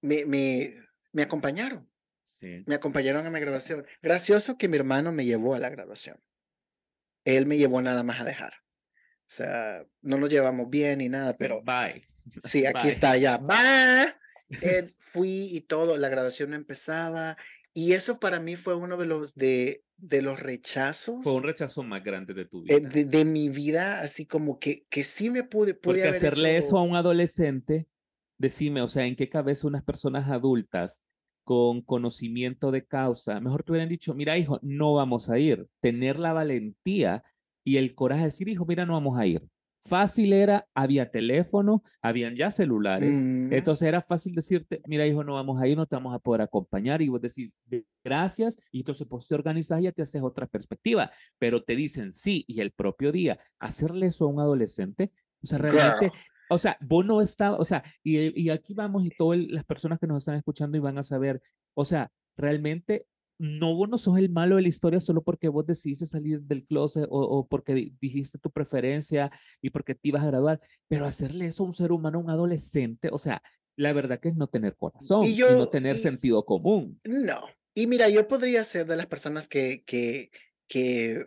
me, 0.00 0.24
me, 0.26 0.74
me 1.12 1.22
acompañaron. 1.22 1.88
Sí. 2.24 2.62
Me 2.66 2.74
acompañaron 2.74 3.26
a 3.26 3.30
mi 3.30 3.40
graduación. 3.40 3.86
Gracioso 4.02 4.58
que 4.58 4.68
mi 4.68 4.76
hermano 4.76 5.12
me 5.12 5.24
llevó 5.24 5.54
a 5.54 5.58
la 5.58 5.70
graduación. 5.70 6.20
Él 7.24 7.46
me 7.46 7.58
llevó 7.58 7.82
nada 7.82 8.02
más 8.02 8.20
a 8.20 8.24
dejar. 8.24 8.52
O 9.28 9.30
sea, 9.30 9.84
no 10.00 10.16
nos 10.16 10.30
llevamos 10.30 10.70
bien 10.70 10.98
ni 10.98 11.08
nada, 11.08 11.34
pero. 11.38 11.62
Bye. 11.62 12.08
Sí, 12.44 12.64
aquí 12.66 12.88
está 12.88 13.16
ya. 13.16 13.36
Bye. 13.38 14.14
Eh, 14.62 14.94
fui 14.96 15.48
y 15.52 15.60
todo, 15.60 15.96
la 15.96 16.08
graduación 16.08 16.54
empezaba. 16.54 17.36
Y 17.74 17.92
eso 17.92 18.18
para 18.18 18.40
mí 18.40 18.56
fue 18.56 18.74
uno 18.74 18.96
de 18.96 19.06
los, 19.06 19.34
de, 19.34 19.84
de 19.96 20.22
los 20.22 20.40
rechazos. 20.40 21.22
Fue 21.22 21.34
un 21.34 21.42
rechazo 21.42 21.82
más 21.82 22.02
grande 22.02 22.34
de 22.34 22.44
tu 22.44 22.64
eh, 22.66 22.80
vida. 22.80 22.88
de, 23.04 23.24
mi 23.24 23.48
vida, 23.48 24.00
así 24.00 24.26
como 24.26 24.58
que, 24.58 24.86
que 24.88 25.04
sí 25.04 25.30
me 25.30 25.44
pude, 25.44 25.74
pude 25.74 26.00
Porque 26.02 26.08
hacerle 26.08 26.56
eso 26.56 26.78
a 26.78 26.82
un 26.82 26.96
adolescente, 26.96 27.86
decime, 28.38 28.82
o 28.82 28.88
sea, 28.88 29.06
¿en 29.06 29.16
qué 29.16 29.28
cabeza 29.28 29.66
unas 29.66 29.84
personas 29.84 30.30
adultas 30.30 31.02
con 31.48 31.80
conocimiento 31.80 32.70
de 32.70 32.84
causa, 32.84 33.40
mejor 33.40 33.62
te 33.62 33.72
hubieran 33.72 33.88
dicho, 33.88 34.12
mira 34.12 34.36
hijo, 34.36 34.58
no 34.60 34.92
vamos 34.92 35.30
a 35.30 35.38
ir. 35.38 35.66
Tener 35.80 36.18
la 36.18 36.34
valentía 36.34 37.24
y 37.64 37.78
el 37.78 37.94
coraje 37.94 38.20
de 38.20 38.26
decir, 38.26 38.50
hijo, 38.50 38.66
mira, 38.66 38.84
no 38.84 38.92
vamos 38.92 39.18
a 39.18 39.24
ir. 39.24 39.42
Fácil 39.88 40.32
era, 40.32 40.66
había 40.74 41.10
teléfono, 41.10 41.82
habían 42.02 42.36
ya 42.36 42.50
celulares, 42.50 43.20
mm. 43.20 43.52
entonces 43.52 43.88
era 43.88 44.02
fácil 44.02 44.34
decirte, 44.34 44.80
mira 44.86 45.06
hijo, 45.06 45.24
no 45.24 45.34
vamos 45.34 45.60
a 45.60 45.66
ir, 45.66 45.76
no 45.76 45.86
te 45.86 45.96
vamos 45.96 46.14
a 46.14 46.18
poder 46.18 46.42
acompañar 46.42 47.00
y 47.02 47.08
vos 47.08 47.20
decís, 47.20 47.56
gracias, 48.04 48.56
y 48.70 48.80
entonces 48.80 49.06
pues 49.08 49.26
te 49.26 49.34
organizas 49.34 49.80
y 49.80 49.84
ya 49.84 49.92
te 49.92 50.02
haces 50.02 50.22
otra 50.22 50.46
perspectiva, 50.46 51.10
pero 51.38 51.62
te 51.62 51.74
dicen 51.74 52.12
sí, 52.12 52.44
y 52.46 52.60
el 52.60 52.72
propio 52.72 53.12
día, 53.12 53.38
hacerle 53.58 54.06
eso 54.06 54.26
a 54.26 54.28
un 54.28 54.40
adolescente, 54.40 55.10
o 55.42 55.46
sea, 55.46 55.58
realmente 55.58 56.12
o 56.50 56.58
sea, 56.58 56.78
vos 56.80 57.04
no 57.04 57.20
estabas, 57.20 57.60
o 57.60 57.64
sea, 57.64 57.82
y, 58.02 58.40
y, 58.40 58.50
aquí 58.50 58.72
vamos 58.72 59.04
y 59.04 59.10
todas 59.10 59.38
las 59.38 59.64
personas 59.64 59.98
que 59.98 60.06
nos 60.06 60.22
están 60.22 60.36
escuchando 60.36 60.76
y 60.76 60.80
van 60.80 60.96
a 60.96 61.02
saber, 61.02 61.42
o 61.74 61.84
sea, 61.84 62.10
realmente 62.36 63.06
no 63.38 63.74
vos 63.74 63.88
no 63.88 63.98
sos 63.98 64.18
el 64.18 64.28
malo 64.28 64.56
de 64.56 64.62
la 64.62 64.68
historia 64.68 65.00
solo 65.00 65.22
porque 65.22 65.48
vos 65.48 65.64
decidiste 65.64 66.06
salir 66.06 66.40
del 66.42 66.64
closet 66.64 67.06
o, 67.08 67.46
porque 67.48 67.92
dijiste 68.00 68.38
tu 68.38 68.50
preferencia 68.50 69.30
y 69.62 69.70
porque 69.70 69.94
te 69.94 70.08
ibas 70.08 70.24
a 70.24 70.26
graduar, 70.26 70.60
pero 70.88 71.06
hacerle 71.06 71.46
eso 71.46 71.62
a 71.62 71.66
un 71.66 71.72
ser 71.72 71.92
humano, 71.92 72.18
a 72.18 72.22
un 72.22 72.30
adolescente, 72.30 73.08
o 73.12 73.18
sea, 73.18 73.40
la 73.76 73.92
verdad 73.92 74.18
que 74.18 74.30
es 74.30 74.36
no 74.36 74.48
tener 74.48 74.74
corazón 74.74 75.24
y, 75.24 75.38
no 75.38 75.68
tener 75.68 75.96
sentido 75.96 76.44
común. 76.44 77.00
No. 77.04 77.40
Y 77.74 77.86
mira, 77.86 78.08
yo 78.08 78.26
podría 78.26 78.64
ser 78.64 78.86
de 78.86 78.96
las 78.96 79.06
personas 79.06 79.46
que, 79.46 79.84
que, 79.84 80.32
que 80.66 81.26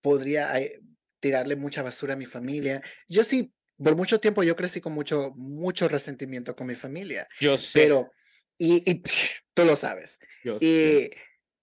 podría 0.00 0.58
eh, 0.58 0.80
tirarle 1.20 1.56
mucha 1.56 1.82
basura 1.82 2.14
a 2.14 2.16
mi 2.16 2.24
familia. 2.24 2.82
Yo 3.06 3.22
sí, 3.22 3.52
por 3.76 3.96
mucho 3.96 4.18
tiempo 4.18 4.42
yo 4.42 4.56
crecí 4.56 4.80
con 4.80 4.94
mucho, 4.94 5.34
mucho 5.36 5.88
resentimiento 5.88 6.56
con 6.56 6.68
mi 6.68 6.74
familia. 6.74 7.26
Yo 7.38 7.58
sé. 7.58 7.80
Pero, 7.80 8.10
y, 8.56 8.90
y 8.90 9.02
tú 9.52 9.66
lo 9.66 9.76
sabes. 9.76 10.18
Yo 10.42 10.58
sé 10.58 11.10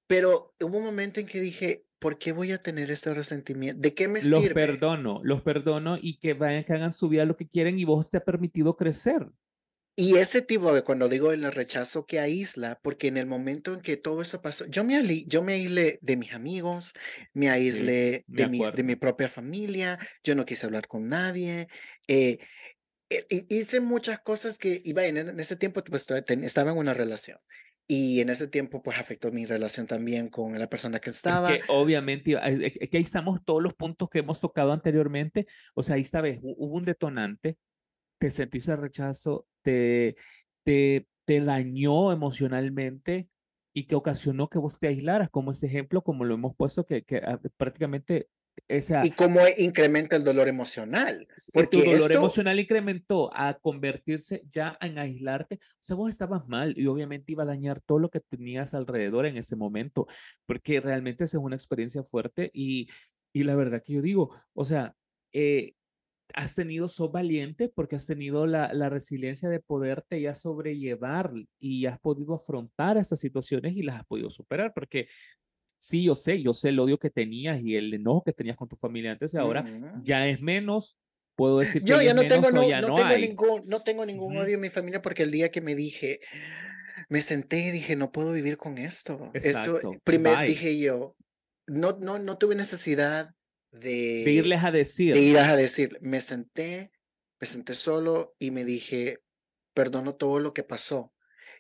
pero 0.08 0.56
hubo 0.62 0.78
un 0.78 0.86
momento 0.86 1.20
en 1.20 1.28
que 1.28 1.40
dije, 1.40 1.86
¿por 2.00 2.18
qué 2.18 2.32
voy 2.32 2.52
a 2.52 2.58
tener 2.58 2.90
ese 2.92 3.14
resentimiento? 3.14 3.80
¿De 3.80 3.94
qué 3.94 4.08
me 4.08 4.22
los 4.22 4.42
sirve? 4.42 4.42
Los 4.42 4.54
perdono, 4.54 5.22
los 5.24 5.42
perdono 5.42 5.98
y 6.02 6.18
que 6.18 6.34
vayan, 6.34 6.64
que 6.64 6.74
hagan 6.74 6.92
su 6.92 7.10
vida 7.10 7.26
lo 7.26 7.36
que 7.36 7.48
quieren 7.48 7.78
y 7.80 7.86
vos 7.86 8.10
te 8.10 8.18
ha 8.18 8.24
permitido 8.24 8.76
crecer. 8.76 9.28
Y 10.00 10.18
ese 10.18 10.44
tipo 10.44 10.72
de 10.74 10.84
cuando 10.84 11.10
digo 11.10 11.32
el 11.32 11.52
rechazo 11.52 12.06
que 12.06 12.20
aísla, 12.20 12.80
porque 12.84 13.08
en 13.08 13.18
el 13.18 13.26
momento 13.26 13.74
en 13.74 13.82
que 13.82 13.98
todo 13.98 14.22
eso 14.22 14.44
pasó, 14.44 14.68
yo 14.68 14.84
me, 14.84 15.26
yo 15.26 15.42
me 15.42 15.54
aislé 15.54 15.98
de 16.04 16.18
mis 16.18 16.34
amigos, 16.34 16.94
me 17.34 17.50
aislé 17.50 18.24
de, 18.28 18.48
mi, 18.48 18.60
de 18.60 18.84
mi 18.84 18.96
propia 18.96 19.28
familia, 19.28 19.98
yo 20.24 20.36
no 20.36 20.46
quise 20.46 20.68
hablar 20.68 20.88
con 20.88 21.10
nadie, 21.10 21.68
eh, 22.08 22.38
eh 23.10 23.26
hice 23.50 23.80
muchas 23.80 24.20
cosas 24.20 24.60
que 24.60 24.80
iba 24.84 25.04
en, 25.04 25.18
en 25.18 25.40
ese 25.40 25.56
tiempo 25.56 25.84
pues, 25.84 26.06
estaba 26.44 26.72
en 26.72 26.78
una 26.78 26.94
relación. 26.94 27.40
Y 27.90 28.20
en 28.20 28.30
ese 28.30 28.48
tiempo, 28.50 28.84
pues 28.84 29.00
afectó 29.00 29.32
mi 29.32 29.46
relación 29.46 29.88
también 29.88 30.30
con 30.30 30.60
la 30.60 30.68
persona 30.68 31.00
que 31.00 31.10
estaba. 31.10 31.54
Es 31.54 31.64
que 31.64 31.72
obviamente, 31.72 32.36
es 32.36 32.90
que 32.90 32.98
ahí 32.98 33.04
estamos 33.04 33.44
todos 33.46 33.64
los 33.64 33.74
puntos 33.76 34.10
que 34.10 34.20
hemos 34.20 34.42
tocado 34.42 34.74
anteriormente. 34.74 35.48
O 35.74 35.82
sea, 35.82 35.96
ahí 35.96 36.02
esta 36.02 36.20
vez 36.20 36.40
hubo 36.42 36.76
un 36.76 36.84
detonante, 36.84 37.58
te 38.20 38.30
sentiste 38.30 38.76
rechazo, 38.76 39.48
te, 39.62 40.18
te, 40.64 41.08
te 41.24 41.40
dañó 41.40 42.12
emocionalmente 42.12 43.30
y 43.74 43.86
que 43.86 43.96
ocasionó 43.96 44.50
que 44.50 44.60
vos 44.60 44.80
te 44.80 44.88
aislaras, 44.88 45.30
como 45.30 45.52
ese 45.52 45.68
ejemplo, 45.68 46.02
como 46.02 46.26
lo 46.26 46.34
hemos 46.34 46.56
puesto, 46.58 46.86
que, 46.86 47.04
que 47.04 47.18
ah, 47.18 47.40
prácticamente 48.66 49.08
y 49.08 49.12
cómo 49.12 49.40
incrementa 49.58 50.16
el 50.16 50.24
dolor 50.24 50.48
emocional. 50.48 51.28
Porque 51.52 51.78
tu 51.78 51.92
dolor 51.92 52.12
emocional 52.12 52.60
incrementó 52.60 53.32
a 53.34 53.58
convertirse 53.60 54.44
ya 54.48 54.78
en 54.82 55.00
aislarte. 55.00 55.56
O 55.56 55.84
sea, 55.84 55.96
vos 55.96 56.10
estabas 56.10 56.48
mal 56.48 56.74
y 56.78 56.88
obviamente 56.88 57.32
iba 57.32 57.44
a 57.44 57.48
dañar 57.48 57.82
todo 57.82 58.00
lo 58.00 58.10
que 58.10 58.20
tenías 58.20 58.74
alrededor 58.74 59.26
en 59.26 59.38
ese 59.38 59.56
momento, 59.56 60.08
porque 60.46 60.80
realmente 60.80 61.24
es 61.24 61.34
una 61.36 61.56
experiencia 61.56 62.04
fuerte 62.04 62.52
y, 62.54 62.90
y 63.34 63.44
la 63.44 63.56
verdad 63.56 63.82
que 63.84 63.94
yo 63.94 64.02
digo, 64.02 64.36
o 64.54 64.66
sea, 64.66 64.96
eh, 65.34 65.74
has 66.34 66.56
tenido, 66.56 66.90
sos 66.90 67.12
valiente 67.12 67.70
porque 67.70 67.96
has 67.96 68.06
tenido 68.06 68.46
la, 68.46 68.74
la, 68.74 68.90
resiliencia 68.90 69.50
de 69.50 69.60
poderte 69.60 70.22
ya 70.22 70.34
sobrellevar 70.34 71.32
y 71.60 71.86
has 71.86 72.00
podido 72.00 72.36
afrontar 72.36 72.98
estas 72.98 73.20
situaciones 73.20 73.76
y 73.76 73.84
las 73.84 74.00
has 74.00 74.06
podido 74.06 74.30
superar, 74.30 74.74
porque 74.74 75.08
sí, 75.78 76.04
yo 76.04 76.16
sé, 76.16 76.42
yo 76.42 76.54
sé 76.54 76.70
el 76.70 76.80
odio 76.80 76.98
que 76.98 77.10
tenías 77.10 77.62
y 77.62 77.76
el 77.76 77.94
enojo 77.94 78.24
que 78.24 78.34
tenías 78.34 78.58
con 78.58 78.68
tu 78.68 78.76
familia 78.76 79.12
antes 79.12 79.34
y 79.34 79.38
ahora 79.38 79.66
ya 80.04 80.28
es 80.28 80.42
menos. 80.42 80.98
Puedo 81.36 81.60
decir 81.60 81.84
que 81.84 81.90
yo 81.90 82.02
ya 82.02 82.16
no 82.16 82.26
tengo, 82.26 82.50
no, 82.50 82.68
no, 82.82 82.96
tengo 82.96 83.18
ningún, 83.18 83.64
no 83.68 83.84
tengo 83.84 84.06
ningún 84.08 84.38
odio 84.38 84.56
en 84.56 84.62
mi 84.62 84.70
familia 84.70 85.04
porque 85.04 85.22
el 85.22 85.30
día 85.30 85.52
que 85.52 85.62
me 85.62 85.76
dije, 85.76 86.20
me 87.10 87.22
senté 87.22 87.60
y 87.60 87.72
dije, 87.72 87.96
no 87.96 88.12
puedo 88.12 88.32
vivir 88.32 88.58
con 88.58 88.80
esto. 88.80 89.32
Esto, 89.36 89.80
primero 90.04 90.42
dije 90.42 90.80
yo, 90.80 91.16
no, 91.68 91.98
no, 92.00 92.18
no 92.18 92.38
tuve 92.40 92.56
necesidad 92.56 93.30
de, 93.72 94.24
de 94.26 94.32
irles 94.32 94.64
a 94.64 94.72
decir. 94.72 95.14
De 95.14 95.22
ir 95.22 95.38
a 95.38 95.56
decir, 95.56 96.00
me 96.02 96.22
senté, 96.22 96.92
me 97.40 97.46
senté 97.46 97.76
solo 97.76 98.36
y 98.40 98.50
me 98.50 98.66
dije, 98.66 99.20
perdono 99.76 100.16
todo 100.16 100.40
lo 100.40 100.56
que 100.56 100.64
pasó. 100.64 101.14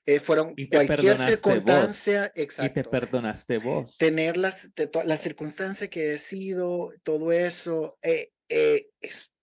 Eh, 0.07 0.21
fueron 0.21 0.55
cualquier 0.71 1.17
circunstancia, 1.17 2.31
exacto. 2.33 2.79
Y 2.79 2.83
te 2.83 2.89
perdonaste 2.89 3.57
vos. 3.57 3.97
Tener 3.97 4.37
las, 4.37 4.71
la 5.03 5.17
circunstancia 5.17 5.89
que 5.89 6.13
he 6.13 6.17
sido, 6.17 6.93
todo 7.03 7.33
eso, 7.33 7.99
eh, 8.01 8.31
eh, 8.47 8.87
es, 9.01 9.33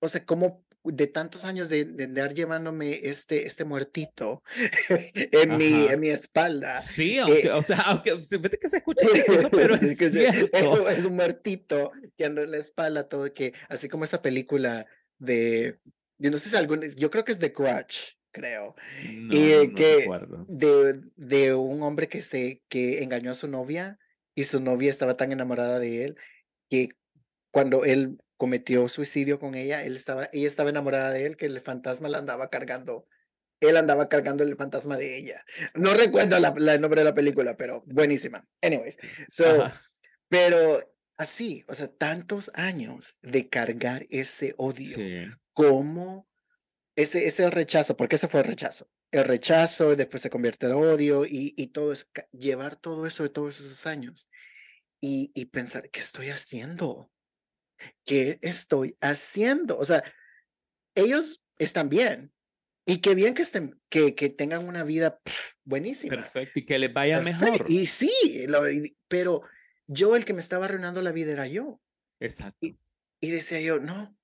o 0.00 0.08
sea, 0.08 0.24
como 0.24 0.64
de 0.84 1.06
tantos 1.06 1.44
años 1.44 1.68
de, 1.68 1.84
de, 1.84 2.04
andar 2.04 2.32
llevándome 2.32 3.00
este, 3.02 3.46
este 3.46 3.66
muertito 3.66 4.42
en, 5.14 5.58
mi, 5.58 5.86
en 5.86 6.00
mi 6.00 6.08
espalda. 6.08 6.80
Sí, 6.80 7.18
aunque, 7.18 7.50
o 7.50 7.62
sea, 7.62 7.80
aunque 7.82 8.22
se 8.22 8.40
que 8.40 8.68
se 8.68 8.78
escucha 8.78 9.06
chistoso, 9.12 9.50
pero 9.50 9.74
es, 9.74 9.82
es, 9.82 10.12
cierto. 10.12 10.88
es, 10.88 11.04
un 11.04 11.14
muertito 11.14 11.92
que 12.16 12.24
ando 12.24 12.40
en 12.40 12.52
la 12.52 12.56
espalda, 12.56 13.06
todo 13.06 13.30
que, 13.34 13.52
así 13.68 13.86
como 13.88 14.04
esa 14.04 14.22
película 14.22 14.86
de, 15.18 15.78
yo 16.16 16.30
no 16.30 16.38
sé 16.38 16.48
si 16.48 16.56
algún, 16.56 16.82
yo 16.96 17.10
creo 17.10 17.22
que 17.24 17.32
es 17.32 17.38
The 17.38 17.52
Crutch, 17.52 18.15
creo. 18.36 18.74
y 19.02 19.72
que 19.72 20.08
de, 20.48 21.00
de, 21.16 21.54
un 21.54 21.82
hombre 21.82 22.08
que 22.08 22.20
se 22.20 22.62
que 22.68 23.02
engañó 23.02 23.30
a 23.30 23.34
su 23.34 23.48
novia 23.48 23.98
y 24.34 24.44
su 24.44 24.60
novia 24.60 24.90
estaba 24.90 25.14
tan 25.14 25.32
enamorada 25.32 25.78
de 25.78 26.04
él 26.04 26.16
que 26.68 26.90
cuando 27.50 27.84
él 27.84 28.18
cometió 28.36 28.88
suicidio 28.88 29.38
con 29.38 29.54
ella, 29.54 29.82
él 29.82 29.94
estaba, 29.94 30.28
ella 30.32 30.46
estaba 30.46 30.70
enamorada 30.70 31.10
de 31.10 31.24
él, 31.24 31.36
que 31.36 31.46
el 31.46 31.60
fantasma 31.60 32.08
la 32.08 32.18
andaba 32.18 32.50
cargando. 32.50 33.06
Él 33.60 33.78
andaba 33.78 34.10
cargando 34.10 34.44
el 34.44 34.54
fantasma 34.56 34.98
de 34.98 35.16
ella. 35.16 35.42
No 35.74 35.94
recuerdo 35.94 36.38
la, 36.38 36.48
el 36.74 36.80
nombre 36.80 37.00
de 37.00 37.06
la 37.06 37.14
película, 37.14 37.56
pero 37.56 37.82
buenísima. 37.86 38.46
Anyways, 38.60 38.98
so, 39.28 39.70
pero 40.28 40.94
así, 41.16 41.64
o 41.66 41.74
sea, 41.74 41.88
tantos 41.88 42.50
años 42.54 43.16
de 43.22 43.48
cargar 43.48 44.06
ese 44.10 44.54
odio. 44.58 44.98
¿Cómo 45.52 46.28
ese, 46.96 47.26
ese 47.26 47.50
rechazo, 47.50 47.96
porque 47.96 48.16
ese 48.16 48.26
fue 48.26 48.40
el 48.40 48.46
rechazo. 48.46 48.88
El 49.12 49.24
rechazo, 49.24 49.94
después 49.94 50.22
se 50.22 50.30
convierte 50.30 50.66
en 50.66 50.72
odio 50.72 51.24
y, 51.24 51.54
y 51.56 51.68
todo 51.68 51.92
eso, 51.92 52.06
llevar 52.32 52.76
todo 52.76 53.06
eso 53.06 53.22
de 53.22 53.28
todos 53.28 53.60
esos 53.60 53.86
años 53.86 54.28
y, 55.00 55.30
y 55.34 55.44
pensar, 55.46 55.88
¿qué 55.90 56.00
estoy 56.00 56.30
haciendo? 56.30 57.10
¿Qué 58.04 58.38
estoy 58.42 58.96
haciendo? 59.00 59.78
O 59.78 59.84
sea, 59.84 60.02
ellos 60.94 61.42
están 61.58 61.88
bien. 61.88 62.32
Y 62.88 63.00
qué 63.00 63.14
bien 63.14 63.34
que, 63.34 63.42
estén, 63.42 63.80
que, 63.88 64.14
que 64.14 64.30
tengan 64.30 64.66
una 64.66 64.84
vida 64.84 65.20
buenísima. 65.64 66.16
Perfecto, 66.16 66.60
y 66.60 66.64
que 66.64 66.78
les 66.78 66.92
vaya 66.92 67.20
mejor. 67.20 67.68
Y 67.68 67.86
sí, 67.86 68.10
pero 69.08 69.42
yo 69.88 70.14
el 70.14 70.24
que 70.24 70.32
me 70.32 70.40
estaba 70.40 70.66
arruinando 70.66 71.02
la 71.02 71.12
vida 71.12 71.32
era 71.32 71.48
yo. 71.48 71.80
Exacto. 72.20 72.56
Y, 72.64 72.78
y 73.20 73.30
decía 73.30 73.60
yo, 73.60 73.80
no, 73.80 74.16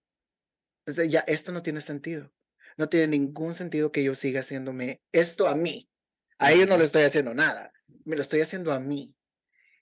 o 0.87 0.93
sea, 0.93 1.05
ya 1.05 1.21
esto 1.21 1.51
no 1.51 1.63
tiene 1.63 1.81
sentido. 1.81 2.33
No 2.77 2.89
tiene 2.89 3.09
ningún 3.09 3.55
sentido 3.55 3.93
que 3.93 4.03
yo 4.05 4.15
siga 4.15 4.41
haciéndome 4.41 5.01
esto 5.13 5.49
a 5.49 5.55
mí. 5.55 5.89
A 6.39 6.53
ellos 6.53 6.69
no 6.69 6.79
le 6.79 6.85
estoy 6.85 7.03
haciendo 7.03 7.35
nada. 7.35 7.73
Me 8.05 8.17
lo 8.17 8.23
estoy 8.23 8.41
haciendo 8.41 8.73
a 8.73 8.81
mí. 8.81 9.15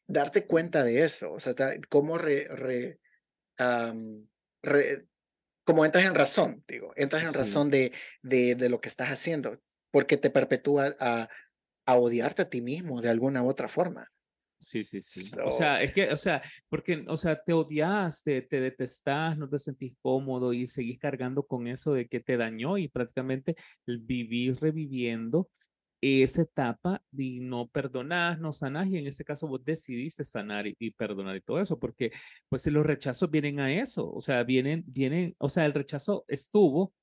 Darte 0.07 0.47
cuenta 0.47 0.85
de 0.85 1.05
eso. 1.05 1.33
O 1.33 1.41
sea, 1.41 1.55
cómo 1.89 2.19
re, 2.19 2.49
re, 2.49 3.01
como 5.65 5.85
entras 5.85 6.05
en 6.05 6.15
razón, 6.15 6.65
digo, 6.67 6.93
entras 6.97 7.23
en 7.25 7.35
razón 7.35 7.71
de, 7.71 7.93
de, 8.23 8.55
de, 8.55 8.69
lo 8.69 8.81
que 8.81 8.89
estás 8.89 9.09
haciendo, 9.09 9.63
porque 9.91 10.17
te 10.17 10.31
perpetúa 10.31 10.95
a, 10.99 11.29
a 11.87 11.95
odiarte 11.97 12.43
a 12.43 12.51
ti 12.51 12.61
mismo 12.61 13.01
de 13.01 13.09
alguna 13.09 13.43
u 13.43 13.49
otra 13.49 13.69
forma. 13.69 14.11
Sí, 14.61 14.85
sí, 14.85 15.01
sí. 15.01 15.37
o 15.43 15.51
sea, 15.51 15.83
es 15.83 15.95
que, 15.95 16.13
o 16.13 16.17
sea, 16.19 16.43
porque, 16.69 17.03
o 17.09 17.17
sea, 17.17 17.43
te 17.43 17.55
odias, 17.55 18.23
te, 18.23 18.43
te 18.43 18.61
detestas, 18.61 19.39
no 19.39 19.49
te 19.49 19.59
sentís 19.59 19.95
cómodo 20.03 20.53
y 20.53 20.67
seguís 20.67 20.99
cargando 20.99 21.45
con 21.45 21.67
eso 21.67 21.95
de 21.95 22.07
que 22.07 22.21
te 22.21 22.37
dañó 22.37 22.77
y 22.77 22.89
prácticamente 22.89 23.57
vivís 23.87 24.61
reviviendo 24.61 25.49
esa 26.01 26.43
etapa 26.43 27.03
y 27.17 27.41
no 27.41 27.69
perdonás, 27.69 28.39
no 28.39 28.53
sanás 28.53 28.89
y 28.89 28.99
en 28.99 29.07
este 29.07 29.25
caso 29.25 29.47
vos 29.47 29.65
decidiste 29.65 30.25
sanar 30.25 30.67
y, 30.67 30.91
perdonar 30.93 31.37
y 31.37 31.41
todo 31.41 31.61
eso, 31.61 31.79
porque 31.79 32.13
pues 32.49 32.67
los 32.67 32.85
rechazos 32.85 33.31
vienen 33.31 33.61
a 33.61 33.73
eso, 33.73 34.11
o 34.11 34.21
sea, 34.21 34.43
vienen, 34.45 34.85
vienen, 34.87 35.35
o 35.39 35.49
sea, 35.49 35.67
el 35.67 35.75
rechazo 35.75 36.25
estuvo, 36.29 36.95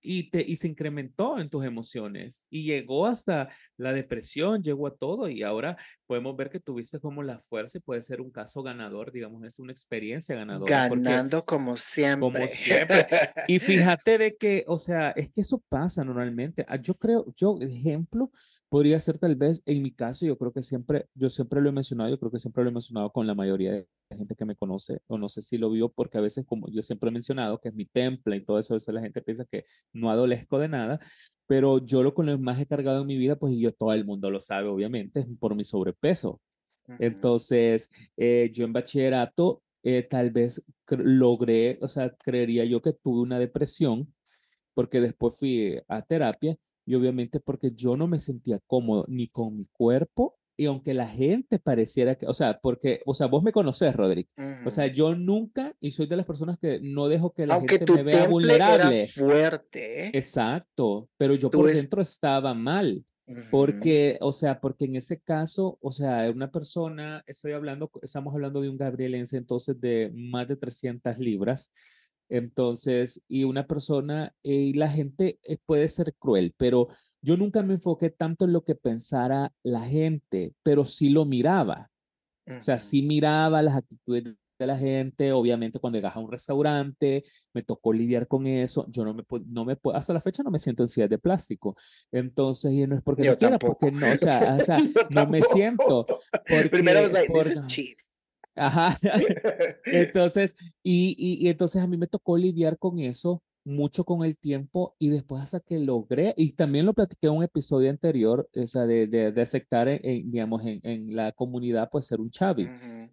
y, 0.00 0.30
te, 0.30 0.42
y 0.42 0.56
se 0.56 0.68
incrementó 0.68 1.38
en 1.38 1.48
tus 1.48 1.64
emociones 1.64 2.46
y 2.50 2.64
llegó 2.64 3.06
hasta 3.06 3.48
la 3.76 3.92
depresión, 3.92 4.62
llegó 4.62 4.86
a 4.86 4.96
todo 4.96 5.28
y 5.28 5.42
ahora 5.42 5.76
podemos 6.06 6.36
ver 6.36 6.50
que 6.50 6.60
tuviste 6.60 7.00
como 7.00 7.22
la 7.22 7.40
fuerza 7.40 7.78
y 7.78 7.80
puede 7.80 8.02
ser 8.02 8.20
un 8.20 8.30
caso 8.30 8.62
ganador, 8.62 9.12
digamos, 9.12 9.44
es 9.44 9.58
una 9.58 9.72
experiencia 9.72 10.34
ganadora. 10.36 10.88
Ganando 10.88 11.44
como 11.44 11.76
siempre. 11.76 12.20
Como 12.20 12.46
siempre. 12.46 13.06
Y 13.46 13.58
fíjate 13.98 14.18
de 14.18 14.36
que, 14.36 14.64
o 14.66 14.78
sea, 14.78 15.10
es 15.10 15.30
que 15.30 15.42
eso 15.42 15.62
pasa 15.68 16.04
normalmente. 16.04 16.64
Ah, 16.68 16.76
yo 16.76 16.94
creo, 16.94 17.26
yo, 17.36 17.56
ejemplo, 17.60 18.30
podría 18.68 19.00
ser 19.00 19.18
tal 19.18 19.34
vez, 19.36 19.62
en 19.66 19.82
mi 19.82 19.92
caso, 19.92 20.26
yo 20.26 20.36
creo 20.36 20.52
que 20.52 20.62
siempre, 20.62 21.06
yo 21.14 21.30
siempre 21.30 21.60
lo 21.60 21.70
he 21.70 21.72
mencionado, 21.72 22.10
yo 22.10 22.18
creo 22.18 22.30
que 22.30 22.38
siempre 22.38 22.62
lo 22.64 22.70
he 22.70 22.72
mencionado 22.72 23.10
con 23.10 23.26
la 23.26 23.34
mayoría 23.34 23.72
de 23.72 23.86
gente 24.10 24.34
que 24.34 24.44
me 24.44 24.56
conoce, 24.56 25.00
o 25.06 25.18
no 25.18 25.28
sé 25.28 25.42
si 25.42 25.58
lo 25.58 25.70
vio, 25.70 25.88
porque 25.88 26.18
a 26.18 26.20
veces, 26.20 26.44
como 26.46 26.68
yo 26.70 26.82
siempre 26.82 27.08
he 27.08 27.12
mencionado, 27.12 27.58
que 27.60 27.68
es 27.68 27.74
mi 27.74 27.86
temple 27.86 28.36
y 28.36 28.44
todo 28.44 28.58
eso, 28.58 28.74
a 28.74 28.76
veces 28.76 28.94
la 28.94 29.00
gente 29.00 29.22
piensa 29.22 29.44
que 29.46 29.64
no 29.92 30.10
adolezco 30.10 30.58
de 30.58 30.68
nada, 30.68 31.00
pero 31.46 31.84
yo 31.84 32.02
lo 32.02 32.14
con 32.14 32.26
lo 32.26 32.38
más 32.38 32.60
he 32.60 32.66
cargado 32.66 33.00
en 33.00 33.06
mi 33.06 33.16
vida, 33.16 33.36
pues 33.36 33.56
yo 33.56 33.72
todo 33.72 33.92
el 33.94 34.04
mundo 34.04 34.30
lo 34.30 34.40
sabe, 34.40 34.68
obviamente, 34.68 35.20
es 35.20 35.26
por 35.40 35.54
mi 35.54 35.64
sobrepeso. 35.64 36.40
Entonces, 36.98 37.90
eh, 38.16 38.50
yo 38.52 38.64
en 38.64 38.72
bachillerato, 38.72 39.62
eh, 39.82 40.02
tal 40.02 40.30
vez 40.30 40.62
logré, 40.88 41.78
o 41.82 41.88
sea, 41.88 42.14
creería 42.16 42.64
yo 42.64 42.80
que 42.80 42.92
tuve 42.92 43.20
una 43.20 43.38
depresión, 43.38 44.12
porque 44.74 45.00
después 45.00 45.38
fui 45.38 45.80
a 45.88 46.02
terapia 46.02 46.56
y 46.88 46.94
obviamente 46.94 47.38
porque 47.38 47.72
yo 47.72 47.98
no 47.98 48.06
me 48.06 48.18
sentía 48.18 48.60
cómodo 48.66 49.04
ni 49.08 49.28
con 49.28 49.54
mi 49.58 49.66
cuerpo 49.66 50.36
y 50.56 50.64
aunque 50.64 50.94
la 50.94 51.06
gente 51.06 51.58
pareciera 51.58 52.14
que, 52.14 52.26
o 52.26 52.32
sea, 52.32 52.58
porque, 52.60 53.02
o 53.04 53.12
sea, 53.12 53.26
vos 53.26 53.42
me 53.42 53.52
conocés, 53.52 53.94
Roderick. 53.94 54.28
O 54.64 54.70
sea, 54.70 54.86
yo 54.86 55.14
nunca, 55.14 55.76
y 55.80 55.90
soy 55.90 56.06
de 56.06 56.16
las 56.16 56.24
personas 56.24 56.58
que 56.58 56.80
no 56.80 57.08
dejo 57.08 57.32
que 57.34 57.46
la 57.46 57.60
gente 57.60 57.92
me 57.92 58.02
vea 58.02 58.26
vulnerable. 58.26 59.02
Era 59.02 59.12
fuerte. 59.12 60.18
Exacto, 60.18 61.10
pero 61.18 61.34
yo 61.34 61.50
por 61.50 61.70
dentro 61.70 62.00
estaba 62.00 62.54
mal. 62.54 63.04
Porque, 63.50 64.16
o 64.22 64.32
sea, 64.32 64.58
porque 64.58 64.86
en 64.86 64.96
ese 64.96 65.20
caso, 65.20 65.76
o 65.82 65.92
sea, 65.92 66.30
una 66.30 66.50
persona, 66.50 67.22
estoy 67.26 67.52
hablando, 67.52 67.90
estamos 68.00 68.32
hablando 68.32 68.62
de 68.62 68.70
un 68.70 68.78
gabrielense 68.78 69.36
entonces 69.36 69.78
de 69.78 70.10
más 70.14 70.48
de 70.48 70.56
300 70.56 71.18
libras, 71.18 71.70
entonces, 72.28 73.22
y 73.28 73.44
una 73.44 73.66
persona, 73.66 74.34
eh, 74.42 74.52
y 74.52 74.72
la 74.74 74.90
gente 74.90 75.38
eh, 75.42 75.58
puede 75.64 75.88
ser 75.88 76.14
cruel, 76.18 76.54
pero 76.56 76.88
yo 77.22 77.36
nunca 77.36 77.62
me 77.62 77.74
enfoqué 77.74 78.10
tanto 78.10 78.44
en 78.44 78.52
lo 78.52 78.64
que 78.64 78.74
pensara 78.74 79.52
la 79.62 79.82
gente, 79.82 80.54
pero 80.62 80.84
sí 80.84 81.08
lo 81.10 81.24
miraba. 81.24 81.90
O 82.46 82.62
sea, 82.62 82.78
sí 82.78 83.02
miraba 83.02 83.60
las 83.60 83.76
actitudes 83.76 84.24
de 84.58 84.66
la 84.66 84.76
gente, 84.76 85.32
obviamente 85.32 85.78
cuando 85.78 85.98
llegas 85.98 86.16
a 86.16 86.18
un 86.18 86.30
restaurante, 86.30 87.24
me 87.52 87.62
tocó 87.62 87.92
lidiar 87.92 88.26
con 88.26 88.46
eso, 88.46 88.86
yo 88.88 89.04
no 89.04 89.14
me 89.14 89.22
no 89.46 89.64
me 89.64 89.78
hasta 89.94 90.12
la 90.12 90.20
fecha 90.20 90.42
no 90.42 90.50
me 90.50 90.58
siento 90.58 90.84
en 90.84 91.08
de 91.08 91.18
plástico, 91.18 91.76
entonces, 92.10 92.72
y 92.72 92.86
no 92.86 92.96
es 92.96 93.02
porque 93.02 93.24
yo 93.24 93.32
no 93.32 93.38
quiera, 93.38 93.58
porque 93.58 93.92
no, 93.92 94.12
o 94.12 94.16
sea, 94.16 94.56
o 94.58 94.60
sea 94.64 94.78
no 95.14 95.26
me 95.26 95.42
siento. 95.42 96.06
Porque, 96.48 96.68
Primero, 96.70 97.08
like, 97.08 97.32
this 97.32 97.52
is 97.52 97.66
cheap. 97.66 97.98
Ajá. 98.58 98.96
entonces, 99.84 100.56
y, 100.82 101.14
y, 101.18 101.48
entonces 101.48 101.82
a 101.82 101.86
mí 101.86 101.96
me 101.96 102.06
tocó 102.06 102.36
lidiar 102.36 102.78
con 102.78 102.98
eso 102.98 103.42
mucho 103.64 104.04
con 104.04 104.24
el 104.24 104.36
tiempo 104.38 104.96
y 104.98 105.10
después 105.10 105.42
hasta 105.42 105.60
que 105.60 105.78
logré, 105.78 106.32
y 106.36 106.52
también 106.52 106.86
lo 106.86 106.94
platiqué 106.94 107.26
en 107.26 107.34
un 107.34 107.42
episodio 107.42 107.90
anterior, 107.90 108.48
o 108.54 108.66
sea, 108.66 108.86
de, 108.86 109.06
de, 109.06 109.42
aceptar, 109.42 109.88
en, 109.88 110.30
digamos, 110.30 110.64
en, 110.64 110.80
en, 110.82 111.14
la 111.14 111.32
comunidad, 111.32 111.88
pues 111.90 112.06
ser 112.06 112.20
un 112.20 112.30
chavi. 112.30 112.66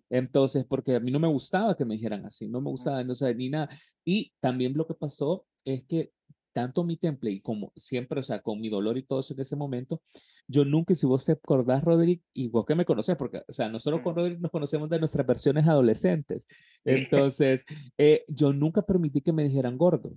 Entonces, 0.10 0.65
porque 0.65 0.95
a 0.95 0.99
mí 0.99 1.12
no 1.12 1.19
me 1.19 1.27
gustaba 1.27 1.75
que 1.75 1.84
me 1.84 1.95
dijeran 1.95 2.25
así, 2.25 2.47
no 2.47 2.62
me 2.62 2.69
gustaba, 2.69 3.03
no 3.03 3.13
sé, 3.15 3.36
ni 3.36 3.49
nada. 3.49 3.69
Y 4.05 4.31
también 4.39 4.73
lo 4.75 4.88
que 4.88 4.93
pasó 4.93 5.45
es 5.65 5.84
que 5.84 6.12
tanto 6.55 6.85
mi 6.85 6.95
temple 6.95 7.31
y 7.31 7.41
como 7.41 7.73
siempre, 7.75 8.21
o 8.21 8.23
sea, 8.23 8.41
con 8.41 8.61
mi 8.61 8.69
dolor 8.69 8.97
y 8.97 9.03
todo 9.03 9.19
eso 9.19 9.33
en 9.33 9.41
ese 9.41 9.57
momento, 9.57 10.01
yo 10.47 10.63
nunca, 10.63 10.95
si 10.95 11.05
vos 11.05 11.25
te 11.25 11.33
acordás, 11.33 11.83
Roderick, 11.83 12.23
y 12.33 12.47
vos 12.47 12.65
que 12.65 12.75
me 12.75 12.85
conoces, 12.85 13.17
porque, 13.17 13.43
o 13.45 13.51
sea, 13.51 13.67
nosotros 13.67 14.01
con 14.01 14.15
Roderick 14.15 14.39
nos 14.39 14.51
conocemos 14.51 14.89
de 14.89 14.97
nuestras 14.97 15.27
versiones 15.27 15.67
adolescentes. 15.67 16.47
Entonces, 16.85 17.65
eh, 17.97 18.23
yo 18.29 18.53
nunca 18.53 18.83
permití 18.83 19.19
que 19.19 19.33
me 19.33 19.43
dijeran 19.43 19.77
gordo. 19.77 20.13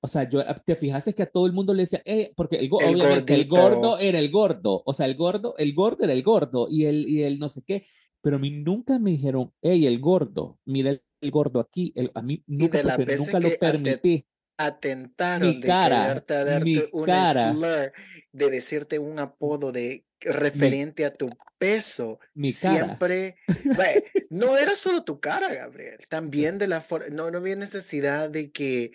O 0.00 0.06
sea, 0.06 0.28
yo 0.28 0.38
ah, 0.40 0.54
te 0.54 0.76
fijaste 0.76 1.14
que 1.14 1.24
a 1.24 1.30
todo 1.30 1.46
el 1.46 1.52
mundo 1.52 1.74
le 1.74 1.82
decía, 1.82 2.00
eh, 2.04 2.32
porque 2.36 2.56
el, 2.56 2.68
obviamente 2.70 3.34
el 3.34 3.48
gordo 3.48 3.98
era 3.98 4.20
el 4.20 4.30
gordo, 4.30 4.84
o 4.86 4.92
sea, 4.92 5.06
el 5.06 5.16
gordo, 5.16 5.56
el 5.58 5.74
gordo 5.74 6.04
era 6.04 6.12
el 6.12 6.22
gordo 6.22 6.68
y 6.70 6.84
el, 6.84 7.08
y 7.08 7.24
el 7.24 7.40
no 7.40 7.48
sé 7.48 7.62
qué, 7.66 7.86
pero 8.20 8.36
a 8.36 8.38
mí 8.38 8.50
nunca 8.50 9.00
me 9.00 9.10
dijeron, 9.10 9.52
hey, 9.62 9.84
el 9.86 9.98
gordo, 9.98 10.60
mira 10.64 10.90
el, 11.20 11.30
gordo 11.32 11.58
aquí, 11.58 11.92
el, 11.96 12.12
a 12.14 12.22
mí 12.22 12.40
nunca, 12.46 12.82
nunca 12.82 13.40
lo 13.40 13.50
permití 13.58 14.26
atentaron 14.64 15.48
mi 15.48 15.60
cara, 15.60 16.14
de 16.14 16.44
darte 16.44 16.64
mi 16.64 16.82
un 16.92 17.04
cara. 17.04 17.52
slur, 17.52 17.92
de 18.32 18.50
decirte 18.50 18.98
un 18.98 19.18
apodo 19.18 19.72
de 19.72 20.04
referente 20.20 21.04
a 21.04 21.12
tu 21.12 21.30
peso. 21.58 22.18
Mi 22.34 22.52
Siempre, 22.52 23.36
no 24.30 24.56
era 24.56 24.76
solo 24.76 25.04
tu 25.04 25.20
cara, 25.20 25.52
Gabriel, 25.52 25.98
también 26.08 26.58
de 26.58 26.68
la 26.68 26.80
forma, 26.80 27.08
no, 27.08 27.30
no 27.30 27.38
había 27.38 27.56
necesidad 27.56 28.30
de 28.30 28.50
que, 28.50 28.92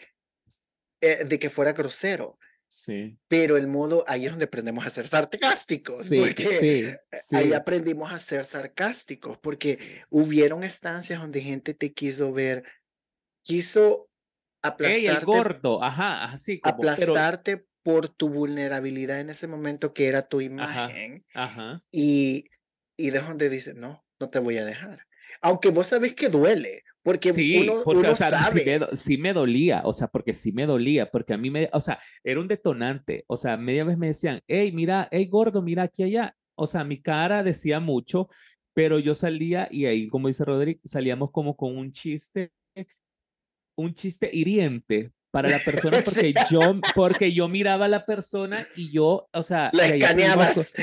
eh, 1.02 1.26
de 1.26 1.40
que 1.40 1.50
fuera 1.50 1.74
grosero. 1.74 2.38
Sí. 2.70 3.18
Pero 3.28 3.56
el 3.56 3.68
modo, 3.68 4.04
ahí 4.08 4.26
es 4.26 4.32
donde 4.32 4.46
aprendemos 4.46 4.86
a 4.86 4.90
ser 4.90 5.08
sarcásticos, 5.08 6.06
sí, 6.08 6.20
porque 6.20 7.00
ahí 7.32 7.54
aprendimos 7.54 8.14
a 8.14 8.20
ser 8.20 8.44
sarcásticos, 8.44 9.38
porque 9.38 10.04
hubieron 10.10 10.64
estancias 10.64 11.22
donde 11.22 11.42
gente 11.42 11.74
te 11.74 11.94
quiso 11.94 12.34
ver, 12.34 12.64
quiso 13.42 14.07
aplastarte. 14.62 15.08
el 15.08 15.26
gordo, 15.26 15.84
ajá, 15.84 16.26
así 16.26 16.60
como, 16.60 16.76
aplastarte 16.76 17.66
por 17.84 18.10
tu 18.10 18.30
vulnerabilidad 18.30 19.20
en 19.20 19.30
ese 19.30 19.48
momento 19.48 19.94
que 19.94 20.08
era 20.08 20.22
tu 20.22 20.42
imagen. 20.42 21.26
Ajá, 21.34 21.84
Y, 21.92 22.50
y 22.98 23.12
de 23.12 23.20
donde 23.20 23.50
dice, 23.50 23.74
no, 23.74 24.06
no 24.20 24.28
te 24.28 24.40
voy 24.40 24.58
a 24.58 24.66
dejar. 24.66 25.06
Aunque 25.42 25.70
vos 25.70 25.88
sabés 25.88 26.14
que 26.14 26.30
duele, 26.30 26.84
porque 27.04 27.32
uno, 27.32 27.84
uno 27.86 28.16
sabe. 28.16 28.80
Sí 28.94 29.18
me, 29.18 29.32
dolía, 29.32 29.82
o 29.86 29.94
sea, 29.94 30.08
porque 30.08 30.34
sí 30.34 30.52
me 30.52 30.66
dolía, 30.66 31.10
porque 31.10 31.34
a 31.34 31.38
mí 31.38 31.50
me, 31.50 31.70
o 31.72 31.80
sea, 31.80 32.00
era 32.24 32.42
un 32.42 32.50
detonante, 32.50 33.24
o 33.28 33.38
sea, 33.38 33.56
media 33.56 33.86
vez 33.86 33.98
me 33.98 34.08
decían, 34.08 34.42
hey, 34.48 34.74
mira, 34.74 35.08
hey, 35.12 35.26
gordo, 35.28 35.62
mira 35.62 35.84
aquí 35.84 36.04
allá, 36.04 36.36
o 36.56 36.68
sea, 36.68 36.84
mi 36.84 37.02
cara 37.02 37.44
decía 37.44 37.80
mucho, 37.80 38.28
pero 38.74 39.00
yo 39.00 39.16
salía 39.16 39.70
y 39.72 39.86
ahí, 39.86 40.10
como 40.10 40.28
dice 40.28 40.44
Roderick, 40.44 40.82
salíamos 40.84 41.32
como 41.32 41.56
con 41.56 41.78
un 41.78 41.92
chiste 41.92 42.52
un 43.78 43.94
chiste 43.94 44.30
hiriente 44.34 45.12
para 45.32 45.50
la 45.50 45.60
persona 45.60 46.00
porque 46.06 46.34
yo 46.50 46.60
porque 46.96 47.34
yo 47.34 47.48
miraba 47.48 47.86
a 47.86 47.90
la 47.90 48.06
persona 48.06 48.68
y 48.76 48.92
yo, 48.92 49.30
o 49.32 49.44
sea, 49.44 49.70
la 49.74 49.88
escaneabas. 49.88 50.76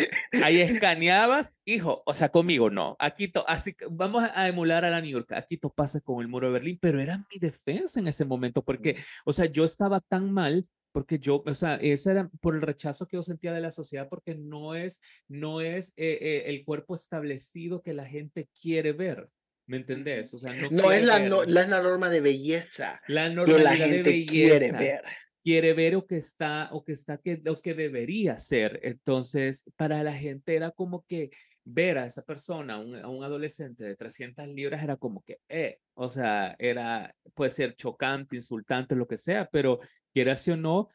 Ahí 0.42 0.60
escaneabas, 0.60 1.54
hijo, 1.64 2.02
o 2.06 2.14
sea, 2.14 2.30
conmigo 2.30 2.70
no. 2.70 2.96
Aquí 2.98 3.28
to, 3.28 3.48
así 3.48 3.74
vamos 3.90 4.24
a 4.32 4.48
emular 4.48 4.84
a 4.84 4.90
la 4.90 5.00
New 5.00 5.10
York. 5.10 5.32
Aquí 5.32 5.56
tú 5.56 5.70
pasas 5.70 6.02
con 6.02 6.20
el 6.20 6.28
muro 6.28 6.46
de 6.46 6.52
Berlín, 6.54 6.78
pero 6.80 7.00
era 7.00 7.18
mi 7.18 7.38
defensa 7.38 8.00
en 8.00 8.06
ese 8.06 8.24
momento 8.24 8.62
porque, 8.62 8.96
o 9.24 9.32
sea, 9.32 9.46
yo 9.46 9.64
estaba 9.64 10.00
tan 10.00 10.32
mal 10.32 10.66
porque 10.92 11.18
yo, 11.18 11.42
o 11.44 11.54
sea, 11.54 11.74
ese 11.74 12.12
era 12.12 12.30
por 12.40 12.54
el 12.54 12.62
rechazo 12.62 13.08
que 13.08 13.16
yo 13.16 13.22
sentía 13.24 13.52
de 13.52 13.60
la 13.60 13.72
sociedad, 13.72 14.08
porque 14.08 14.36
no 14.36 14.76
es, 14.76 15.00
no 15.26 15.60
es 15.60 15.88
eh, 15.96 16.18
eh, 16.20 16.42
el 16.46 16.64
cuerpo 16.64 16.94
establecido 16.94 17.82
que 17.82 17.94
la 17.94 18.06
gente 18.06 18.48
quiere 18.62 18.92
ver. 18.92 19.28
¿Me 19.66 19.78
entendés? 19.78 20.32
O 20.34 20.38
sea, 20.38 20.52
no, 20.52 20.68
No 20.70 20.92
es 20.92 21.00
quiere 21.00 21.06
la, 21.06 21.18
ver 21.20 21.30
no, 21.30 21.44
la, 21.44 21.66
la 21.66 21.82
norma 21.82 22.10
de 22.10 22.20
belleza 22.20 23.00
la 23.08 23.28
que 23.28 23.34
normalidad 23.34 23.62
la 23.64 23.86
gente 23.86 24.10
de 24.10 24.26
quiere 24.26 24.58
belleza 24.58 24.78
ver. 24.78 25.02
quiere 25.42 25.72
ver 25.74 25.96
o 25.96 26.06
que 26.06 26.16
está 26.18 26.68
o 26.72 26.84
que 26.84 26.92
está 26.92 27.18
que 27.18 27.40
lo 27.42 27.60
que 27.60 27.74
debería 27.74 28.36
ser. 28.38 28.80
Entonces, 28.82 29.64
para 29.76 30.02
la 30.02 30.12
gente 30.14 30.54
era 30.54 30.70
como 30.70 31.04
que 31.08 31.30
ver 31.66 31.96
a 31.96 32.04
esa 32.06 32.22
persona, 32.22 32.78
un- 32.78 32.96
a 32.96 33.08
un 33.08 33.24
adolescente 33.24 33.84
de 33.84 33.96
300 33.96 34.46
libras 34.48 34.82
era 34.82 34.96
como 34.98 35.22
que, 35.22 35.38
eh, 35.48 35.78
o 35.94 36.10
sea, 36.10 36.54
era, 36.58 37.14
puede 37.32 37.50
ser 37.50 37.74
chocante, 37.74 38.36
insultante, 38.36 38.94
lo 38.94 39.06
que 39.06 39.16
sea, 39.16 39.48
pero 39.50 39.80
quieras 40.12 40.46
o 40.48 40.56
no, 40.58 40.90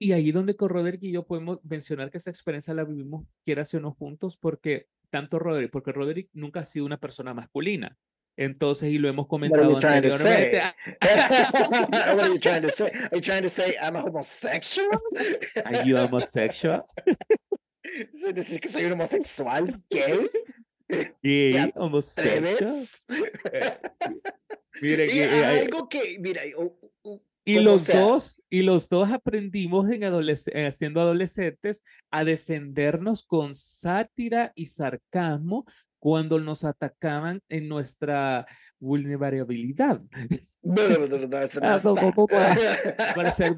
y 0.00 0.10
ahí 0.12 0.32
donde 0.32 0.56
con 0.56 0.70
Roderick 0.70 1.04
y 1.04 1.12
yo 1.12 1.24
podemos 1.24 1.60
mencionar 1.64 2.10
que 2.10 2.18
esa 2.18 2.30
experiencia 2.30 2.74
la 2.74 2.84
vivimos, 2.84 3.26
quieras 3.44 3.72
o 3.74 3.80
no, 3.80 3.92
juntos, 3.92 4.36
porque 4.36 4.86
tanto 5.10 5.38
Roderick, 5.38 5.70
porque 5.70 5.92
Roderick 5.92 6.28
nunca 6.32 6.60
ha 6.60 6.64
sido 6.66 6.84
una 6.84 6.98
persona 6.98 7.32
masculina. 7.32 7.96
Entonces, 8.40 8.88
y 8.90 8.98
lo 8.98 9.08
hemos 9.08 9.26
What 9.28 9.42
are 9.42 9.50
comentado 9.50 9.70
you 9.70 9.76
anteriormente, 9.76 10.62
what 11.90 12.20
are 12.22 12.28
you 12.32 12.38
trying 12.38 12.62
to 12.62 12.70
say? 12.70 12.86
Are 12.86 13.16
you 13.16 13.20
trying 13.20 13.42
to 13.42 13.48
say 13.48 13.74
I'm 13.82 13.96
a 13.96 14.00
homosexual? 14.00 15.00
Are 15.64 15.84
you 15.84 15.96
homosexual? 15.98 16.84
¿Es 17.82 18.34
decir 18.34 18.60
que 18.60 18.68
soy 18.68 18.84
un 18.84 18.92
homosexual 18.92 19.82
gay? 19.90 20.28
Gay, 21.22 21.72
homosexual. 21.74 22.56
Eh, 23.52 23.78
Mire 24.80 25.06
Y 25.06 25.08
que, 25.08 25.24
eh, 25.24 25.40
eh, 25.40 25.44
algo 25.62 25.88
que, 25.88 26.18
mira, 26.20 26.42
y 26.46 26.52
como 26.52 27.20
los 27.64 27.82
sea. 27.82 28.00
dos, 28.00 28.42
y 28.50 28.62
los 28.62 28.88
dos 28.88 29.10
aprendimos 29.10 29.90
en 29.90 30.02
adolesc- 30.02 30.70
siendo 30.70 31.00
adolescentes 31.00 31.82
a 32.10 32.22
defendernos 32.22 33.22
con 33.24 33.54
sátira 33.54 34.52
y 34.54 34.66
sarcasmo 34.66 35.66
cuando 35.98 36.38
nos 36.38 36.64
atacaban 36.64 37.42
en 37.48 37.68
nuestra 37.68 38.46
vulnerabilidad. 38.80 40.00
Para 43.14 43.30
ser 43.30 43.56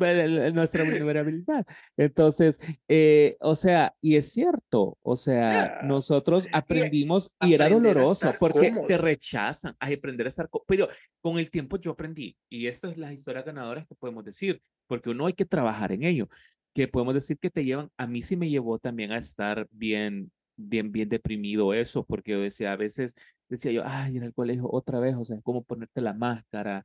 nuestra 0.55 0.85
vulnerabilidad. 0.85 1.67
Entonces, 1.97 2.59
eh, 2.89 3.37
o 3.41 3.55
sea, 3.55 3.95
y 4.01 4.17
es 4.17 4.33
cierto, 4.33 4.97
o 5.03 5.17
sea, 5.17 5.81
nosotros 5.83 6.49
aprendimos 6.53 7.31
y 7.41 7.55
era 7.55 7.67
aprender 7.67 7.97
a 7.97 8.01
doloroso 8.01 8.35
porque 8.39 8.71
cómodo. 8.71 8.87
te 8.87 8.99
rechazan, 8.99 9.75
a 9.79 9.87
aprender 9.87 10.27
a 10.27 10.29
estar, 10.29 10.49
pero 10.67 10.89
con 11.21 11.39
el 11.39 11.51
tiempo 11.51 11.77
yo 11.79 11.93
aprendí, 11.93 12.37
y 12.49 12.67
esto 12.67 12.89
es 12.89 12.97
las 12.97 13.13
historias 13.13 13.45
ganadoras 13.45 13.87
que 13.87 13.95
podemos 13.95 14.25
decir, 14.25 14.63
porque 14.87 15.11
uno 15.11 15.27
hay 15.27 15.35
que 15.35 15.45
trabajar 15.45 15.93
en 15.93 16.05
ello, 16.05 16.29
que 16.75 16.89
podemos 16.89 17.15
decir 17.15 17.39
que 17.39 17.51
te 17.51 17.65
llevan, 17.65 17.91
a 17.97 18.07
mí 18.07 18.23
sí 18.23 18.37
me 18.37 18.49
llevó 18.49 18.79
también 18.79 19.13
a 19.13 19.19
estar 19.19 19.67
bien, 19.71 20.31
bien, 20.69 20.93
bien 20.93 21.09
deprimido 21.09 21.73
eso, 21.75 22.05
porque 22.05 22.33
yo 22.33 22.41
decía, 22.41 22.73
a 22.73 22.77
veces 22.77 23.15
decía 23.49 23.73
yo, 23.73 23.83
ay, 23.85 24.17
en 24.17 24.23
el 24.25 24.33
colegio 24.35 24.69
otra 24.71 25.01
vez, 25.01 25.15
o 25.17 25.25
sea, 25.25 25.39
cómo 25.43 25.63
ponerte 25.65 26.01
la 26.01 26.13
máscara. 26.13 26.85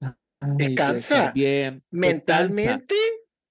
Ay, 0.00 0.12
estar 0.58 0.74
cansa. 0.74 1.32
bien, 1.32 1.80
te 1.80 1.86
cansa, 1.90 2.08
Mentalmente 2.08 2.94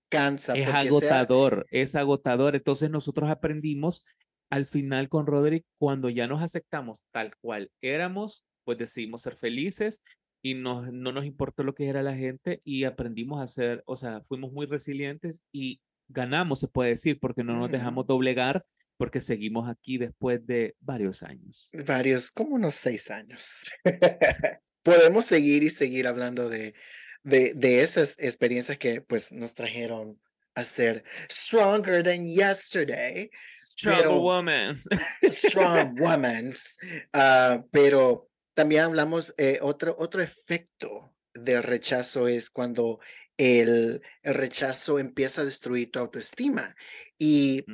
cansa. 0.09 0.53
es 0.57 0.65
porque 0.65 0.71
sea- 0.71 0.79
agotador, 1.19 1.67
es 1.69 1.95
agotador. 1.95 2.55
Entonces 2.55 2.89
nosotros 2.89 3.29
aprendimos 3.29 4.03
al 4.49 4.65
final 4.65 5.09
con 5.09 5.27
Roderick, 5.27 5.65
cuando 5.77 6.09
ya 6.09 6.25
nos 6.25 6.41
aceptamos 6.41 7.03
tal 7.11 7.35
cual 7.41 7.69
éramos, 7.81 8.43
pues 8.63 8.79
decidimos 8.79 9.21
ser 9.21 9.35
felices 9.35 10.01
y 10.41 10.55
nos, 10.55 10.91
no 10.91 11.11
nos 11.11 11.25
importó 11.25 11.63
lo 11.63 11.75
que 11.75 11.87
era 11.87 12.01
la 12.01 12.15
gente 12.15 12.61
y 12.63 12.85
aprendimos 12.85 13.41
a 13.41 13.45
ser, 13.47 13.83
o 13.85 13.95
sea, 13.95 14.21
fuimos 14.27 14.51
muy 14.51 14.65
resilientes 14.65 15.43
y 15.51 15.79
ganamos, 16.07 16.59
se 16.59 16.67
puede 16.67 16.89
decir, 16.91 17.19
porque 17.19 17.43
no 17.43 17.53
nos 17.59 17.69
dejamos 17.71 18.07
doblegar, 18.07 18.65
porque 18.99 19.21
seguimos 19.21 19.69
aquí 19.69 19.97
después 19.97 20.45
de 20.45 20.75
varios 20.81 21.23
años. 21.23 21.69
varios, 21.85 22.29
como 22.29 22.55
unos 22.55 22.75
seis 22.75 23.09
años. 23.09 23.71
Podemos 24.83 25.25
seguir 25.25 25.63
y 25.63 25.69
seguir 25.69 26.05
hablando 26.05 26.49
de, 26.49 26.73
de, 27.23 27.53
de 27.53 27.81
esas 27.81 28.17
experiencias 28.19 28.77
que 28.77 28.99
pues 28.99 29.31
nos 29.31 29.53
trajeron 29.53 30.19
a 30.53 30.65
ser 30.65 31.05
stronger 31.31 32.03
than 32.03 32.25
yesterday, 32.27 33.29
Pero- 33.81 34.19
woman. 34.21 34.75
strong 35.31 35.97
women. 36.01 36.51
Ah, 37.13 37.63
pero 37.71 38.29
también 38.53 38.81
hablamos, 38.83 39.33
eh, 39.37 39.59
otro, 39.61 39.95
otro 39.97 40.21
efecto 40.21 41.15
del 41.33 41.63
rechazo 41.63 42.27
es 42.27 42.49
cuando 42.49 42.99
el, 43.39 44.01
el 44.21 44.33
rechazo 44.33 44.99
empieza 44.99 45.41
a 45.41 45.45
destruir 45.45 45.89
tu 45.91 45.99
autoestima. 45.99 46.75
Y 47.17 47.65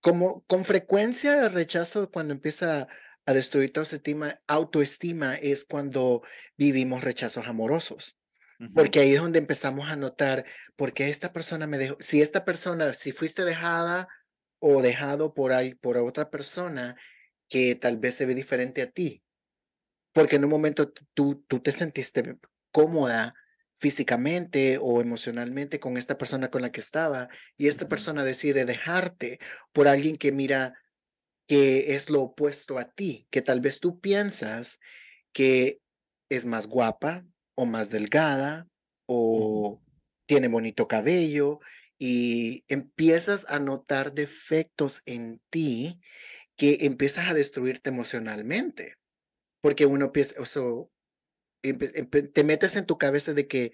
como 0.00 0.42
con 0.46 0.64
frecuencia 0.64 1.44
el 1.44 1.52
rechazo 1.52 2.10
cuando 2.10 2.32
empieza 2.32 2.88
a 3.26 3.32
destruir 3.34 3.70
tu 3.70 3.80
autoestima, 3.80 4.40
autoestima 4.46 5.34
es 5.34 5.66
cuando 5.66 6.22
vivimos 6.56 7.04
rechazos 7.04 7.46
amorosos, 7.46 8.18
porque 8.74 9.00
ahí 9.00 9.12
es 9.12 9.20
donde 9.20 9.38
empezamos 9.38 9.88
a 9.88 9.96
notar 9.96 10.46
por 10.74 10.94
qué 10.94 11.10
esta 11.10 11.34
persona 11.34 11.66
me 11.66 11.76
dejó, 11.76 11.96
si 12.00 12.22
esta 12.22 12.46
persona, 12.46 12.94
si 12.94 13.12
fuiste 13.12 13.44
dejada 13.44 14.08
o 14.58 14.80
dejado 14.80 15.34
por 15.34 15.52
ahí 15.52 15.74
por 15.74 15.98
otra 15.98 16.30
persona 16.30 16.96
que 17.50 17.74
tal 17.74 17.98
vez 17.98 18.14
se 18.14 18.24
ve 18.24 18.34
diferente 18.34 18.80
a 18.80 18.90
ti, 18.90 19.22
porque 20.14 20.36
en 20.36 20.44
un 20.44 20.50
momento 20.50 20.90
tú, 21.12 21.44
tú 21.46 21.60
te 21.60 21.72
sentiste 21.72 22.38
cómoda 22.70 23.34
físicamente 23.84 24.78
o 24.80 25.02
emocionalmente 25.02 25.78
con 25.78 25.98
esta 25.98 26.16
persona 26.16 26.48
con 26.48 26.62
la 26.62 26.72
que 26.72 26.80
estaba 26.80 27.28
y 27.58 27.66
esta 27.66 27.86
persona 27.86 28.24
decide 28.24 28.64
dejarte 28.64 29.38
por 29.74 29.88
alguien 29.88 30.16
que 30.16 30.32
mira 30.32 30.72
que 31.46 31.94
es 31.94 32.08
lo 32.08 32.22
opuesto 32.22 32.78
a 32.78 32.86
ti, 32.86 33.28
que 33.30 33.42
tal 33.42 33.60
vez 33.60 33.80
tú 33.80 34.00
piensas 34.00 34.80
que 35.34 35.82
es 36.30 36.46
más 36.46 36.66
guapa 36.66 37.26
o 37.54 37.66
más 37.66 37.90
delgada 37.90 38.66
o 39.04 39.82
tiene 40.24 40.48
bonito 40.48 40.88
cabello 40.88 41.60
y 41.98 42.64
empiezas 42.68 43.44
a 43.50 43.58
notar 43.58 44.14
defectos 44.14 45.02
en 45.04 45.42
ti 45.50 46.00
que 46.56 46.86
empiezas 46.86 47.28
a 47.28 47.34
destruirte 47.34 47.90
emocionalmente, 47.90 48.96
porque 49.60 49.84
uno 49.84 50.10
piensa, 50.10 50.40
o 50.40 50.46
sea, 50.46 50.62
te 51.72 52.44
metes 52.44 52.76
en 52.76 52.86
tu 52.86 52.98
cabeza 52.98 53.32
de 53.34 53.48
que 53.48 53.72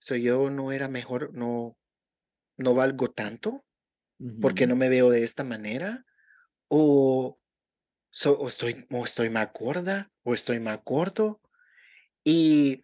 soy 0.00 0.22
yo 0.22 0.50
no 0.50 0.72
era 0.72 0.88
mejor, 0.88 1.36
no, 1.36 1.78
no 2.58 2.74
valgo 2.74 3.10
tanto, 3.10 3.64
porque 4.40 4.66
no 4.66 4.76
me 4.76 4.88
veo 4.88 5.10
de 5.10 5.24
esta 5.24 5.44
manera, 5.44 6.06
o, 6.68 7.38
so- 8.10 8.38
o 8.40 8.48
estoy, 8.48 8.86
o 8.90 9.04
estoy 9.04 9.30
más 9.30 9.50
gorda, 9.54 10.12
o 10.24 10.34
estoy 10.34 10.60
más 10.60 10.80
gordo, 10.84 11.40
y 12.24 12.82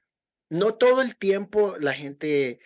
no 0.50 0.74
todo 0.74 1.02
el 1.02 1.16
tiempo 1.16 1.76
la 1.78 1.92
gente, 1.94 2.60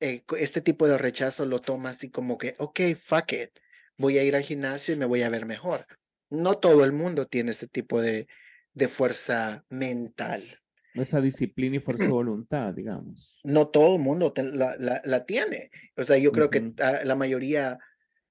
eh, 0.00 0.24
este 0.38 0.60
tipo 0.60 0.88
de 0.88 0.98
rechazo 0.98 1.46
lo 1.46 1.60
toma 1.60 1.90
así 1.90 2.10
como 2.10 2.38
que, 2.38 2.54
ok, 2.58 2.80
fuck 2.98 3.32
it, 3.32 3.50
voy 3.98 4.18
a 4.18 4.24
ir 4.24 4.36
al 4.36 4.42
gimnasio 4.42 4.94
y 4.94 4.98
me 4.98 5.06
voy 5.06 5.22
a 5.22 5.30
ver 5.30 5.46
mejor. 5.46 5.86
No 6.30 6.58
todo 6.58 6.84
el 6.84 6.92
mundo 6.92 7.26
tiene 7.28 7.52
ese 7.52 7.68
tipo 7.68 8.00
de, 8.02 8.28
de 8.74 8.88
fuerza 8.88 9.64
mental. 9.70 10.62
Esa 10.94 11.20
disciplina 11.20 11.76
y 11.76 11.80
fuerza 11.80 12.04
de 12.04 12.10
voluntad, 12.12 12.72
digamos. 12.74 13.40
No 13.44 13.68
todo 13.68 13.96
el 13.96 14.02
mundo 14.02 14.32
te- 14.32 14.44
la, 14.44 14.76
la- 14.78 15.02
la 15.04 15.26
tiene. 15.26 15.70
O 15.96 16.04
sea, 16.04 16.16
yo 16.18 16.32
creo 16.32 16.50
que 16.50 16.60
Ujú. 16.60 16.74
ah, 16.80 17.00
la 17.04 17.14
mayoría 17.14 17.78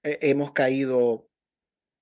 eh, 0.04 0.18
hemos 0.22 0.52
caído 0.54 1.28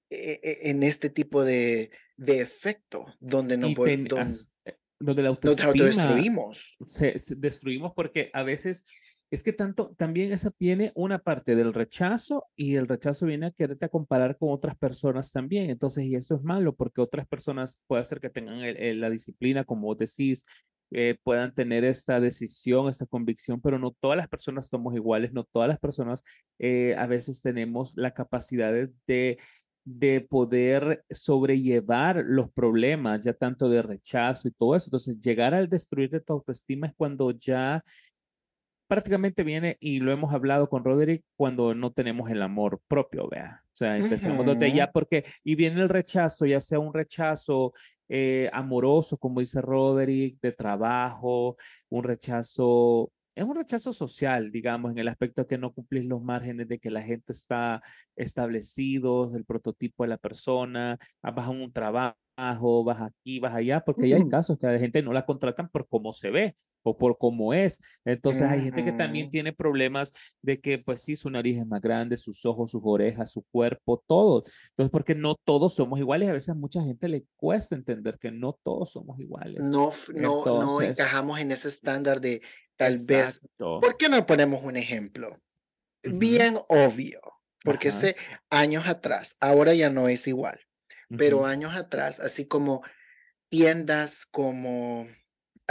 eh, 0.10 0.40
eh, 0.44 0.60
en 0.70 0.84
este 0.84 1.10
tipo 1.10 1.44
de, 1.44 1.92
de 2.18 2.42
efecto 2.42 3.06
donde 3.20 3.58
no 3.58 3.70
Y 3.70 3.76
pod- 3.76 3.86
ten- 3.86 4.06
don- 4.06 4.20
as- 4.20 4.52
eh, 4.66 4.78
lo 5.00 5.14
de 5.16 5.24
la 5.24 5.30
nos 5.30 5.38
autoestima 5.38 5.70
autodestruimos. 5.70 6.78
se, 6.88 7.18
se 7.18 7.36
destruimos 7.36 7.94
porque 7.96 8.30
a 8.34 8.44
veces 8.44 8.86
es 9.32 9.44
que 9.44 9.54
tanto 9.54 9.96
también 9.98 10.34
esa 10.34 10.52
viene 10.60 10.92
una 10.94 11.20
parte 11.20 11.56
del 11.56 11.74
rechazo 11.74 12.46
y 12.56 12.76
el 12.76 12.88
rechazo 12.88 13.26
viene 13.26 13.48
a 13.48 13.52
quererte 13.52 13.86
a 13.86 13.90
comparar 13.90 14.38
con 14.38 14.52
otras 14.52 14.78
personas 14.78 15.32
también. 15.32 15.70
Entonces, 15.70 16.04
y 16.04 16.16
eso 16.16 16.36
es 16.36 16.44
malo 16.44 16.76
porque 16.76 17.00
otras 17.00 17.26
personas 17.28 17.82
puede 17.88 18.02
hacer 18.02 18.20
que 18.20 18.30
tengan 18.30 18.60
la 19.00 19.10
disciplina, 19.10 19.64
como 19.64 19.88
vos 19.88 19.98
decís, 19.98 20.44
eh, 20.92 21.18
puedan 21.24 21.56
tener 21.56 21.86
esta 21.86 22.20
decisión, 22.20 22.90
esta 22.90 23.06
convicción, 23.06 23.62
pero 23.62 23.80
no 23.80 23.92
todas 23.92 24.18
las 24.18 24.28
personas 24.28 24.68
somos 24.68 24.94
iguales, 24.96 25.32
no 25.32 25.46
todas 25.46 25.70
las 25.70 25.80
personas 25.80 26.24
eh, 26.60 26.94
a 26.98 27.08
veces 27.08 27.42
tenemos 27.42 27.94
la 27.96 28.14
capacidad 28.14 28.74
de, 28.74 28.92
de 29.08 29.38
de 29.84 30.22
poder 30.22 31.04
sobrellevar 31.10 32.24
los 32.28 32.52
problemas, 32.52 33.22
ya 33.26 33.34
tanto 33.34 33.68
de 33.68 33.82
rechazo 33.82 34.48
y 34.48 34.52
todo 34.52 34.76
eso. 34.76 34.88
Entonces, 34.88 35.20
llegar 35.20 35.54
al 35.54 35.68
destruir 35.70 36.10
de 36.12 36.20
tu 36.20 36.34
autoestima 36.34 36.88
es 36.88 36.94
cuando 36.96 37.32
ya 37.32 37.84
prácticamente 38.92 39.46
viene, 39.46 39.78
y 39.80 40.02
lo 40.02 40.12
hemos 40.12 40.34
hablado 40.34 40.68
con 40.68 40.84
Roderick, 40.84 41.24
cuando 41.38 41.74
no 41.74 41.94
tenemos 41.94 42.30
el 42.30 42.42
amor 42.42 42.82
propio, 42.90 43.30
vea. 43.30 43.64
O 43.64 43.72
sea, 43.72 43.96
empezamos 43.96 44.46
desde 44.46 44.74
ya 44.74 44.92
porque, 44.92 45.24
y 45.46 45.56
viene 45.56 45.80
el 45.80 45.88
rechazo, 45.88 46.46
ya 46.46 46.60
sea 46.60 46.78
un 46.78 46.94
rechazo 46.94 47.72
eh, 48.10 48.50
amoroso, 48.52 49.16
como 49.18 49.40
dice 49.40 49.62
Roderick, 49.62 50.42
de 50.42 50.52
trabajo, 50.52 51.56
un 51.88 52.04
rechazo 52.04 53.14
es 53.36 53.46
un 53.46 53.56
rechazo 53.56 53.94
social, 53.94 54.52
digamos, 54.52 54.92
en 54.92 54.98
el 54.98 55.08
aspecto 55.08 55.42
de 55.42 55.48
que 55.48 55.58
no 55.58 55.74
cumplís 55.74 56.06
los 56.06 56.22
márgenes 56.22 56.68
de 56.68 56.80
que 56.80 56.92
la 56.92 57.02
gente 57.02 57.34
está 57.34 57.82
establecido, 58.16 59.36
el 59.36 59.46
prototipo 59.46 60.04
de 60.04 60.10
la 60.10 60.18
persona, 60.18 60.98
ah, 61.22 61.32
vas 61.32 61.48
a 61.48 61.52
un 61.52 61.72
trabajo, 61.72 62.84
vas 62.84 63.02
aquí, 63.02 63.40
vas 63.40 63.54
allá, 63.54 63.82
porque 63.82 64.10
ya 64.10 64.18
hay 64.18 64.28
casos 64.28 64.58
que 64.58 64.68
la 64.68 64.80
gente 64.80 65.02
no 65.02 65.14
la 65.14 65.26
contratan 65.26 65.70
por 65.70 65.88
cómo 65.88 66.12
se 66.12 66.30
ve 66.30 66.56
o 66.84 66.98
por 66.98 67.18
cómo 67.18 67.54
es. 67.54 67.80
Entonces 68.04 68.44
hay 68.44 68.62
gente 68.62 68.84
que 68.84 68.92
también 68.92 69.30
tiene 69.30 69.54
problemas 69.54 70.12
de 70.42 70.60
que, 70.60 70.80
pues 70.80 71.02
sí, 71.02 71.16
su 71.16 71.30
nariz 71.30 71.60
es 71.60 71.68
más 71.68 71.82
grande, 71.82 72.18
sus 72.18 72.46
ojos, 72.46 72.72
sus 72.72 72.82
orejas, 72.84 73.32
su 73.32 73.44
cuerpo, 73.52 74.04
todo. 74.08 74.44
Entonces, 74.72 74.92
porque 74.92 75.16
no 75.16 75.36
todos 75.44 75.76
somos 75.76 76.00
iguales, 76.00 76.30
a 76.30 76.34
veces 76.34 76.50
a 76.50 76.56
mucha 76.56 76.84
gente 76.84 77.08
le 77.08 77.26
cuesta 77.36 77.76
entender 77.76 78.18
que 78.20 78.32
no 78.32 78.58
todos 78.64 78.92
somos 78.92 79.20
iguales. 79.20 79.62
No, 79.64 79.92
no, 80.16 80.44
no 80.46 80.82
encajamos 80.82 81.40
en 81.40 81.52
ese 81.52 81.68
estándar 81.68 82.20
de 82.20 82.42
tal 82.84 82.98
vez. 83.06 83.40
¿Por 83.58 83.98
qué 83.98 84.10
no 84.10 84.26
ponemos 84.26 84.64
un 84.64 84.78
ejemplo? 84.78 85.42
Bien 86.04 86.58
obvio, 86.70 87.22
porque 87.64 87.90
hace 87.90 88.16
años 88.50 88.88
atrás, 88.88 89.36
ahora 89.40 89.74
ya 89.74 89.90
no 89.90 90.10
es 90.10 90.28
igual, 90.28 90.60
pero 91.16 91.46
años 91.46 91.76
atrás, 91.76 92.20
así 92.20 92.46
como 92.46 92.82
tiendas 93.50 94.26
como 94.26 95.08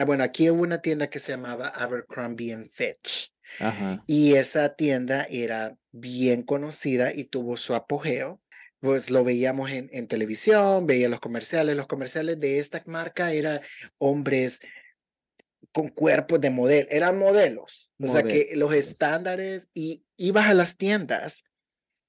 Ah, 0.00 0.06
bueno, 0.06 0.24
aquí 0.24 0.48
hubo 0.48 0.62
una 0.62 0.80
tienda 0.80 1.10
que 1.10 1.18
se 1.18 1.32
llamaba 1.32 1.68
Abercrombie 1.68 2.56
Fitch. 2.70 3.34
Y 4.06 4.34
esa 4.34 4.74
tienda 4.74 5.26
era 5.28 5.76
bien 5.92 6.42
conocida 6.42 7.12
y 7.14 7.24
tuvo 7.24 7.58
su 7.58 7.74
apogeo. 7.74 8.40
Pues 8.78 9.10
lo 9.10 9.24
veíamos 9.24 9.70
en, 9.70 9.90
en 9.92 10.08
televisión, 10.08 10.86
veía 10.86 11.10
los 11.10 11.20
comerciales. 11.20 11.76
Los 11.76 11.86
comerciales 11.86 12.40
de 12.40 12.58
esta 12.58 12.82
marca 12.86 13.32
eran 13.32 13.60
hombres 13.98 14.60
con 15.72 15.88
cuerpos 15.88 16.40
de 16.40 16.50
modelo, 16.50 16.88
eran 16.90 17.18
modelos. 17.18 17.92
O 18.00 18.08
sea 18.08 18.22
que 18.22 18.50
los 18.54 18.74
estándares, 18.74 19.68
y 19.74 20.04
ibas 20.16 20.48
a 20.48 20.54
las 20.54 20.76
tiendas 20.76 21.44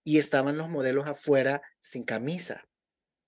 y 0.03 0.17
estaban 0.17 0.57
los 0.57 0.69
modelos 0.69 1.07
afuera 1.07 1.61
sin 1.79 2.03
camisa 2.03 2.67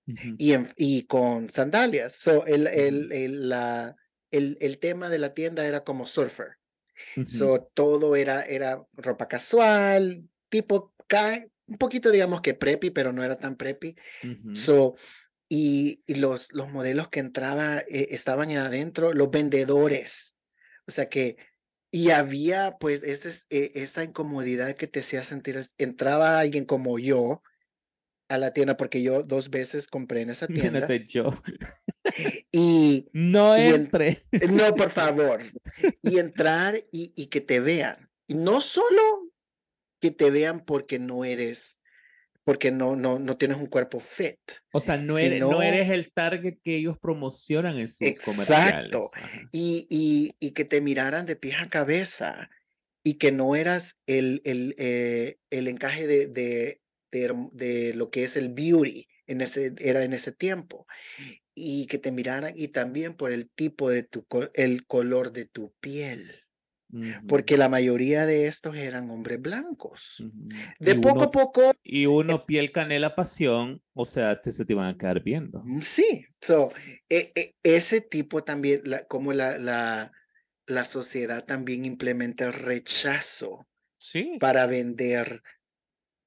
y, 0.06 0.54
y 0.76 1.06
con 1.06 1.50
sandalias. 1.50 2.14
So, 2.14 2.46
el, 2.46 2.66
el, 2.66 3.12
el, 3.12 3.48
la, 3.48 3.96
el, 4.30 4.78
tema 4.78 5.08
de 5.08 5.18
la 5.18 5.34
tienda 5.34 5.66
era 5.66 5.84
como 5.84 6.06
surfer. 6.06 6.58
So, 7.26 7.70
todo 7.74 8.16
era, 8.16 8.42
era 8.42 8.84
ropa 8.94 9.28
casual, 9.28 10.28
tipo, 10.48 10.94
un 11.66 11.78
poquito 11.78 12.10
digamos 12.10 12.40
que 12.40 12.54
preppy, 12.54 12.90
pero 12.90 13.12
no 13.12 13.24
era 13.24 13.36
tan 13.36 13.56
preppy. 13.56 13.96
So, 14.52 14.96
y, 15.48 16.02
los, 16.06 16.52
los 16.52 16.70
modelos 16.72 17.08
que 17.08 17.20
entraban 17.20 17.78
eh, 17.88 18.08
estaban 18.10 18.50
adentro, 18.52 19.12
los 19.12 19.30
vendedores. 19.30 20.34
O 20.86 20.90
sea 20.90 21.08
que, 21.08 21.36
y 21.90 22.10
había 22.10 22.72
pues 22.80 23.02
ese, 23.02 23.44
e, 23.50 23.72
esa 23.74 24.04
incomodidad 24.04 24.76
que 24.76 24.86
te 24.86 25.00
hacía 25.00 25.22
sentir, 25.22 25.60
entraba 25.78 26.38
alguien 26.38 26.64
como 26.64 26.98
yo, 26.98 27.42
a 28.28 28.38
la 28.38 28.52
tienda 28.52 28.76
porque 28.76 29.02
yo 29.02 29.22
dos 29.22 29.50
veces 29.50 29.86
compré 29.86 30.22
en 30.22 30.30
esa 30.30 30.46
tienda. 30.46 30.88
yo. 31.06 31.28
Y 32.50 33.08
no 33.12 33.56
entre. 33.56 34.18
no, 34.50 34.74
por 34.74 34.90
favor. 34.90 35.40
Y 36.02 36.18
entrar 36.18 36.76
y, 36.90 37.12
y, 37.16 37.26
que 37.26 37.40
te 37.40 37.60
vean. 37.60 38.10
Y 38.26 38.34
no 38.34 38.60
solo 38.60 39.30
que 40.00 40.10
te 40.10 40.30
vean 40.30 40.60
porque 40.60 40.98
no 40.98 41.24
eres, 41.24 41.78
porque 42.44 42.70
no, 42.70 42.94
no, 42.94 43.18
no 43.18 43.36
tienes 43.36 43.56
un 43.56 43.66
cuerpo 43.66 43.98
fit. 43.98 44.38
O 44.72 44.80
sea, 44.80 44.96
no 44.96 45.18
eres, 45.18 45.40
no 45.40 45.62
eres 45.62 45.90
el 45.90 46.12
target 46.12 46.58
que 46.62 46.76
ellos 46.76 46.98
promocionan 46.98 47.78
en 47.78 47.88
sus 47.88 48.06
exacto. 48.06 49.10
Y, 49.50 49.86
y, 49.90 50.36
y, 50.38 50.52
que 50.52 50.64
te 50.64 50.80
miraran 50.80 51.26
de 51.26 51.36
pies 51.36 51.56
a 51.60 51.68
cabeza 51.68 52.50
y 53.02 53.14
que 53.14 53.32
no 53.32 53.56
eras 53.56 53.96
el, 54.06 54.40
el, 54.44 54.74
eh, 54.78 55.38
el 55.50 55.68
encaje 55.68 56.06
de, 56.06 56.26
de 56.26 56.80
de, 57.52 57.92
lo 57.94 58.10
que 58.10 58.24
es 58.24 58.36
el 58.36 58.48
beauty 58.50 59.08
en 59.26 59.40
ese, 59.40 59.74
era 59.78 60.04
en 60.04 60.12
ese 60.12 60.32
tiempo 60.32 60.86
y 61.54 61.86
que 61.86 61.98
te 61.98 62.10
miraran 62.10 62.52
y 62.56 62.68
también 62.68 63.14
por 63.14 63.30
el 63.30 63.48
tipo 63.50 63.90
de 63.90 64.02
tu, 64.02 64.26
el 64.54 64.86
color 64.86 65.32
de 65.32 65.44
tu 65.44 65.72
piel. 65.80 66.43
Porque 67.26 67.56
la 67.56 67.68
mayoría 67.68 68.24
de 68.26 68.46
estos 68.46 68.76
eran 68.76 69.10
hombres 69.10 69.40
blancos. 69.40 70.24
De 70.78 70.94
poco 70.94 71.24
a 71.24 71.30
poco. 71.30 71.72
Y 71.82 72.06
uno 72.06 72.46
piel 72.46 72.72
canela 72.72 73.14
pasión, 73.14 73.82
o 73.94 74.04
sea, 74.04 74.40
te, 74.40 74.52
se 74.52 74.64
te 74.64 74.72
iban 74.74 74.94
a 74.94 74.96
quedar 74.96 75.22
viendo. 75.22 75.62
Mm, 75.64 75.80
sí, 75.80 76.26
so, 76.40 76.72
e, 77.08 77.32
e, 77.34 77.54
ese 77.62 78.00
tipo 78.00 78.44
también, 78.44 78.82
como 79.08 79.32
la, 79.32 79.58
la, 79.58 80.12
la 80.66 80.84
sociedad 80.84 81.44
también 81.44 81.84
implementa 81.84 82.52
rechazo 82.52 83.66
sí. 83.98 84.36
para 84.38 84.66
vender 84.66 85.42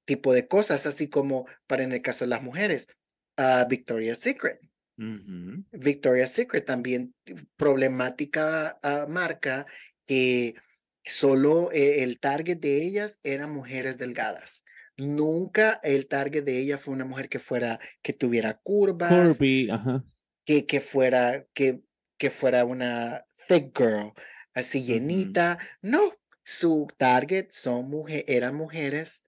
tipo 0.04 0.32
de 0.32 0.48
cosas, 0.48 0.86
así 0.86 1.08
como 1.08 1.46
para 1.66 1.82
en 1.82 1.92
el 1.92 2.02
caso 2.02 2.24
de 2.24 2.30
las 2.30 2.42
mujeres, 2.42 2.88
a 3.36 3.64
Victoria's 3.64 4.18
Secret. 4.18 4.58
Victoria's 5.70 6.32
Secret 6.32 6.64
también 6.64 7.14
problemática 7.56 8.80
ah, 8.82 9.06
marca 9.08 9.64
que 10.08 10.54
solo 11.04 11.70
eh, 11.70 12.02
el 12.02 12.18
target 12.18 12.58
de 12.58 12.82
ellas 12.82 13.20
eran 13.22 13.52
mujeres 13.52 13.98
delgadas. 13.98 14.64
Nunca 14.96 15.78
el 15.82 16.08
target 16.08 16.42
de 16.42 16.58
ella 16.58 16.78
fue 16.78 16.94
una 16.94 17.04
mujer 17.04 17.28
que 17.28 17.38
fuera, 17.38 17.78
que 18.02 18.14
tuviera 18.14 18.54
curvas, 18.54 19.38
Que, 20.44 20.66
que 20.66 20.80
fuera, 20.80 21.44
que, 21.52 21.82
que 22.16 22.30
fuera 22.30 22.64
una 22.64 23.26
thick 23.48 23.76
girl, 23.76 24.12
así 24.54 24.82
llenita. 24.82 25.58
No, 25.82 26.16
su 26.42 26.88
target 26.96 27.50
son 27.50 27.88
mujeres, 27.90 28.24
eran 28.26 28.54
mujeres 28.54 29.26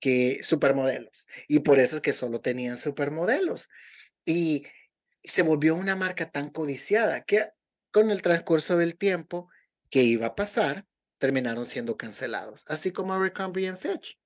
que 0.00 0.40
supermodelos. 0.42 1.28
Y 1.46 1.60
por 1.60 1.78
eso 1.78 1.96
es 1.96 2.02
que 2.02 2.12
solo 2.12 2.40
tenían 2.40 2.76
supermodelos. 2.76 3.68
Y 4.26 4.66
se 5.22 5.42
volvió 5.42 5.76
una 5.76 5.94
marca 5.94 6.28
tan 6.28 6.50
codiciada 6.50 7.22
que 7.22 7.44
con 7.92 8.10
el 8.10 8.20
transcurso 8.20 8.76
del 8.76 8.96
tiempo 8.96 9.48
que 9.90 10.02
iba 10.02 10.26
a 10.26 10.34
pasar, 10.34 10.86
terminaron 11.18 11.66
siendo 11.66 11.96
cancelados, 11.96 12.64
así 12.68 12.92
como 12.92 13.12
Abercrombie 13.12 13.72
Fitch. 13.74 14.18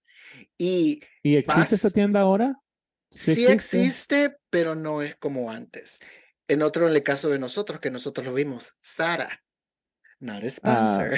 Y, 0.59 1.03
¿Y 1.23 1.37
existe 1.37 1.75
esa 1.75 1.91
tienda 1.91 2.21
ahora? 2.21 2.59
Sí, 3.11 3.47
existe? 3.47 4.37
pero 4.51 4.75
no 4.75 5.03
es 5.03 5.17
como 5.17 5.51
antes. 5.51 6.01
En 6.49 6.63
otro, 6.63 6.89
en 6.89 6.95
el 6.95 7.03
caso 7.03 7.29
de 7.29 7.39
nosotros, 7.39 7.81
que 7.81 7.91
nosotros 7.91 8.27
lo 8.27 8.35
vimos, 8.35 8.77
Sara 8.81 9.43
Not 10.23 10.45
ah, 10.63 11.11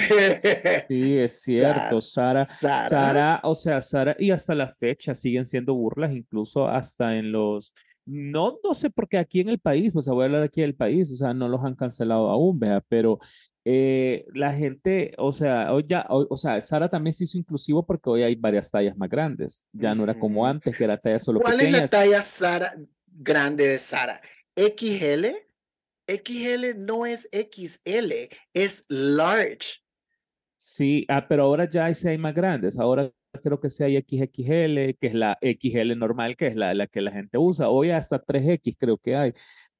sí, 0.87 1.17
es 1.19 1.39
cierto. 1.43 2.01
Sara, 2.01 2.43
Sara, 2.43 3.39
o 3.43 3.53
sea, 3.53 3.79
Sara, 3.79 4.15
y 4.17 4.31
hasta 4.31 4.55
la 4.55 4.67
fecha 4.67 5.13
siguen 5.13 5.45
siendo 5.45 5.75
burlas, 5.75 6.11
incluso 6.11 6.67
hasta 6.67 7.15
en 7.15 7.31
los. 7.31 7.75
No, 8.07 8.57
no 8.63 8.73
sé 8.73 8.89
por 8.89 9.07
qué 9.07 9.19
aquí 9.19 9.41
en 9.41 9.49
el 9.49 9.59
país, 9.59 9.95
o 9.95 10.01
sea, 10.01 10.13
voy 10.13 10.23
a 10.23 10.25
hablar 10.25 10.41
aquí 10.41 10.61
del 10.61 10.73
país, 10.73 11.11
o 11.11 11.17
sea, 11.17 11.35
no 11.35 11.47
los 11.47 11.63
han 11.63 11.75
cancelado 11.75 12.31
aún, 12.31 12.57
vea, 12.57 12.81
pero 12.87 13.19
eh, 13.67 14.27
la 14.35 14.53
gente, 14.53 15.15
o 15.17 15.31
sea, 15.31 15.73
hoy 15.73 15.85
ya, 15.87 16.05
o 16.07 16.37
sea, 16.37 16.61
Sara 16.61 16.87
también 16.87 17.15
se 17.15 17.23
hizo 17.23 17.39
inclusivo 17.39 17.83
porque 17.83 18.11
hoy 18.11 18.21
hay 18.21 18.35
varias 18.35 18.69
tallas 18.69 18.95
más 18.95 19.09
grandes. 19.09 19.63
Ya 19.73 19.95
no 19.95 20.03
era 20.03 20.13
como 20.13 20.45
antes, 20.45 20.77
que 20.77 20.83
era 20.83 20.99
talla 20.99 21.17
solo 21.17 21.39
¿Cuál 21.39 21.59
es 21.61 21.71
la 21.71 21.87
talla 21.87 22.21
Sara 22.21 22.71
grande 23.07 23.67
de 23.67 23.79
Sara? 23.79 24.21
¿XL? 24.55 25.25
XL 26.07 26.77
no 26.77 27.07
es 27.07 27.27
XL, 27.31 28.11
es 28.53 28.83
large. 28.87 29.81
Sí, 30.57 31.03
ah, 31.09 31.27
pero 31.27 31.43
ahora 31.43 31.67
ya 31.67 31.85
hay, 31.85 31.95
hay 32.05 32.17
más 32.19 32.35
grandes. 32.35 32.77
Ahora 32.77 33.11
creo 33.43 33.59
que 33.59 33.71
sí 33.71 33.83
hay 33.83 33.97
XXL, 33.97 34.95
que 34.99 35.07
es 35.07 35.13
la 35.15 35.39
XL 35.41 35.97
normal, 35.97 36.37
que 36.37 36.47
es 36.47 36.55
la, 36.55 36.75
la 36.75 36.85
que 36.85 37.01
la 37.01 37.11
gente 37.11 37.39
usa. 37.39 37.69
Hoy 37.69 37.89
hasta 37.89 38.23
3X 38.23 38.75
creo 38.77 38.97
que 38.97 39.15
hay. 39.15 39.33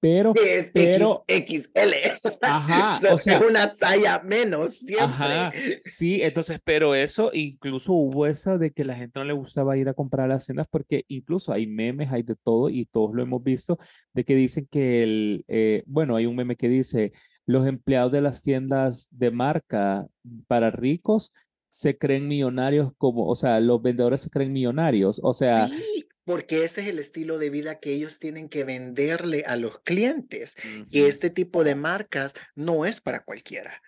Pero, 0.05 0.33
es 0.35 0.69
pero 0.71 1.25
XL. 1.27 2.29
Ajá, 2.43 2.89
o 3.11 3.17
sea, 3.17 3.39
una 3.39 3.73
talla 3.73 4.21
menos 4.23 4.77
siempre. 4.77 5.03
Ajá, 5.03 5.51
sí, 5.81 6.21
entonces, 6.21 6.59
pero 6.63 6.93
eso 6.93 7.31
incluso 7.33 7.93
hubo 7.93 8.27
esa 8.27 8.59
de 8.59 8.69
que 8.69 8.85
la 8.85 8.93
gente 8.93 9.19
no 9.19 9.25
le 9.25 9.33
gustaba 9.33 9.77
ir 9.77 9.89
a 9.89 9.95
comprar 9.95 10.29
las 10.29 10.45
cenas 10.45 10.67
porque 10.69 11.05
incluso 11.07 11.51
hay 11.51 11.65
memes, 11.65 12.11
hay 12.11 12.21
de 12.21 12.35
todo 12.35 12.69
y 12.69 12.85
todos 12.85 13.15
lo 13.15 13.23
hemos 13.23 13.43
visto 13.43 13.79
de 14.13 14.23
que 14.23 14.35
dicen 14.35 14.67
que 14.69 15.01
el, 15.01 15.43
eh, 15.47 15.81
bueno, 15.87 16.15
hay 16.15 16.27
un 16.27 16.35
meme 16.35 16.55
que 16.55 16.69
dice 16.69 17.11
los 17.47 17.65
empleados 17.65 18.11
de 18.11 18.21
las 18.21 18.43
tiendas 18.43 19.07
de 19.09 19.31
marca 19.31 20.05
para 20.45 20.69
ricos 20.69 21.31
se 21.67 21.97
creen 21.97 22.27
millonarios 22.27 22.91
como, 22.99 23.27
o 23.27 23.35
sea, 23.35 23.59
los 23.59 23.81
vendedores 23.81 24.21
se 24.21 24.29
creen 24.29 24.53
millonarios, 24.53 25.19
o 25.23 25.33
sea, 25.33 25.67
porque 26.25 26.63
ese 26.63 26.81
es 26.81 26.87
el 26.87 26.99
estilo 26.99 27.37
de 27.37 27.49
vida 27.49 27.79
que 27.79 27.93
ellos 27.93 28.19
tienen 28.19 28.49
que 28.49 28.63
venderle 28.63 29.43
a 29.45 29.55
los 29.55 29.79
clientes. 29.79 30.55
Y 30.91 31.01
este 31.01 31.29
tipo 31.29 31.63
de 31.63 31.75
marcas 31.75 32.33
no 32.55 32.85
es 32.85 32.99
para 32.99 33.21
cualquiera. 33.21 33.81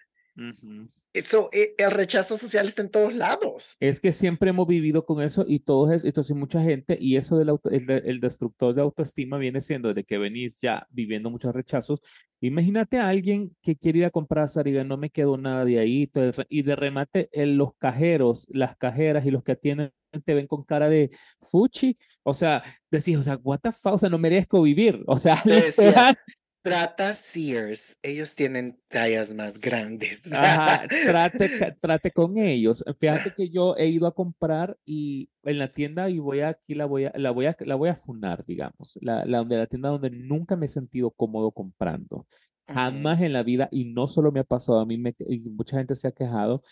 Eso, 1.14 1.50
eh, 1.52 1.74
el 1.80 1.90
rechazo 1.90 2.38
social 2.38 2.68
está 2.68 2.84
en 2.84 2.92
todos 2.92 3.12
lados. 3.12 3.76
Es 3.80 4.00
que 4.00 4.12
siempre 4.12 4.52
hemos 4.52 4.68
vivido 4.68 5.04
con 5.04 5.24
eso 5.24 5.44
y 5.48 5.60
todos 5.60 5.92
es, 5.92 6.06
entonces 6.06 6.36
mucha 6.36 6.62
gente, 6.62 6.96
y 7.02 7.18
eso 7.18 7.40
del 7.40 7.50
el, 7.72 7.90
el, 7.90 8.20
destructor 8.20 8.76
de 8.76 8.84
autoestima 8.84 9.40
viene 9.40 9.62
siendo 9.62 9.96
de 9.96 10.04
que 10.04 10.20
venís 10.20 10.62
ya 10.62 10.86
viviendo 10.92 11.32
muchos 11.32 11.56
rechazos. 11.56 12.02
Imagínate 12.40 13.00
a 13.00 13.08
alguien 13.08 13.56
que 13.64 13.76
quiere 13.76 14.00
ir 14.00 14.06
a 14.06 14.12
comprar 14.12 14.48
y 14.64 14.72
no 14.84 14.98
me 14.98 15.10
quedo 15.10 15.38
nada 15.38 15.66
de 15.66 15.80
ahí, 15.80 16.12
y 16.50 16.62
de 16.62 16.76
remate 16.76 17.30
en 17.32 17.58
los 17.58 17.76
cajeros, 17.80 18.46
las 18.52 18.78
cajeras 18.78 19.26
y 19.26 19.32
los 19.32 19.44
que 19.44 19.54
atienden 19.54 19.92
te 20.22 20.34
ven 20.34 20.48
con 20.48 20.64
cara 20.64 20.90
de 20.90 21.12
fuchi, 21.42 21.98
o 22.24 22.34
sea, 22.34 22.64
decís, 22.92 23.18
o 23.18 23.24
sea, 23.24 23.38
what 23.44 23.60
the 23.60 23.72
fuck, 23.72 23.94
o 23.94 23.98
sea, 23.98 24.10
no 24.10 24.18
merezco 24.18 24.62
vivir, 24.62 25.04
o 25.08 25.18
sea, 25.18 25.42
Trata 26.68 27.14
Sears, 27.14 27.98
ellos 28.02 28.36
tienen 28.36 28.78
tallas 28.90 29.34
más 29.34 29.58
grandes. 29.58 30.34
Ajá, 30.34 30.86
trate, 30.86 31.78
trate 31.80 32.12
con 32.12 32.38
ellos. 32.38 32.84
Fíjate 33.00 33.32
que 33.32 33.50
yo 33.50 33.78
he 33.78 33.88
ido 33.88 34.06
a 34.06 34.14
comprar 34.14 34.78
y 34.86 35.30
en 35.44 35.60
la 35.60 35.72
tienda 35.72 36.10
y 36.10 36.20
voy 36.20 36.42
a, 36.42 36.50
aquí 36.50 36.76
la 36.76 36.86
voy 36.86 37.06
a, 37.06 37.14
la 37.16 37.32
voy 37.32 37.46
a, 37.46 37.56
la 37.62 37.76
voy 37.76 37.88
a 37.88 37.96
funar, 37.96 38.44
digamos, 38.46 39.00
la, 39.02 39.24
la, 39.24 39.44
la 39.44 39.68
tienda 39.68 39.88
donde 39.88 40.10
nunca 40.10 40.58
me 40.58 40.66
he 40.66 40.70
sentido 40.70 41.12
cómodo 41.12 41.52
comprando. 41.52 42.28
Jamás 42.68 43.22
en 43.22 43.32
la 43.32 43.44
vida, 43.44 43.70
y 43.72 43.86
no 43.86 44.06
solo 44.08 44.34
me 44.34 44.42
ha 44.42 44.44
pasado 44.44 44.82
a 44.82 44.86
mí, 44.86 44.98
me, 44.98 45.16
y 45.20 45.40
mucha 45.52 45.78
gente 45.78 45.96
se 45.96 46.10
ha 46.10 46.12
quejado, 46.12 46.64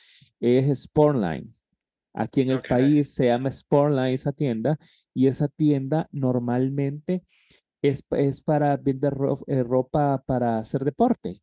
es 0.41 0.77
Sportline. 0.77 1.49
Aquí 2.17 2.41
en 2.41 2.51
el 2.51 2.61
país 2.61 3.13
se 3.13 3.25
llama 3.25 3.51
Sportline 3.51 4.13
esa 4.13 4.31
tienda, 4.31 4.79
y 5.13 5.27
esa 5.27 5.49
tienda 5.49 6.07
normalmente 6.11 7.23
es, 7.81 8.01
para 8.41 8.77
vender 8.77 9.13
eh, 9.47 9.63
ropa 9.63 10.23
para 10.25 10.59
hacer 10.59 10.85
deporte, 10.85 11.41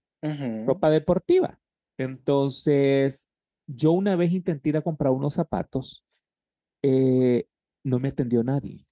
ropa 0.67 0.91
deportiva. 0.91 1.59
Entonces, 1.99 3.29
yo 3.67 3.93
una 3.93 4.17
vez 4.17 4.33
intenté 4.33 4.71
ir 4.71 4.77
a 4.79 4.83
comprar 4.83 5.13
unos 5.13 5.35
zapatos, 5.35 6.05
eh, 6.83 7.47
no 7.85 7.99
me 7.99 8.09
atendió 8.09 8.43
nadie. 8.43 8.87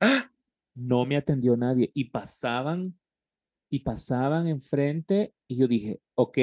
¡Ah! 0.00 0.30
No 0.74 1.04
me 1.04 1.16
atendió 1.16 1.56
nadie 1.56 1.90
y 1.94 2.04
pasaban 2.04 2.98
y 3.70 3.80
pasaban 3.80 4.46
enfrente 4.46 5.34
y 5.48 5.56
yo 5.56 5.68
dije, 5.68 6.00
ok, 6.14 6.38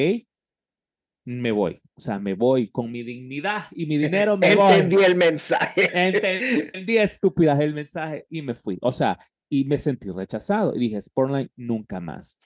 me 1.25 1.51
voy, 1.51 1.81
o 1.95 2.01
sea, 2.01 2.19
me 2.19 2.33
voy 2.33 2.69
con 2.69 2.91
mi 2.91 3.03
dignidad 3.03 3.63
y 3.71 3.85
mi 3.85 3.97
dinero 3.97 4.37
me 4.37 4.53
Entendí 4.53 4.97
el 5.03 5.15
mensaje. 5.15 5.89
Entendí 5.93 6.97
estúpidas 6.97 7.59
el 7.61 7.73
mensaje 7.73 8.25
y 8.29 8.41
me 8.41 8.55
fui. 8.55 8.77
O 8.81 8.91
sea, 8.91 9.17
y 9.49 9.65
me 9.65 9.77
sentí 9.77 10.09
rechazado 10.09 10.75
y 10.75 10.79
dije, 10.79 11.01
Sportline, 11.01 11.51
nunca 11.55 11.99
más. 11.99 12.39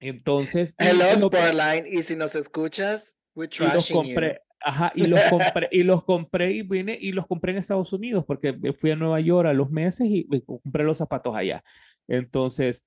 Entonces. 0.00 0.74
Hello, 0.78 1.04
Sportline. 1.16 1.84
Y 1.90 2.02
si 2.02 2.16
nos 2.16 2.34
escuchas, 2.34 3.18
we're 3.34 3.48
trashing 3.48 3.72
y 3.72 3.74
los 3.74 3.88
compré, 3.88 4.40
Ajá, 4.60 4.92
y 4.94 5.06
los 5.06 5.20
compré, 5.24 5.68
y 5.70 5.82
los 5.82 6.04
compré 6.04 6.52
y 6.52 6.62
vine 6.62 6.98
y 7.00 7.12
los 7.12 7.26
compré 7.26 7.52
en 7.52 7.58
Estados 7.58 7.92
Unidos 7.92 8.24
porque 8.26 8.54
fui 8.76 8.90
a 8.90 8.96
Nueva 8.96 9.20
York 9.20 9.48
a 9.48 9.52
los 9.52 9.70
meses 9.70 10.08
y 10.10 10.26
compré 10.44 10.84
los 10.84 10.98
zapatos 10.98 11.34
allá. 11.36 11.62
Entonces, 12.08 12.84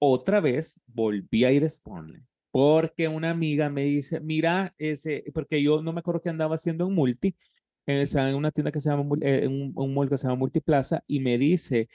otra 0.00 0.40
vez 0.40 0.80
volví 0.86 1.44
a 1.44 1.52
ir 1.52 1.64
a 1.64 1.68
Sportline 1.68 2.26
porque 2.52 3.08
una 3.08 3.30
amiga 3.30 3.68
me 3.70 3.82
dice, 3.82 4.20
mira, 4.20 4.74
ese, 4.78 5.24
porque 5.34 5.60
yo 5.62 5.82
no 5.82 5.92
me 5.92 6.00
acuerdo 6.00 6.20
que 6.20 6.28
andaba 6.28 6.54
haciendo 6.54 6.86
un 6.86 6.94
multi, 6.94 7.34
en 7.86 8.34
una 8.36 8.52
tienda 8.52 8.70
que 8.70 8.78
se 8.78 8.90
llama, 8.90 9.16
eh, 9.22 9.48
un, 9.48 9.72
un 9.74 9.94
mall 9.94 10.08
que 10.08 10.16
se 10.16 10.24
llama 10.24 10.36
Multiplaza, 10.36 11.02
y 11.08 11.18
me 11.18 11.38
dice, 11.38 11.88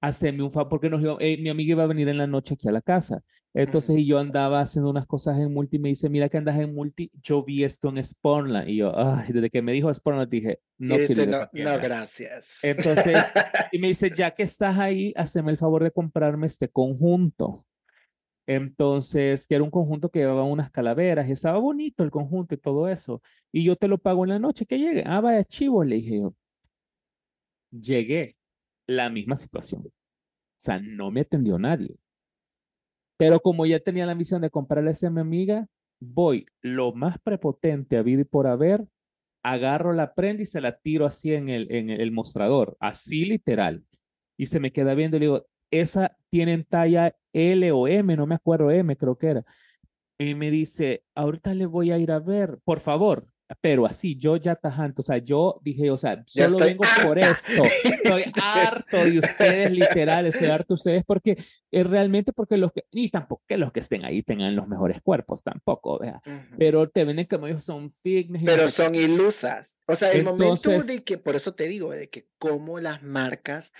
hacerme 0.00 0.42
un 0.42 0.52
favor, 0.52 0.68
porque 0.68 0.90
nos 0.90 1.02
eh, 1.20 1.38
mi 1.38 1.48
amiga 1.48 1.72
iba 1.72 1.84
a 1.84 1.88
venir 1.88 2.08
en 2.08 2.18
la 2.18 2.26
noche 2.26 2.54
aquí 2.54 2.68
a 2.68 2.72
la 2.72 2.82
casa. 2.82 3.22
Entonces, 3.56 3.96
y 3.98 4.06
yo 4.06 4.18
andaba 4.18 4.60
haciendo 4.60 4.90
unas 4.90 5.06
cosas 5.06 5.38
en 5.38 5.52
multi, 5.52 5.78
me 5.78 5.88
dice, 5.88 6.08
mira 6.08 6.28
que 6.28 6.36
andas 6.36 6.58
en 6.58 6.74
multi, 6.74 7.10
yo 7.22 7.44
vi 7.44 7.62
esto 7.62 7.88
en 7.88 8.02
Sportland. 8.02 8.68
Y 8.68 8.76
yo, 8.78 8.92
ay, 8.98 9.32
desde 9.32 9.48
que 9.48 9.62
me 9.62 9.72
dijo 9.72 9.94
Sportland, 9.94 10.28
dije, 10.28 10.58
no, 10.76 10.96
no, 10.96 11.48
no, 11.52 11.78
gracias. 11.80 12.64
Entonces, 12.64 13.16
y 13.70 13.78
me 13.78 13.88
dice, 13.88 14.10
ya 14.14 14.32
que 14.32 14.42
estás 14.42 14.76
ahí, 14.78 15.12
hazme 15.16 15.52
el 15.52 15.56
favor 15.56 15.84
de 15.84 15.92
comprarme 15.92 16.46
este 16.46 16.68
conjunto. 16.68 17.64
Entonces, 18.46 19.46
que 19.46 19.54
era 19.54 19.64
un 19.64 19.70
conjunto 19.70 20.10
que 20.10 20.18
llevaba 20.20 20.44
unas 20.44 20.70
calaveras 20.70 21.28
y 21.28 21.32
estaba 21.32 21.58
bonito 21.58 22.04
el 22.04 22.10
conjunto 22.10 22.54
y 22.54 22.58
todo 22.58 22.88
eso. 22.88 23.22
Y 23.52 23.64
yo 23.64 23.76
te 23.76 23.88
lo 23.88 23.98
pago 23.98 24.24
en 24.24 24.30
la 24.30 24.38
noche 24.38 24.66
que 24.66 24.78
llegue. 24.78 25.04
Ah, 25.06 25.20
vaya 25.20 25.44
chivo, 25.44 25.82
le 25.84 25.96
dije 25.96 26.18
yo. 26.18 26.34
Llegué 27.70 28.36
la 28.86 29.10
misma 29.10 29.36
situación. 29.36 29.82
O 29.86 29.90
sea, 30.58 30.78
no 30.80 31.10
me 31.10 31.22
atendió 31.22 31.58
nadie. 31.58 31.96
Pero 33.16 33.40
como 33.40 33.64
ya 33.66 33.80
tenía 33.80 34.06
la 34.06 34.14
misión 34.14 34.42
de 34.42 34.50
comprarle 34.50 34.92
a 35.00 35.10
mi 35.10 35.20
amiga, 35.20 35.66
voy 36.00 36.46
lo 36.62 36.92
más 36.92 37.18
prepotente 37.18 37.96
a 37.96 38.02
y 38.06 38.24
por 38.24 38.46
haber, 38.46 38.86
agarro 39.42 39.92
la 39.92 40.14
prenda 40.14 40.42
y 40.42 40.46
se 40.46 40.60
la 40.60 40.78
tiro 40.78 41.06
así 41.06 41.32
en 41.32 41.48
el, 41.48 41.70
en 41.72 41.90
el 41.90 42.10
mostrador, 42.12 42.76
así 42.80 43.24
literal. 43.24 43.84
Y 44.36 44.46
se 44.46 44.58
me 44.60 44.72
queda 44.72 44.94
viendo 44.94 45.16
y 45.16 45.20
le 45.20 45.26
digo, 45.26 45.46
esa 45.70 46.16
tiene 46.30 46.64
talla 46.64 47.14
L 47.34 47.70
o 47.72 47.86
M, 47.86 48.16
no 48.16 48.26
me 48.26 48.36
acuerdo 48.36 48.70
M, 48.70 48.96
creo 48.96 49.18
que 49.18 49.26
era. 49.26 49.44
Y 50.18 50.34
me 50.34 50.50
dice, 50.50 51.04
ahorita 51.14 51.52
le 51.54 51.66
voy 51.66 51.90
a 51.90 51.98
ir 51.98 52.12
a 52.12 52.20
ver, 52.20 52.58
por 52.64 52.80
favor, 52.80 53.26
pero 53.60 53.84
así, 53.84 54.16
yo 54.16 54.36
ya 54.36 54.56
tajante, 54.56 55.00
o 55.00 55.04
sea, 55.04 55.18
yo 55.18 55.60
dije, 55.62 55.90
o 55.90 55.96
sea, 55.96 56.22
solo 56.26 56.58
vengo 56.58 56.84
por 57.04 57.18
esto, 57.18 57.62
estoy 57.84 58.24
harto 58.40 58.96
de 59.04 59.18
ustedes, 59.18 59.70
literal, 59.70 60.26
estoy 60.26 60.48
harto 60.48 60.68
de 60.68 60.74
ustedes, 60.74 61.04
porque 61.04 61.36
es 61.70 61.86
realmente 61.86 62.32
porque 62.32 62.56
los 62.56 62.72
que, 62.72 62.84
ni 62.92 63.10
tampoco 63.10 63.42
que 63.46 63.58
los 63.58 63.72
que 63.72 63.80
estén 63.80 64.04
ahí 64.04 64.22
tengan 64.22 64.56
los 64.56 64.66
mejores 64.66 65.02
cuerpos, 65.02 65.42
tampoco, 65.42 65.98
¿vea? 65.98 66.22
pero 66.58 66.88
te 66.88 67.04
venden 67.04 67.26
como 67.26 67.46
ellos 67.46 67.64
son 67.64 67.90
fitness. 67.90 68.44
Pero 68.44 68.68
son 68.68 68.94
ilusas, 68.94 69.80
o 69.86 69.94
sea, 69.94 70.12
el 70.12 70.24
momento 70.24 70.70
de 70.70 71.04
que, 71.04 71.18
por 71.18 71.36
eso 71.36 71.54
te 71.54 71.68
digo, 71.68 71.90
de 71.90 72.08
que 72.08 72.28
como 72.38 72.80
las 72.80 73.02
marcas, 73.02 73.72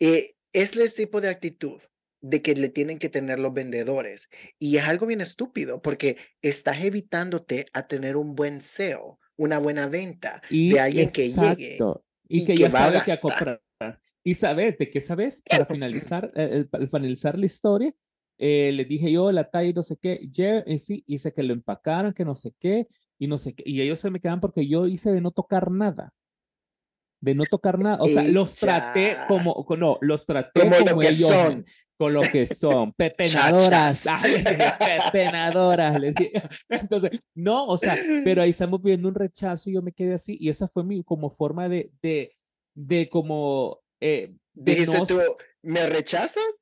eh, 0.00 0.34
es 0.52 0.76
el 0.76 0.92
tipo 0.92 1.20
de 1.20 1.28
actitud 1.28 1.80
de 2.20 2.42
que 2.42 2.54
le 2.54 2.68
tienen 2.68 2.98
que 2.98 3.08
tener 3.08 3.38
los 3.38 3.52
vendedores. 3.52 4.28
Y 4.58 4.76
es 4.76 4.84
algo 4.84 5.06
bien 5.06 5.20
estúpido 5.20 5.82
porque 5.82 6.16
estás 6.42 6.82
evitándote 6.82 7.66
a 7.72 7.86
tener 7.86 8.16
un 8.16 8.34
buen 8.34 8.60
SEO, 8.60 9.18
una 9.36 9.58
buena 9.58 9.86
venta 9.86 10.42
de 10.50 10.80
alguien 10.80 11.10
que 11.12 11.30
llegue. 11.30 11.78
Y, 12.28 12.44
que, 12.44 12.56
ya 12.56 12.70
sabe 12.70 13.00
que 13.04 13.12
a 13.12 13.20
comprar. 13.20 13.62
Y 14.24 14.34
sabes, 14.34 14.76
¿de 14.78 14.90
qué 14.90 15.00
sabes? 15.00 15.42
Para 15.48 15.66
finalizar, 15.66 16.32
eh, 16.34 16.66
para 16.68 16.88
finalizar 16.88 17.38
la 17.38 17.46
historia, 17.46 17.94
eh, 18.38 18.72
le 18.72 18.84
dije 18.84 19.12
yo 19.12 19.30
la 19.30 19.48
talla 19.48 19.68
y 19.68 19.72
no 19.72 19.84
sé 19.84 19.96
qué, 19.96 20.20
y 20.66 20.78
sí, 20.80 21.04
hice 21.06 21.32
que 21.32 21.44
lo 21.44 21.52
empacaran, 21.52 22.12
que 22.12 22.24
no 22.24 22.34
sé 22.34 22.52
qué, 22.58 22.88
y 23.18 23.28
no 23.28 23.38
sé 23.38 23.54
qué, 23.54 23.62
y 23.64 23.80
ellos 23.80 24.00
se 24.00 24.10
me 24.10 24.20
quedan 24.20 24.40
porque 24.40 24.66
yo 24.66 24.88
hice 24.88 25.12
de 25.12 25.20
no 25.20 25.30
tocar 25.30 25.70
nada 25.70 26.12
de 27.20 27.34
no 27.34 27.44
tocar 27.44 27.78
nada. 27.78 27.98
O 28.00 28.08
sea, 28.08 28.22
los 28.22 28.54
traté 28.54 29.16
como, 29.28 29.66
no, 29.76 29.98
los 30.00 30.26
traté 30.26 30.60
como, 30.60 31.02
ellos 31.02 31.28
son. 31.28 31.64
Con 31.96 32.12
lo 32.12 32.20
que 32.20 32.46
son, 32.46 32.92
pepenadoras, 32.96 34.04
pepenadoras, 35.12 35.98
les 36.00 36.14
Entonces, 36.68 37.20
no, 37.34 37.66
o 37.66 37.76
sea, 37.76 37.96
pero 38.24 38.42
ahí 38.42 38.50
estamos 38.50 38.82
viendo 38.82 39.08
un 39.08 39.14
rechazo 39.14 39.70
y 39.70 39.74
yo 39.74 39.82
me 39.82 39.92
quedé 39.92 40.14
así 40.14 40.36
y 40.38 40.48
esa 40.48 40.68
fue 40.68 40.84
mi 40.84 41.02
como 41.02 41.30
forma 41.30 41.68
de, 41.68 41.90
de, 42.02 42.36
de 42.74 43.08
como... 43.08 43.80
Eh, 44.00 44.34
Dijiste 44.52 44.98
tú, 45.06 45.20
¿me 45.62 45.86
rechazas? 45.86 46.60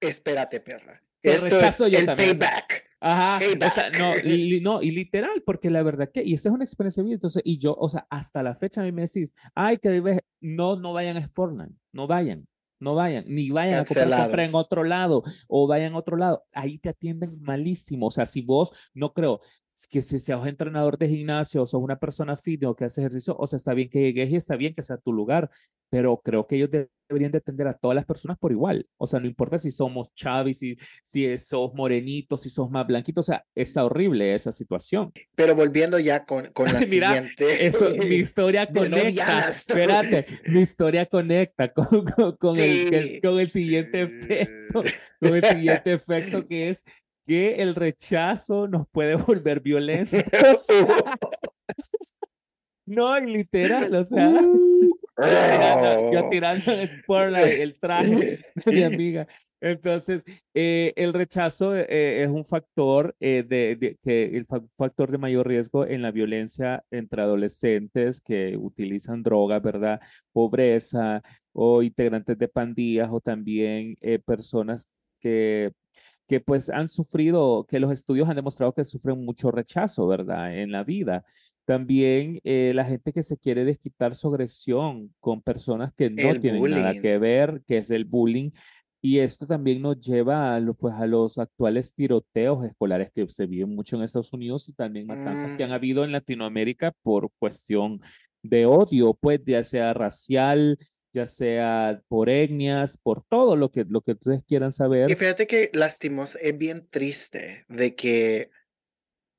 Espérate, 0.00 0.60
perra. 0.60 1.02
Esto 1.22 1.48
rechazo 1.48 1.86
es 1.86 1.98
el 1.98 2.06
payback. 2.06 2.88
Ajá, 3.00 3.38
o 3.64 3.70
sea, 3.70 3.90
no, 3.90 4.16
y, 4.18 4.60
no, 4.60 4.82
y 4.82 4.90
literal, 4.90 5.42
porque 5.46 5.70
la 5.70 5.84
verdad 5.84 6.10
que, 6.12 6.24
y 6.24 6.34
esa 6.34 6.48
es 6.48 6.54
una 6.54 6.64
experiencia 6.64 7.02
bien, 7.02 7.14
entonces, 7.14 7.42
y 7.44 7.58
yo, 7.58 7.74
o 7.78 7.88
sea, 7.88 8.08
hasta 8.10 8.42
la 8.42 8.56
fecha 8.56 8.80
a 8.80 8.84
mí 8.84 8.90
me 8.90 9.02
decís, 9.02 9.34
ay, 9.54 9.78
que 9.78 10.20
no, 10.40 10.74
no 10.74 10.92
vayan 10.92 11.16
a 11.16 11.20
Sportland, 11.20 11.76
no 11.92 12.08
vayan, 12.08 12.48
no 12.80 12.94
vayan, 12.94 13.24
ni 13.26 13.50
vayan 13.50 13.80
a 13.80 13.84
comprar, 13.84 14.40
en 14.40 14.54
otro 14.54 14.84
lado, 14.84 15.22
o 15.48 15.66
vayan 15.66 15.94
a 15.94 15.98
otro 15.98 16.16
lado, 16.16 16.44
ahí 16.52 16.78
te 16.78 16.88
atienden 16.88 17.40
malísimo, 17.42 18.06
o 18.06 18.10
sea, 18.10 18.26
si 18.26 18.42
vos, 18.42 18.70
no 18.94 19.12
creo, 19.12 19.40
que 19.86 20.02
si 20.02 20.18
seas 20.18 20.46
entrenador 20.46 20.98
de 20.98 21.08
gimnasio 21.08 21.62
o 21.62 21.66
sos 21.66 21.80
una 21.80 21.98
persona 21.98 22.36
fit 22.36 22.64
o 22.64 22.74
que 22.74 22.84
hace 22.84 23.00
ejercicio, 23.00 23.36
o 23.38 23.46
sea, 23.46 23.56
está 23.56 23.74
bien 23.74 23.88
que 23.88 24.00
llegues 24.00 24.30
y 24.30 24.36
está 24.36 24.56
bien 24.56 24.74
que 24.74 24.82
sea 24.82 24.96
tu 24.96 25.12
lugar, 25.12 25.50
pero 25.90 26.20
creo 26.22 26.46
que 26.46 26.56
ellos 26.56 26.70
deberían 27.08 27.32
de 27.32 27.38
atender 27.38 27.66
a 27.68 27.74
todas 27.74 27.94
las 27.94 28.04
personas 28.04 28.38
por 28.38 28.52
igual. 28.52 28.86
O 28.98 29.06
sea, 29.06 29.20
no 29.20 29.26
importa 29.26 29.58
si 29.58 29.70
somos 29.70 30.12
chavis, 30.14 30.58
si, 30.58 30.76
si 31.02 31.38
sos 31.38 31.72
morenitos, 31.74 32.42
si 32.42 32.50
sos 32.50 32.70
más 32.70 32.86
blanquitos, 32.86 33.26
o 33.26 33.32
sea, 33.32 33.44
está 33.54 33.84
horrible 33.84 34.34
esa 34.34 34.52
situación. 34.52 35.12
Pero 35.34 35.54
volviendo 35.54 35.98
ya 35.98 36.24
con, 36.24 36.46
con 36.52 36.72
la 36.72 36.82
siguiente. 36.82 37.66
Eso, 37.66 37.90
mi 37.90 38.16
historia 38.16 38.66
conecta, 38.72 39.48
espérate, 39.48 40.26
mi 40.46 40.60
historia 40.60 41.06
conecta 41.06 41.72
con, 41.72 42.04
con, 42.38 42.58
el, 42.58 43.20
con 43.22 43.40
el 43.40 43.48
siguiente 43.48 44.02
efecto, 44.02 44.82
con 45.20 45.34
el 45.34 45.44
siguiente 45.44 45.92
efecto 45.92 46.46
que 46.46 46.70
es 46.70 46.84
que 47.28 47.56
el 47.56 47.74
rechazo 47.74 48.66
nos 48.66 48.88
puede 48.88 49.14
volver 49.16 49.60
violentos. 49.60 50.24
No, 52.90 53.20
literal, 53.20 53.94
o 53.94 54.06
sea, 54.06 54.30
yo 56.10 56.30
tirando, 56.30 56.72
por 57.06 57.24
el 57.24 57.78
traje 57.78 58.38
de 58.54 58.72
mi 58.72 58.82
amiga. 58.82 59.26
Entonces, 59.60 60.24
eh, 60.54 60.94
el 60.96 61.12
rechazo 61.12 61.76
eh, 61.76 62.22
es 62.22 62.30
un 62.30 62.46
factor 62.46 63.14
eh, 63.20 63.44
de, 63.46 63.98
que 64.02 64.24
el 64.24 64.46
factor 64.46 65.10
de 65.10 65.18
mayor 65.18 65.46
riesgo 65.46 65.84
en 65.84 66.00
la 66.00 66.12
violencia 66.12 66.82
entre 66.90 67.20
adolescentes 67.20 68.22
que 68.22 68.56
utilizan 68.56 69.22
drogas, 69.22 69.60
¿verdad? 69.60 70.00
Pobreza 70.32 71.22
o 71.52 71.82
integrantes 71.82 72.38
de 72.38 72.48
pandillas 72.48 73.10
o 73.12 73.20
también 73.20 73.96
personas 74.24 74.88
que 75.20 75.72
que 76.28 76.40
pues 76.40 76.70
han 76.70 76.86
sufrido, 76.86 77.66
que 77.68 77.80
los 77.80 77.90
estudios 77.90 78.28
han 78.28 78.36
demostrado 78.36 78.72
que 78.72 78.84
sufren 78.84 79.24
mucho 79.24 79.50
rechazo, 79.50 80.06
¿verdad? 80.06 80.56
En 80.56 80.70
la 80.70 80.84
vida. 80.84 81.24
También 81.64 82.40
la 82.44 82.84
gente 82.84 83.12
que 83.12 83.22
se 83.22 83.36
quiere 83.36 83.64
desquitar 83.64 84.14
su 84.14 84.28
agresión 84.28 85.14
con 85.20 85.42
personas 85.42 85.92
que 85.94 86.08
no 86.08 86.34
tienen 86.40 86.62
nada 86.70 86.98
que 86.98 87.18
ver, 87.18 87.62
que 87.66 87.78
es 87.78 87.90
el 87.90 88.04
bullying, 88.04 88.50
y 89.00 89.18
esto 89.18 89.46
también 89.46 89.80
nos 89.80 90.00
lleva 90.00 90.56
a, 90.56 90.72
pues, 90.72 90.94
a 90.94 91.06
los 91.06 91.38
actuales 91.38 91.94
tiroteos 91.94 92.64
escolares 92.64 93.12
que 93.14 93.28
se 93.28 93.46
viven 93.46 93.74
mucho 93.74 93.96
en 93.96 94.02
Estados 94.02 94.32
Unidos 94.32 94.68
y 94.68 94.72
también 94.72 95.06
matanzas 95.06 95.56
que 95.56 95.62
han 95.62 95.70
mm. 95.70 95.74
habido 95.74 96.04
en 96.04 96.12
Latinoamérica 96.12 96.92
por 97.02 97.30
cuestión 97.38 98.00
de 98.42 98.66
odio, 98.66 99.14
pues 99.14 99.40
ya 99.44 99.62
sea 99.62 99.94
racial, 99.94 100.78
ya 101.12 101.26
sea 101.26 102.02
por 102.08 102.28
etnias, 102.28 102.96
por 102.98 103.24
todo 103.28 103.56
lo 103.56 103.70
que, 103.70 103.84
lo 103.88 104.00
que 104.02 104.12
ustedes 104.12 104.42
quieran 104.46 104.72
saber. 104.72 105.10
Y 105.10 105.14
fíjate 105.14 105.46
que 105.46 105.70
lastimos, 105.72 106.36
es 106.36 106.56
bien 106.56 106.86
triste 106.88 107.64
de 107.68 107.94
que 107.94 108.50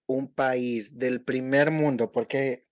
un 0.07 0.33
país 0.33 0.97
del 0.97 1.21
primer 1.21 1.71
mundo, 1.71 2.11
porque 2.11 2.65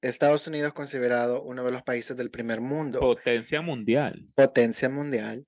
Estados 0.00 0.46
Unidos 0.46 0.68
es 0.68 0.74
considerado 0.74 1.42
uno 1.42 1.64
de 1.64 1.72
los 1.72 1.82
países 1.82 2.16
del 2.16 2.30
primer 2.30 2.60
mundo. 2.60 3.00
Potencia 3.00 3.60
mundial. 3.60 4.28
Potencia 4.34 4.88
mundial 4.88 5.46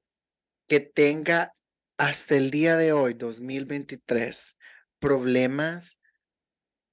que 0.68 0.80
tenga 0.80 1.54
hasta 1.96 2.36
el 2.36 2.50
día 2.50 2.76
de 2.76 2.92
hoy, 2.92 3.14
2023, 3.14 4.56
problemas 5.00 6.00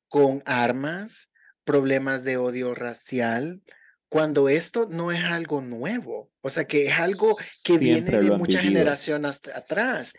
con 0.07 0.41
armas, 0.45 1.29
problemas 1.63 2.23
de 2.23 2.37
odio 2.37 2.73
racial, 2.73 3.61
cuando 4.09 4.49
esto 4.49 4.87
no 4.89 5.11
es 5.11 5.23
algo 5.23 5.61
nuevo, 5.61 6.31
o 6.41 6.49
sea, 6.49 6.65
que 6.65 6.85
es 6.85 6.93
algo 6.99 7.35
que 7.63 7.77
viene 7.77 8.11
de 8.11 8.31
muchas 8.31 8.61
generaciones 8.61 9.41
atrás, 9.53 10.13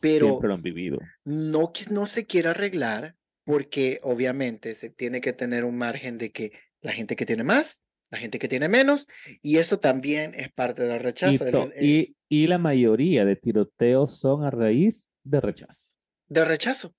pero 0.00 0.40
lo 0.42 0.54
han 0.54 0.62
vivido. 0.62 0.98
No, 1.24 1.72
no 1.90 2.06
se 2.06 2.26
quiere 2.26 2.48
arreglar 2.48 3.16
porque 3.44 4.00
obviamente 4.02 4.74
se 4.74 4.90
tiene 4.90 5.20
que 5.20 5.32
tener 5.32 5.64
un 5.64 5.76
margen 5.76 6.16
de 6.18 6.30
que 6.30 6.52
la 6.80 6.92
gente 6.92 7.16
que 7.16 7.26
tiene 7.26 7.44
más 7.44 7.84
la 8.14 8.20
gente 8.20 8.38
que 8.38 8.48
tiene 8.48 8.68
menos, 8.68 9.08
y 9.42 9.56
eso 9.56 9.80
también 9.80 10.32
es 10.36 10.52
parte 10.52 10.84
del 10.84 11.00
rechazo. 11.00 11.46
Y, 11.80 12.16
y, 12.28 12.46
la 12.46 12.58
mayoría 12.58 13.24
de 13.24 13.34
tiroteos 13.34 14.18
son 14.18 14.44
a 14.44 14.50
raíz 14.50 15.10
de 15.24 15.40
rechazo. 15.40 15.90
De 16.28 16.44
rechazo, 16.44 16.94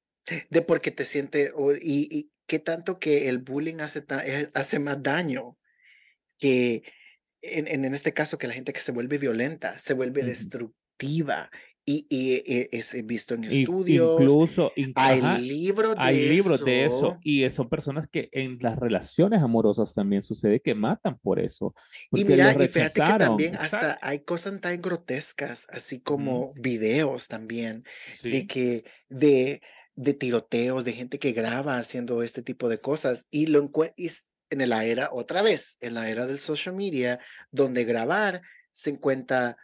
de 0.49 0.61
porque 0.61 0.91
te 0.91 1.05
siente, 1.05 1.51
y, 1.81 2.09
y 2.11 2.31
qué 2.47 2.59
tanto 2.59 2.99
que 2.99 3.29
el 3.29 3.39
bullying 3.39 3.79
hace, 3.79 4.03
eh, 4.25 4.49
hace 4.53 4.79
más 4.79 5.01
daño 5.01 5.57
que 6.37 6.83
en, 7.41 7.85
en, 7.85 7.93
este 7.93 8.13
caso 8.13 8.37
que 8.37 8.47
la 8.47 8.53
gente 8.53 8.73
que 8.73 8.79
se 8.79 8.91
vuelve 8.91 9.17
violenta, 9.17 9.77
se 9.79 9.93
vuelve 9.93 10.23
destructiva 10.23 11.49
y, 11.87 12.07
y, 12.09 12.67
es 12.75 12.95
visto 13.05 13.35
en 13.35 13.43
estudios. 13.43 14.19
Incluso, 14.19 14.71
hay 14.95 15.21
libros 15.41 15.95
de 15.95 16.01
hay 16.01 16.29
libros 16.29 16.65
de 16.65 16.85
eso. 16.85 17.19
Y 17.21 17.47
son 17.51 17.69
personas 17.69 18.07
que 18.07 18.29
en 18.31 18.57
las 18.59 18.79
relaciones 18.79 19.41
amorosas 19.41 19.93
también 19.93 20.23
sucede 20.23 20.59
que 20.61 20.73
matan 20.73 21.19
por 21.19 21.39
eso. 21.39 21.75
Y 22.11 22.25
mira, 22.25 22.51
y 22.53 22.67
fíjate 22.67 23.01
que 23.01 23.17
también 23.19 23.55
hasta 23.57 23.99
hay 24.01 24.19
cosas 24.19 24.59
tan 24.61 24.81
grotescas, 24.81 25.67
así 25.69 25.99
como 25.99 26.53
videos 26.55 27.27
también, 27.27 27.83
de 28.23 28.47
que, 28.47 28.83
de, 29.09 29.61
de 29.93 30.13
tiroteos, 30.15 30.85
de 30.85 30.93
gente 30.93 31.19
que 31.19 31.33
graba 31.33 31.77
haciendo 31.77 32.23
este 32.23 32.41
tipo 32.41 32.67
de 32.67 32.79
cosas. 32.79 33.27
Y 33.29 33.45
lo 33.45 33.61
encuentras 33.61 34.31
en 34.61 34.69
la 34.69 34.85
era, 34.85 35.09
otra 35.11 35.41
vez, 35.41 35.77
en 35.81 35.93
la 35.93 36.09
era 36.09 36.25
del 36.25 36.39
social 36.39 36.75
media, 36.75 37.19
donde 37.51 37.83
grabar 37.83 38.41
se 38.71 38.89
encuentra 38.89 39.57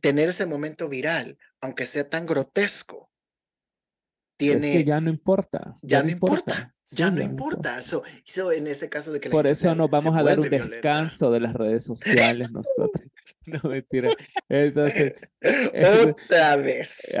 tener 0.00 0.28
ese 0.28 0.46
momento 0.46 0.88
viral, 0.88 1.38
aunque 1.60 1.86
sea 1.86 2.08
tan 2.08 2.26
grotesco, 2.26 3.10
tiene... 4.36 4.68
Es 4.68 4.76
que 4.76 4.84
ya 4.84 5.00
no 5.00 5.10
importa. 5.10 5.78
Ya, 5.82 6.02
no 6.02 6.10
importa. 6.10 6.74
Ya 6.90 7.10
no 7.10 7.20
importa. 7.22 7.78
Eso, 7.78 8.02
en 8.52 8.66
ese 8.66 8.88
caso 8.88 9.12
de 9.12 9.20
que 9.20 9.30
Por 9.30 9.46
eso 9.46 9.74
nos 9.74 9.90
vamos 9.90 10.16
a 10.16 10.22
dar 10.22 10.38
un 10.38 10.48
descanso 10.48 11.30
de 11.30 11.40
las 11.40 11.54
redes 11.54 11.84
sociales 11.84 12.50
nosotros. 12.52 13.06
No, 13.62 13.70
mentira. 13.70 14.10
Entonces. 14.48 15.14
Otra 16.26 16.56
vez. 16.56 17.16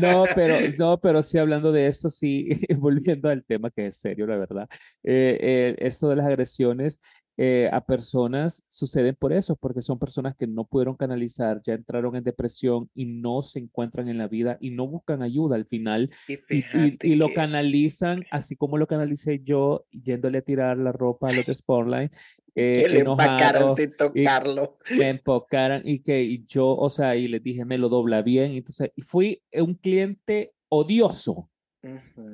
No, 0.00 0.24
pero, 0.34 0.56
no, 0.78 1.00
pero 1.00 1.22
sí 1.22 1.38
hablando 1.38 1.72
de 1.72 1.86
eso, 1.86 2.10
sí, 2.10 2.48
volviendo 2.78 3.28
al 3.28 3.44
tema 3.44 3.70
que 3.70 3.86
es 3.86 3.98
serio, 3.98 4.26
la 4.26 4.36
verdad. 4.36 4.68
Eh, 5.02 5.38
eh, 5.40 5.76
eso 5.78 6.08
de 6.08 6.16
las 6.16 6.26
agresiones 6.26 7.00
eh, 7.42 7.70
a 7.72 7.80
personas 7.80 8.64
suceden 8.68 9.16
por 9.18 9.32
eso, 9.32 9.56
porque 9.56 9.80
son 9.80 9.98
personas 9.98 10.36
que 10.36 10.46
no 10.46 10.66
pudieron 10.66 10.94
canalizar, 10.94 11.58
ya 11.62 11.72
entraron 11.72 12.14
en 12.14 12.22
depresión 12.22 12.90
y 12.94 13.06
no 13.06 13.40
se 13.40 13.60
encuentran 13.60 14.08
en 14.08 14.18
la 14.18 14.28
vida 14.28 14.58
y 14.60 14.72
no 14.72 14.86
buscan 14.86 15.22
ayuda 15.22 15.56
al 15.56 15.64
final 15.64 16.10
y, 16.28 17.14
lo 17.14 17.28
canalizan 17.32 18.26
así 18.30 18.56
como 18.56 18.76
lo 18.76 18.86
canalicé 18.86 19.40
yo 19.42 19.86
yéndole 19.90 20.36
a 20.38 20.42
tirar 20.42 20.76
la 20.76 20.92
ropa 20.92 21.28
a 21.28 21.32
los 21.32 21.46
de 21.46 21.54
Sportline. 21.54 22.10
Eh, 22.54 22.82
que 22.82 22.88
le 22.88 23.00
empacaron 23.00 23.76
sin 23.76 23.96
tocarlo. 23.96 24.78
me 24.98 25.08
empocaran 25.08 25.82
y 25.84 26.00
que 26.02 26.42
yo, 26.44 26.68
o 26.68 26.90
sea, 26.90 27.16
y 27.16 27.28
les 27.28 27.42
dije, 27.42 27.64
me 27.64 27.78
lo 27.78 27.88
dobla 27.88 28.22
bien. 28.22 28.52
Entonces, 28.52 28.90
fui 29.06 29.42
un 29.52 29.74
cliente 29.74 30.52
odioso 30.68 31.50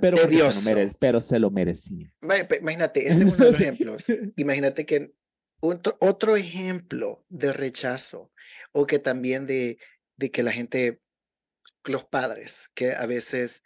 pero, 0.00 0.16
se 0.52 0.88
pero 0.98 1.20
se 1.20 1.38
lo 1.38 1.50
merecía. 1.50 2.12
Imagínate, 2.60 3.08
ese 3.08 3.24
es 3.24 3.34
uno 3.34 3.36
de 3.36 3.52
los 3.52 3.60
ejemplos. 3.60 4.06
Imagínate 4.36 4.86
que 4.86 5.12
otro, 5.60 5.96
otro 6.00 6.36
ejemplo 6.36 7.24
de 7.28 7.52
rechazo 7.52 8.32
o 8.72 8.86
que 8.86 8.98
también 8.98 9.46
de, 9.46 9.78
de 10.16 10.30
que 10.30 10.42
la 10.42 10.52
gente, 10.52 11.00
los 11.84 12.04
padres, 12.04 12.70
que 12.74 12.92
a 12.92 13.06
veces 13.06 13.62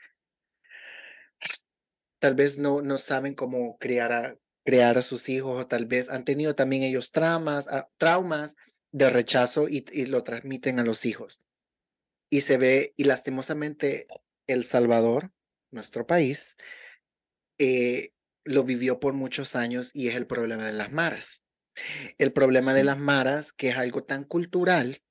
tal 2.19 2.35
vez 2.35 2.59
no, 2.59 2.83
no 2.83 2.99
saben 2.99 3.35
cómo 3.35 3.79
criar 3.79 4.13
a, 4.13 4.37
crear 4.65 4.99
a 4.99 5.03
sus 5.03 5.29
hijos 5.29 5.61
o 5.61 5.67
tal 5.67 5.87
vez 5.87 6.11
han 6.11 6.25
tenido 6.25 6.55
también 6.55 6.83
ellos 6.83 7.13
traumas, 7.13 7.69
ah, 7.69 7.89
traumas 7.97 8.57
de 8.93 9.11
rechazo 9.11 9.69
y, 9.69 9.85
y 9.93 10.07
lo 10.07 10.23
transmiten 10.23 10.79
a 10.79 10.85
los 10.85 11.07
hijos. 11.07 11.41
Y 12.29 12.43
se 12.43 12.59
ve, 12.59 12.95
y 12.97 13.05
lastimosamente, 13.05 14.07
El 14.47 14.65
Salvador 14.65 15.33
nuestro 15.71 16.07
país, 16.07 16.57
eh, 17.59 18.13
lo 18.45 18.65
vivió 18.65 19.01
por 19.01 19.13
muchos 19.13 19.55
años 19.57 19.91
y 19.95 20.09
es 20.09 20.17
el 20.17 20.27
problema 20.27 20.65
de 20.65 20.73
las 20.73 20.93
maras. 20.93 21.45
El 22.19 22.33
problema 22.33 22.75
de 22.75 22.85
las 22.85 22.99
maras, 22.99 23.53
que 23.53 23.69
es 23.69 23.77
algo 23.77 24.03
tan 24.03 24.25
cultural, 24.25 25.03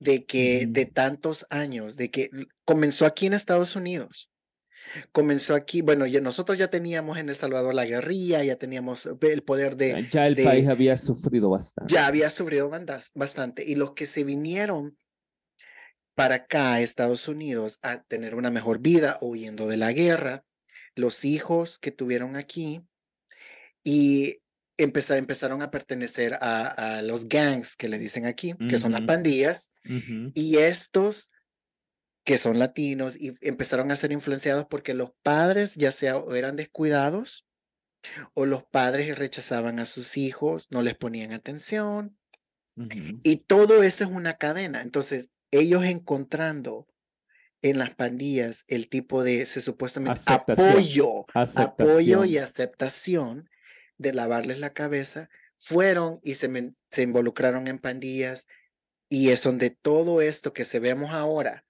de 0.00 0.26
que 0.26 0.66
de 0.68 0.86
tantos 0.86 1.46
años, 1.50 1.96
de 1.96 2.10
que 2.10 2.30
comenzó 2.64 3.06
aquí 3.06 3.26
en 3.26 3.34
Estados 3.34 3.76
Unidos, 3.76 4.30
comenzó 5.12 5.54
aquí, 5.54 5.82
bueno, 5.82 6.06
ya, 6.06 6.20
nosotros 6.20 6.58
ya 6.58 6.68
teníamos 6.68 7.18
en 7.18 7.28
El 7.28 7.34
Salvador 7.34 7.74
la 7.74 7.84
guerrilla, 7.84 8.42
ya 8.44 8.56
teníamos 8.56 9.08
el 9.20 9.42
poder 9.42 9.76
de... 9.76 10.06
Ya 10.10 10.26
el 10.26 10.36
país 10.36 10.68
había 10.68 10.96
sufrido 10.96 11.50
bastante. 11.50 11.92
Ya 11.92 12.06
había 12.06 12.30
sufrido 12.30 12.70
bastante. 13.14 13.64
Y 13.66 13.74
los 13.74 13.92
que 13.92 14.06
se 14.06 14.24
vinieron 14.24 14.96
para 16.14 16.36
acá, 16.36 16.74
a 16.74 16.80
Estados 16.80 17.28
Unidos, 17.28 17.78
a 17.82 18.02
tener 18.02 18.34
una 18.34 18.50
mejor 18.50 18.78
vida 18.78 19.18
huyendo 19.20 19.66
de 19.66 19.76
la 19.76 19.92
guerra, 19.92 20.44
los 20.94 21.24
hijos 21.24 21.78
que 21.78 21.90
tuvieron 21.90 22.36
aquí 22.36 22.82
y 23.82 24.38
empezaron 24.76 25.62
a 25.62 25.70
pertenecer 25.70 26.34
a, 26.40 27.02
los 27.02 27.28
gangs 27.28 27.76
que 27.76 27.88
le 27.88 27.98
dicen 27.98 28.26
aquí, 28.26 28.54
que 28.68 28.78
son 28.78 28.92
las 28.92 29.02
pandillas, 29.02 29.72
y 30.34 30.56
estos 30.56 31.30
que 32.24 32.38
son 32.38 32.58
latinos 32.58 33.20
y 33.20 33.32
empezaron 33.42 33.90
a 33.90 33.96
ser 33.96 34.12
influenciados 34.12 34.66
porque 34.68 34.94
los 34.94 35.12
padres 35.22 35.74
ya 35.74 35.92
sea 35.92 36.22
eran 36.34 36.56
descuidados 36.56 37.46
o 38.32 38.46
los 38.46 38.64
padres 38.64 39.18
rechazaban 39.18 39.78
a 39.78 39.84
sus 39.84 40.16
hijos, 40.16 40.68
no 40.70 40.82
les 40.82 40.94
ponían 40.94 41.32
atención. 41.32 42.18
Y 43.22 43.36
todo 43.36 43.82
eso 43.82 44.04
es 44.04 44.10
una 44.10 44.34
cadena. 44.34 44.82
Entonces, 44.82 45.30
ellos 45.52 45.84
encontrando 45.84 46.88
en 47.62 47.78
las 47.78 47.94
pandillas 47.94 48.64
el 48.66 48.88
tipo 48.88 49.22
de, 49.22 49.46
se 49.46 49.60
supuestamente, 49.60 50.20
apoyo, 50.26 51.24
apoyo 51.34 52.24
y 52.24 52.36
aceptación 52.36 53.48
de 53.96 54.12
lavarles 54.12 54.58
la 54.58 54.72
cabeza, 54.72 55.30
fueron 55.56 56.18
y 56.22 56.34
se, 56.34 56.74
se 56.90 57.02
involucraron 57.02 57.68
en 57.68 57.78
pandillas 57.78 58.48
y 59.08 59.30
es 59.30 59.42
donde 59.42 59.70
todo 59.70 60.20
esto 60.20 60.52
que 60.52 60.64
se 60.64 60.80
vemos 60.80 61.12
ahora, 61.12 61.63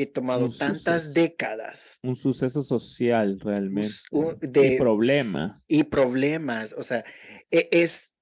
que 0.00 0.10
ha 0.10 0.12
tomado 0.14 0.48
tantas 0.48 1.12
décadas. 1.12 1.98
Un 2.02 2.16
suceso 2.16 2.62
social 2.62 3.38
realmente. 3.38 3.92
de, 4.40 4.74
y 4.74 4.78
problemas. 4.78 5.60
Y 5.68 5.84
problemas, 5.84 6.72
o 6.72 6.82
sea, 6.82 7.04
e, 7.50 7.68
es 7.70 8.16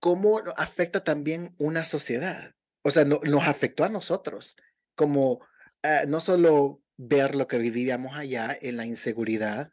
cómo 0.00 0.42
afecta 0.58 1.02
también 1.02 1.54
una 1.56 1.84
sociedad. 1.84 2.54
O 2.82 2.90
sea, 2.90 3.06
no, 3.06 3.20
nos 3.24 3.48
afectó 3.48 3.84
a 3.84 3.88
nosotros, 3.88 4.56
como 4.94 5.40
ah, 5.82 6.04
no 6.06 6.20
solo 6.20 6.82
ver 6.98 7.34
lo 7.34 7.46
que 7.46 7.56
vivíamos 7.56 8.14
allá 8.14 8.54
en 8.60 8.76
la 8.76 8.84
inseguridad, 8.84 9.72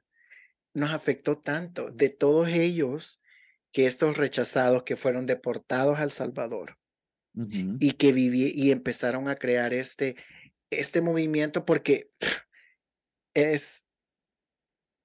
nos 0.74 0.92
afectó 0.92 1.38
tanto 1.38 1.90
de 1.92 2.10
todos 2.10 2.48
ellos 2.48 3.22
que 3.74 3.88
estos 3.88 4.16
rechazados 4.16 4.84
que 4.84 4.96
fueron 4.96 5.26
deportados 5.26 6.00
al 6.00 6.12
Salvador 6.12 6.78
y 7.80 7.92
que 7.92 8.14
viví 8.14 8.52
y 8.56 8.72
empezaron 8.72 9.28
a 9.28 9.36
crear 9.36 9.74
este, 9.74 10.16
este 10.70 11.01
movimiento 11.01 11.65
porque 11.65 12.11
es, 13.34 13.86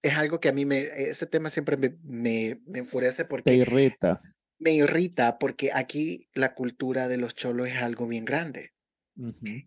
es 0.02 0.14
algo 0.14 0.40
que 0.40 0.48
a 0.48 0.52
mí 0.52 0.64
me, 0.64 0.80
ese 0.80 1.26
tema 1.26 1.50
siempre 1.50 1.76
me, 1.76 1.96
me, 2.02 2.60
me 2.66 2.80
enfurece 2.80 3.24
porque... 3.24 3.50
Te 3.50 3.56
irrita. 3.56 4.20
Me 4.58 4.72
irrita 4.72 5.38
porque 5.38 5.70
aquí 5.74 6.28
la 6.34 6.54
cultura 6.54 7.08
de 7.08 7.16
los 7.16 7.34
cholos 7.34 7.68
es 7.68 7.82
algo 7.82 8.06
bien 8.06 8.24
grande. 8.24 8.72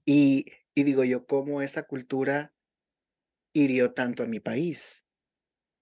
y, 0.06 0.46
y 0.74 0.84
digo 0.84 1.04
yo, 1.04 1.26
¿cómo 1.26 1.62
esa 1.62 1.84
cultura 1.84 2.54
hirió 3.54 3.94
tanto 3.94 4.24
a 4.24 4.26
mi 4.26 4.40
país? 4.40 5.06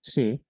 Sí. 0.01 0.43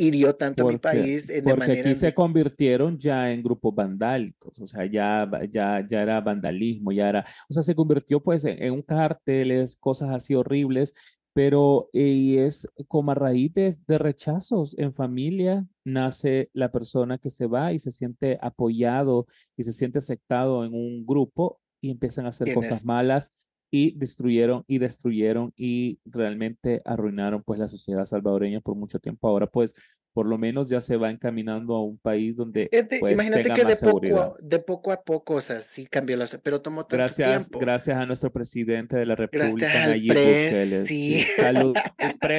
Hirió 0.00 0.34
tanto 0.34 0.66
a 0.66 0.72
mi 0.72 0.78
país 0.78 1.26
de 1.26 1.42
porque 1.42 1.58
manera... 1.58 1.80
aquí 1.80 1.94
se 1.94 2.14
convirtieron 2.14 2.98
ya 2.98 3.30
en 3.30 3.42
grupos 3.42 3.74
vandálicos, 3.74 4.58
o 4.58 4.66
sea, 4.66 4.86
ya, 4.86 5.28
ya, 5.50 5.86
ya 5.86 6.02
era 6.02 6.20
vandalismo, 6.20 6.92
ya 6.92 7.08
era, 7.08 7.24
o 7.48 7.52
sea, 7.52 7.62
se 7.62 7.74
convirtió 7.74 8.22
pues 8.22 8.44
en, 8.44 8.62
en 8.62 8.72
un 8.72 8.82
carteles, 8.82 9.76
cosas 9.76 10.10
así 10.10 10.34
horribles 10.34 10.94
pero 11.32 11.88
y 11.92 12.38
es 12.38 12.66
como 12.88 13.12
a 13.12 13.14
raíz 13.14 13.52
de, 13.54 13.98
rechazos 13.98 14.76
en 14.78 14.92
familia 14.92 15.66
nace 15.84 16.50
la 16.52 16.72
persona 16.72 17.18
que 17.18 17.30
se 17.30 17.46
va 17.46 17.72
y 17.72 17.78
se 17.78 17.90
siente 17.90 18.38
apoyado 18.42 19.26
y 19.56 19.62
se 19.62 19.72
siente 19.72 19.98
aceptado 19.98 20.64
en 20.64 20.74
un 20.74 21.06
grupo 21.06 21.60
y 21.80 21.90
empiezan 21.90 22.26
a 22.26 22.30
hacer 22.30 22.52
cosas 22.52 22.84
malas 22.84 23.32
y 23.70 23.96
destruyeron 23.96 24.64
y 24.66 24.78
destruyeron 24.78 25.52
y 25.56 25.98
realmente 26.04 26.82
arruinaron 26.84 27.42
pues 27.42 27.58
la 27.60 27.68
sociedad 27.68 28.04
salvadoreña 28.04 28.60
por 28.60 28.74
mucho 28.74 28.98
tiempo. 28.98 29.28
Ahora 29.28 29.46
pues 29.46 29.74
por 30.12 30.26
lo 30.26 30.38
menos 30.38 30.68
ya 30.68 30.80
se 30.80 30.96
va 30.96 31.10
encaminando 31.10 31.74
a 31.76 31.84
un 31.84 31.96
país 31.98 32.36
donde 32.36 32.68
pues, 33.00 33.12
imagínate 33.12 33.50
que 33.50 33.64
de 33.64 33.76
poco, 33.76 34.36
de 34.40 34.58
poco 34.58 34.92
a 34.92 35.02
poco, 35.02 35.34
o 35.34 35.40
sea, 35.40 35.60
sí 35.60 35.86
cambió 35.86 36.16
la, 36.16 36.26
pero 36.42 36.60
tomó 36.60 36.82
tanto 36.82 36.96
gracias, 36.96 37.48
tiempo. 37.48 37.58
Gracias 37.60 37.96
a 37.96 38.06
nuestro 38.06 38.32
presidente 38.32 38.96
de 38.96 39.06
la 39.06 39.14
República, 39.14 39.48
gracias 39.48 39.84
al 39.84 39.90
Nayib 39.90 40.86
Sí. 40.86 41.20
Salud, 41.36 41.74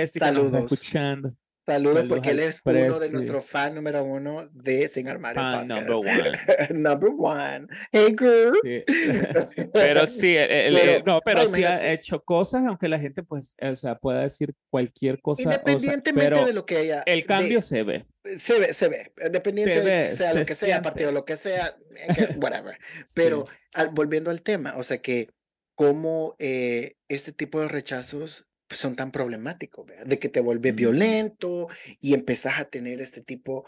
Saludos. 0.06 0.72
escuchando. 0.72 1.34
Saludos, 1.72 2.06
porque 2.10 2.32
él 2.32 2.40
es 2.40 2.62
uno 2.66 3.00
de 3.00 3.10
nuestros 3.12 3.46
fans 3.46 3.76
número 3.76 4.04
uno 4.04 4.46
de 4.52 4.90
Sin 4.90 5.08
Armario 5.08 5.42
Fan 5.42 5.68
number 5.70 5.92
one. 5.96 6.38
number 6.72 7.10
one. 7.18 7.68
Hey, 7.94 8.14
girl. 8.18 8.60
Pero 9.72 10.06
sí, 10.06 10.36
el, 10.36 11.02
no, 11.06 11.22
pero 11.24 11.48
sí 11.48 11.64
ha 11.64 11.94
hecho 11.94 12.22
cosas, 12.24 12.66
aunque 12.66 12.90
la 12.90 13.00
gente, 13.00 13.24
pues, 13.24 13.56
o 13.62 13.76
sea, 13.78 13.96
pueda 13.96 14.22
decir 14.22 14.54
cualquier 14.70 15.22
cosa. 15.22 15.44
Independientemente 15.44 16.44
de 16.44 16.54
lo 16.54 16.66
que 16.66 16.78
haya. 16.78 17.04
El 17.06 17.24
cambio 17.24 17.62
se 17.62 17.84
ve. 17.84 18.06
Se 18.38 18.60
ve, 18.60 18.74
se 18.74 18.90
ve. 18.90 19.14
Dependiente 19.32 19.82
de 19.82 20.12
sea 20.12 20.34
lo 20.34 20.44
que 20.44 20.56
sea, 20.56 20.82
partido, 20.82 21.14
lo 21.14 21.24
que 21.24 21.38
sea, 21.38 21.74
whatever. 22.42 22.78
Pero 23.16 23.46
volviendo 23.94 24.30
al 24.30 24.42
tema, 24.42 24.74
o 24.76 24.84
sea 24.84 24.98
que 24.98 25.30
cómo 25.76 26.36
eh, 26.38 26.98
este 27.08 27.32
tipo 27.32 27.62
de 27.62 27.70
rechazos 27.70 28.46
son 28.74 28.96
tan 28.96 29.12
problemáticos, 29.12 29.86
de 30.06 30.20
que 30.20 30.30
te 30.30 30.40
vuelves 30.40 30.76
violento 30.76 31.68
y 32.00 32.14
empezás 32.14 32.60
a 32.60 32.66
tener 32.66 33.02
este 33.02 33.22
tipo 33.22 33.66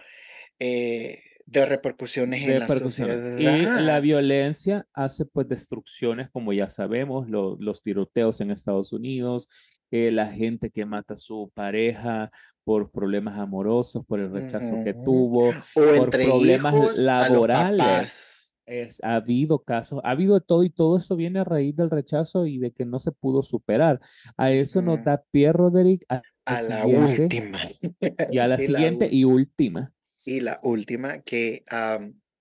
eh, 0.59 1.19
de 1.45 1.65
repercusiones 1.65 2.41
en 2.43 2.59
la 2.59 2.67
sociedad. 2.67 3.37
Y 3.37 3.83
la 3.83 3.99
violencia 3.99 4.87
hace 4.93 5.25
pues 5.25 5.47
destrucciones, 5.47 6.29
como 6.31 6.53
ya 6.53 6.67
sabemos, 6.67 7.29
los 7.29 7.81
tiroteos 7.81 8.41
en 8.41 8.51
Estados 8.51 8.93
Unidos, 8.93 9.49
eh, 9.91 10.11
la 10.11 10.27
gente 10.27 10.71
que 10.71 10.85
mata 10.85 11.13
a 11.13 11.17
su 11.17 11.51
pareja 11.53 12.31
por 12.63 12.91
problemas 12.91 13.37
amorosos, 13.37 14.05
por 14.05 14.19
el 14.19 14.31
rechazo 14.31 14.83
que 14.83 14.93
tuvo, 14.93 15.49
o 15.49 15.53
por 15.73 16.09
problemas 16.09 16.97
laborales 16.97 18.42
es, 18.65 19.03
ha 19.03 19.15
habido 19.15 19.59
casos, 19.59 19.99
ha 20.03 20.11
habido 20.11 20.39
todo 20.41 20.63
y 20.63 20.69
todo 20.69 20.97
eso 20.97 21.15
viene 21.15 21.39
a 21.39 21.43
raíz 21.43 21.75
del 21.75 21.89
rechazo 21.89 22.45
y 22.45 22.57
de 22.57 22.71
que 22.71 22.85
no 22.85 22.99
se 22.99 23.11
pudo 23.11 23.43
superar. 23.43 23.99
A 24.37 24.51
eso 24.51 24.81
nos 24.81 25.03
da 25.03 25.23
pie, 25.31 25.51
Roderick, 25.51 26.05
a, 26.09 26.21
la 26.61 26.85
última. 26.85 27.59
Y 28.31 28.37
a 28.39 28.47
la 28.47 28.57
siguiente 28.57 29.07
y 29.11 29.23
última. 29.23 29.91
Y 30.25 30.39
la 30.39 30.59
última, 30.63 31.19
que 31.21 31.63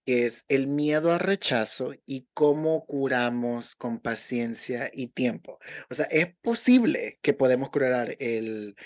es 0.06 0.44
el 0.48 0.66
miedo 0.66 1.12
al 1.12 1.20
rechazo 1.20 1.94
y 2.06 2.26
cómo 2.34 2.84
curamos 2.86 3.76
con 3.76 4.00
paciencia 4.00 4.90
y 4.92 5.08
tiempo. 5.08 5.58
O 5.90 5.94
sea, 5.94 6.06
es 6.06 6.34
posible 6.42 7.18
que 7.22 7.34
podemos 7.34 7.70
curar 7.70 8.16
el, 8.18 8.76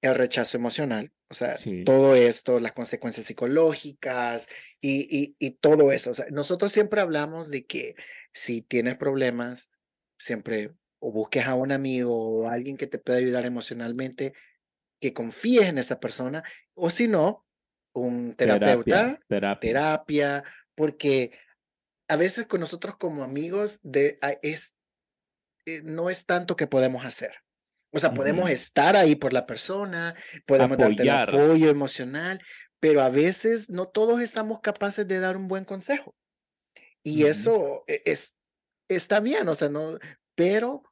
el 0.00 0.14
rechazo 0.14 0.56
emocional, 0.56 1.12
o 1.30 1.34
sea, 1.34 1.56
todo 1.84 2.14
esto, 2.14 2.60
las 2.60 2.72
consecuencias 2.72 3.26
psicológicas 3.26 4.48
y, 4.80 5.34
y, 5.38 5.50
todo 5.52 5.92
eso. 5.92 6.12
O 6.12 6.14
sea, 6.14 6.26
nosotros 6.30 6.72
siempre 6.72 7.00
hablamos 7.00 7.50
de 7.50 7.66
que 7.66 7.96
si 8.32 8.62
tienes 8.62 8.96
problemas, 8.96 9.70
siempre 10.18 10.74
o 11.00 11.12
busques 11.12 11.46
a 11.46 11.54
un 11.54 11.72
amigo 11.72 12.14
o 12.16 12.48
alguien 12.48 12.76
que 12.76 12.86
te 12.86 12.98
pueda 12.98 13.18
ayudar 13.18 13.44
emocionalmente, 13.44 14.32
que 15.00 15.12
confíes 15.12 15.66
en 15.66 15.78
esa 15.78 16.00
persona, 16.00 16.42
o 16.74 16.90
si 16.90 17.08
no, 17.08 17.46
un 17.92 18.34
terapeuta, 18.34 19.20
terapia, 19.60 20.44
porque 20.74 21.32
a 22.08 22.16
veces 22.16 22.46
con 22.46 22.60
nosotros 22.60 22.96
como 22.96 23.22
amigos 23.22 23.80
de, 23.82 24.18
es, 24.42 24.76
eh, 25.66 25.82
no 25.84 26.08
es 26.08 26.24
tanto 26.24 26.56
que 26.56 26.66
podemos 26.66 27.04
hacer. 27.04 27.32
O 27.90 28.00
sea, 28.00 28.12
podemos 28.12 28.50
estar 28.50 28.96
ahí 28.96 29.14
por 29.14 29.32
la 29.32 29.46
persona, 29.46 30.14
podemos 30.46 30.76
darte 30.76 31.02
el 31.02 31.10
apoyo 31.10 31.70
emocional, 31.70 32.40
pero 32.80 33.00
a 33.00 33.08
veces 33.08 33.70
no 33.70 33.86
todos 33.86 34.20
estamos 34.22 34.60
capaces 34.60 35.08
de 35.08 35.20
dar 35.20 35.36
un 35.36 35.48
buen 35.48 35.64
consejo. 35.64 36.14
Y 37.02 37.24
eso 37.24 37.84
e, 37.86 38.02
es, 38.04 38.36
está 38.88 39.20
bien, 39.20 39.48
o 39.48 39.54
sea, 39.54 39.68
no, 39.68 39.98
pero 40.34 40.82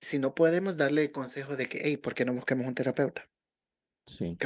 si 0.00 0.18
no 0.18 0.34
podemos 0.34 0.76
darle 0.76 1.02
el 1.02 1.12
consejo 1.12 1.56
de 1.56 1.66
que, 1.66 1.80
hey, 1.82 1.96
¿por 1.96 2.14
qué 2.14 2.24
no 2.24 2.34
busquemos 2.34 2.66
un 2.66 2.74
terapeuta? 2.74 3.28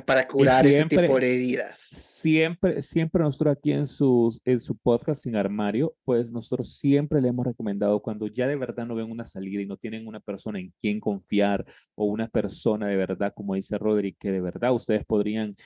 Para 0.05 0.27
curar 0.27 0.67
ese 0.67 0.85
tipo 0.87 1.19
de 1.19 1.35
heridas. 1.35 1.79
Siempre, 1.79 2.83
siempre 2.83 3.23
nosotros 3.23 3.57
aquí 3.57 3.73
en 3.73 3.87
su, 3.87 4.39
en 4.45 4.59
su 4.59 4.77
podcast 4.77 5.23
Sin 5.23 5.37
Armario, 5.37 5.95
pues 6.05 6.31
nosotros 6.31 6.77
siempre 6.77 7.21
le 7.21 7.29
hemos 7.29 7.47
recomendado 7.47 8.01
cuando 8.01 8.27
ya 8.27 8.47
de 8.47 8.57
verdad 8.57 8.87
no 8.87 8.95
ven 8.95 9.11
una 9.11 9.25
salida 9.25 9.63
y 9.63 9.67
no 9.67 9.77
tienen 9.77 10.07
una 10.07 10.21
persona 10.21 10.59
en 10.59 10.73
quien 10.81 11.01
confiar 11.01 11.65
o 11.95 12.05
una 12.05 12.29
persona 12.29 12.89
de 12.89 12.97
verdad, 12.97 13.33
como 13.35 13.55
dice 13.55 13.79
Roderick, 13.79 14.17
que 14.19 14.31
de 14.31 14.41
verdad 14.41 14.73
ustedes 14.75 15.05
podrían 15.05 15.57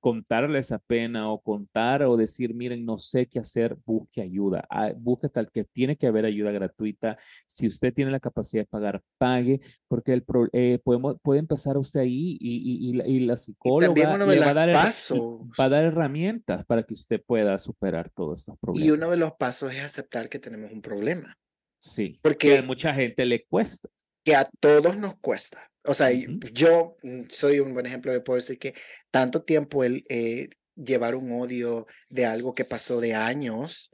contarle 0.00 0.58
esa 0.58 0.78
pena 0.78 1.30
o 1.30 1.40
contar 1.40 2.02
o 2.02 2.16
decir, 2.16 2.54
miren, 2.54 2.84
no 2.84 2.98
sé 2.98 3.26
qué 3.26 3.38
hacer, 3.38 3.76
busque 3.84 4.20
ayuda. 4.20 4.66
Ah, 4.70 4.92
busque 4.96 5.28
tal 5.28 5.50
que 5.50 5.64
tiene 5.64 5.96
que 5.96 6.06
haber 6.06 6.24
ayuda 6.24 6.50
gratuita. 6.50 7.16
Si 7.46 7.66
usted 7.66 7.92
tiene 7.92 8.10
la 8.10 8.20
capacidad 8.20 8.62
de 8.62 8.66
pagar, 8.66 9.02
pague, 9.18 9.60
porque 9.88 10.12
el 10.12 10.24
eh, 10.52 10.78
podemos, 10.82 11.16
puede 11.22 11.40
empezar 11.40 11.76
usted 11.76 12.00
ahí 12.00 12.36
y, 12.40 12.90
y, 12.90 13.00
y 13.00 13.20
la 13.20 13.36
psicóloga 13.36 14.16
le 14.16 14.40
va, 14.40 14.50
a 14.50 14.54
dar 14.54 14.74
va 14.74 15.64
a 15.64 15.68
dar 15.68 15.84
herramientas 15.84 16.64
para 16.64 16.82
que 16.82 16.94
usted 16.94 17.22
pueda 17.24 17.58
superar 17.58 18.10
todos 18.10 18.40
estos 18.40 18.58
problemas. 18.58 18.86
Y 18.86 18.90
uno 18.90 19.10
de 19.10 19.16
los 19.16 19.32
pasos 19.32 19.72
es 19.72 19.82
aceptar 19.82 20.28
que 20.28 20.38
tenemos 20.38 20.70
un 20.72 20.80
problema. 20.80 21.36
Sí, 21.78 22.18
porque 22.22 22.58
a 22.58 22.62
mucha 22.62 22.92
gente 22.92 23.24
le 23.24 23.44
cuesta. 23.44 23.88
Que 24.24 24.34
a 24.34 24.48
todos 24.60 24.96
nos 24.96 25.16
cuesta. 25.16 25.70
O 25.84 25.94
sea, 25.94 26.10
yo 26.52 26.96
mm, 27.02 27.22
soy 27.30 27.60
un 27.60 27.72
buen 27.72 27.86
ejemplo 27.86 28.12
de 28.12 28.20
puedo 28.20 28.36
decir 28.36 28.58
que 28.58 28.74
tanto 29.10 29.42
tiempo 29.42 29.84
el 29.84 30.04
eh, 30.08 30.48
llevar 30.78 31.14
un 31.16 31.32
odio 31.32 31.86
de 32.08 32.24
algo 32.24 32.54
que 32.54 32.64
pasó 32.64 33.00
de 33.00 33.14
años 33.14 33.90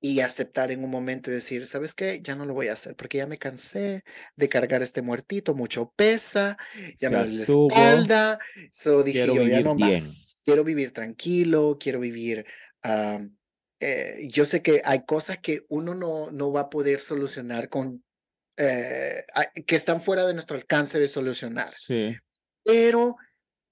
y 0.00 0.20
aceptar 0.20 0.70
en 0.70 0.84
un 0.84 0.90
momento 0.90 1.30
y 1.30 1.34
decir, 1.34 1.66
¿sabes 1.66 1.94
qué? 1.94 2.20
Ya 2.22 2.36
no 2.36 2.46
lo 2.46 2.54
voy 2.54 2.68
a 2.68 2.74
hacer 2.74 2.94
porque 2.94 3.18
ya 3.18 3.26
me 3.26 3.38
cansé 3.38 4.04
de 4.36 4.48
cargar 4.48 4.82
este 4.82 5.02
muertito, 5.02 5.54
mucho 5.54 5.92
pesa, 5.96 6.56
ya 6.98 7.10
me 7.10 7.16
duele 7.16 7.36
la 7.36 7.42
espalda. 7.42 8.38
So 8.70 9.02
dije 9.02 9.26
yo, 9.26 9.46
ya 9.46 9.60
no 9.60 9.74
más. 9.74 10.38
Quiero 10.44 10.64
vivir 10.64 10.92
tranquilo, 10.92 11.78
quiero 11.80 11.98
vivir. 11.98 12.44
Eh, 13.80 14.28
yo 14.28 14.44
sé 14.44 14.62
que 14.62 14.80
hay 14.84 15.04
cosas 15.04 15.38
que 15.38 15.64
uno 15.68 15.94
no, 15.94 16.30
no 16.30 16.52
va 16.52 16.62
a 16.62 16.70
poder 16.70 17.00
solucionar 17.00 17.68
con 17.68 18.04
eh, 18.56 19.22
que 19.66 19.76
están 19.76 20.00
fuera 20.00 20.26
de 20.26 20.34
nuestro 20.34 20.56
alcance 20.56 21.00
de 21.00 21.08
solucionar. 21.08 21.68
Sí. 21.68 22.14
Pero 22.64 23.16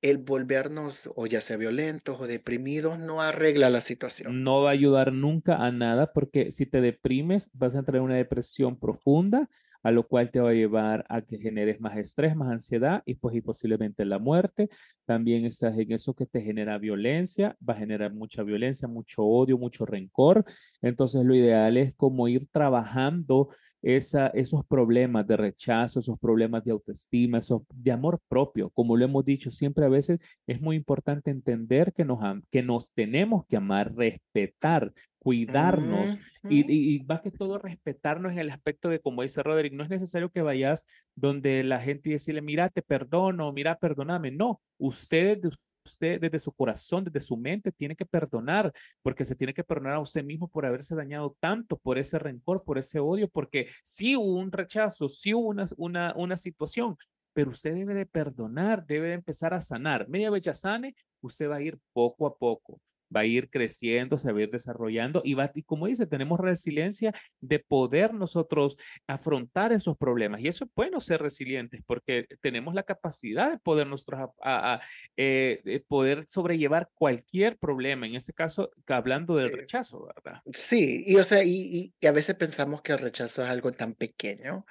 el 0.03 0.19
volvernos 0.19 1.11
o 1.15 1.27
ya 1.27 1.41
sea 1.41 1.57
violentos 1.57 2.21
o 2.21 2.27
deprimidos 2.27 2.99
no 2.99 3.23
arregla 3.23 3.71
la 3.71 3.81
situación. 3.81 4.43
No 4.43 4.63
va 4.63 4.71
a 4.71 4.73
ayudar 4.73 5.13
nunca 5.13 5.57
a 5.57 5.71
nada 5.71 6.13
porque 6.13 6.51
si 6.51 6.67
te 6.67 6.81
deprimes 6.81 7.51
vas 7.53 7.75
a 7.75 7.81
entrar 7.81 7.97
en 7.97 8.05
una 8.05 8.17
depresión 8.17 8.79
profunda 8.79 9.49
a 9.83 9.91
lo 9.91 10.07
cual 10.07 10.31
te 10.31 10.41
va 10.41 10.51
a 10.51 10.55
llevar 10.55 11.05
a 11.09 11.23
que 11.23 11.39
generes 11.39 11.81
más 11.81 11.97
estrés, 11.97 12.37
más 12.37 12.51
ansiedad 12.51 13.03
y 13.07 13.15
pues 13.15 13.37
y 13.37 13.41
posiblemente 13.41 14.05
la 14.05 14.19
muerte. 14.19 14.69
También 15.05 15.45
estás 15.45 15.77
en 15.79 15.93
eso 15.93 16.15
que 16.15 16.27
te 16.27 16.43
genera 16.43 16.79
violencia, 16.79 17.57
va 17.67 17.75
a 17.75 17.79
generar 17.79 18.13
mucha 18.13 18.43
violencia, 18.43 18.89
mucho 18.89 19.23
odio, 19.25 19.59
mucho 19.59 19.87
rencor. 19.87 20.45
Entonces 20.83 21.25
lo 21.25 21.35
ideal 21.35 21.77
es 21.77 21.95
como 21.95 22.29
ir 22.29 22.47
trabajando 22.51 23.49
esa, 23.83 24.29
esos 24.29 24.65
problemas 24.67 25.27
de 25.27 25.37
rechazo, 25.37 25.99
esos 25.99 26.19
problemas 26.19 26.65
de 26.65 26.73
autoestima, 26.73 27.39
esos 27.39 27.63
de 27.75 27.93
amor 27.93 28.21
propio. 28.29 28.71
Como 28.71 28.97
lo 28.97 29.05
hemos 29.05 29.25
dicho 29.25 29.51
siempre 29.51 29.85
a 29.85 29.89
veces, 29.89 30.19
es 30.47 30.61
muy 30.61 30.77
importante 30.77 31.31
entender 31.31 31.93
que 31.93 32.05
nos, 32.05 32.19
que 32.51 32.63
nos 32.63 32.93
tenemos 32.93 33.47
que 33.47 33.57
amar, 33.57 33.95
respetar, 33.95 34.93
cuidarnos 35.21 36.19
y, 36.49 36.65
y, 36.73 36.99
va 37.05 37.21
que 37.21 37.31
todo 37.31 37.59
respetarnos 37.59 38.33
en 38.33 38.39
el 38.39 38.51
aspecto 38.51 38.89
de, 38.89 39.01
como 39.01 39.23
dice 39.23 39.43
Roderick, 39.43 39.75
no 39.75 39.85
es 39.85 39.91
necesario 39.91 40.31
que 40.31 40.43
vayas 40.43 40.87
donde 41.15 41.63
la 41.63 41.81
gente 41.81 42.09
y 42.09 42.13
decirle, 42.13 42.41
mira, 42.41 42.71
te 42.71 42.83
perdono, 42.83 43.53
mira, 43.53 43.77
perdóname. 43.77 44.31
No, 44.31 44.61
ustedes, 44.79 45.59
usted 45.85 46.21
desde 46.21 46.39
su 46.39 46.53
corazón, 46.53 47.05
desde 47.05 47.21
su 47.21 47.37
mente, 47.37 47.71
tiene 47.71 47.95
que 47.95 48.07
perdonar, 48.07 48.73
porque 49.03 49.27
se 49.27 49.37
tiene 49.37 49.53
que 49.53 49.63
perdonar 49.63 49.95
a 49.95 50.01
usted 50.01 50.25
mismo 50.25 50.49
por 50.49 50.65
haberse 50.65 50.97
dañado 50.97 51.37
tanto, 51.39 51.77
por 51.77 51.99
ese 51.99 52.19
rencor, 52.19 52.65
por 52.65 52.79
ese 52.79 52.99
odio, 52.99 53.29
porque 53.29 53.69
sí 53.85 54.17
hubo 54.17 54.37
un 54.39 54.51
rechazo, 54.51 55.09
sí 55.11 55.35
hubo 55.35 55.49
una, 55.49 55.67
una, 55.77 56.15
una 56.17 56.37
situación, 56.39 56.97
pero 57.35 57.51
usted 57.51 57.75
debe 57.75 57.93
de 57.93 58.07
perdonar, 58.07 58.87
debe 58.87 59.09
de 59.09 59.15
empezar 59.15 59.53
a 59.53 59.61
sanar. 59.61 60.09
Media 60.09 60.31
vez 60.31 60.43
ya 60.43 60.55
sane, 60.55 60.95
usted 61.21 61.51
va 61.51 61.57
a 61.57 61.63
ir 61.63 61.79
poco 61.93 62.27
a 62.27 62.35
poco 62.35 62.81
va 63.15 63.21
a 63.21 63.27
ir 63.27 63.51
creciendo, 63.51 64.19
se 64.19 64.33
va 64.33 64.39
a 64.39 64.43
ir 64.43 64.51
desarrollando 64.51 65.23
y 65.25 65.35
va, 65.35 65.51
y 65.55 65.63
como 65.63 65.87
dice, 65.87 66.07
tenemos 66.07 66.39
resiliencia 66.41 67.13
de 67.41 67.59
poder 67.59 68.15
nosotros 68.15 68.77
afrontar 69.07 69.73
esos 69.73 69.97
problemas. 69.97 70.41
Y 70.41 70.49
eso 70.49 70.65
es 70.65 70.71
bueno 70.75 71.01
ser 71.01 71.21
resilientes 71.23 71.83
porque 71.87 72.27
tenemos 72.41 72.75
la 72.75 72.83
capacidad 72.83 73.51
de 73.51 73.59
poder 73.59 73.87
nosotros 73.87 74.31
a, 74.43 74.81
eh, 75.17 75.83
poder 75.89 76.25
sobrellevar 76.27 76.89
cualquier 76.95 77.59
problema, 77.59 78.07
en 78.07 78.15
este 78.15 78.33
caso, 78.33 78.71
hablando 78.87 79.37
del 79.37 79.53
rechazo, 79.53 80.07
¿verdad? 80.15 80.41
Sí, 80.53 81.05
y 81.07 81.17
o 81.17 81.25
sea, 81.25 81.43
y, 81.45 81.93
y 82.01 82.07
a 82.07 82.13
veces 82.13 82.35
pensamos 82.37 82.83
que 82.83 82.93
el 82.93 82.99
rechazo 82.99 83.43
es 83.43 83.49
algo 83.49 83.73
tan 83.73 83.95
pequeño, 83.95 84.67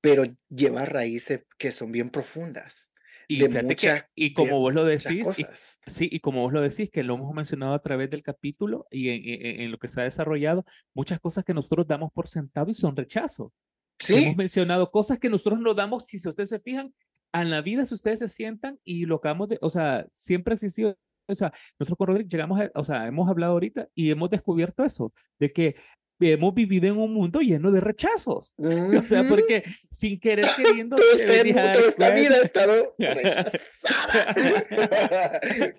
pero 0.00 0.24
lleva 0.48 0.84
raíces 0.84 1.44
que 1.58 1.70
son 1.70 1.92
bien 1.92 2.10
profundas. 2.10 2.93
Y 3.28 3.44
y 4.14 4.34
como 4.34 4.60
vos 4.60 4.74
lo 4.74 4.84
decís, 4.84 5.28
sí, 5.86 6.08
y 6.10 6.20
como 6.20 6.42
vos 6.42 6.52
lo 6.52 6.60
decís, 6.60 6.90
que 6.90 7.02
lo 7.02 7.14
hemos 7.14 7.34
mencionado 7.34 7.74
a 7.74 7.82
través 7.82 8.10
del 8.10 8.22
capítulo 8.22 8.86
y 8.90 9.08
en, 9.10 9.70
lo 9.70 9.78
que 9.78 9.88
se 9.88 10.00
ha 10.00 10.04
desarrollado, 10.04 10.64
muchas 10.94 11.20
cosas 11.20 11.44
que 11.44 11.54
nosotros 11.54 11.86
damos 11.86 12.12
por 12.12 12.28
sentado 12.28 12.70
y 12.70 12.74
son 12.74 12.96
rechazo. 12.96 13.52
Sí. 13.98 14.16
Hemos 14.16 14.36
mencionado 14.36 14.90
cosas 14.90 15.18
que 15.18 15.30
nosotros 15.30 15.60
nos 15.60 15.76
damos, 15.76 16.06
si 16.06 16.16
ustedes 16.28 16.48
se 16.48 16.60
fijan, 16.60 16.94
en 17.32 17.50
la 17.50 17.62
vida, 17.62 17.84
si 17.84 17.94
ustedes 17.94 18.20
se 18.20 18.28
sientan 18.28 18.78
y 18.84 19.06
lo 19.06 19.16
acabamos 19.16 19.48
de, 19.48 19.58
o 19.60 19.68
sea, 19.68 20.06
siempre 20.12 20.52
ha 20.52 20.54
existido 20.54 20.96
o 21.26 21.34
sea, 21.34 21.52
nosotros 21.78 21.96
con 21.96 22.08
Rodrigo 22.08 22.28
llegamos, 22.28 22.60
a, 22.60 22.70
o 22.74 22.84
sea, 22.84 23.06
hemos 23.06 23.28
hablado 23.28 23.52
ahorita 23.52 23.88
y 23.94 24.10
hemos 24.10 24.30
descubierto 24.30 24.84
eso, 24.84 25.12
de 25.38 25.52
que 25.52 25.76
hemos 26.20 26.54
vivido 26.54 26.86
en 26.86 26.96
un 26.96 27.12
mundo 27.12 27.40
lleno 27.40 27.70
de 27.70 27.80
rechazos. 27.80 28.54
O 28.94 29.02
sea, 29.02 29.24
porque 29.28 29.64
sin 29.90 30.18
querer 30.20 30.46
queriendo... 30.56 30.96
Este 31.14 31.52
toda 31.52 31.86
esta 31.86 32.10
vida 32.10 32.36
ha 32.36 32.40
estado 32.40 32.94
rechazada. 32.98 34.34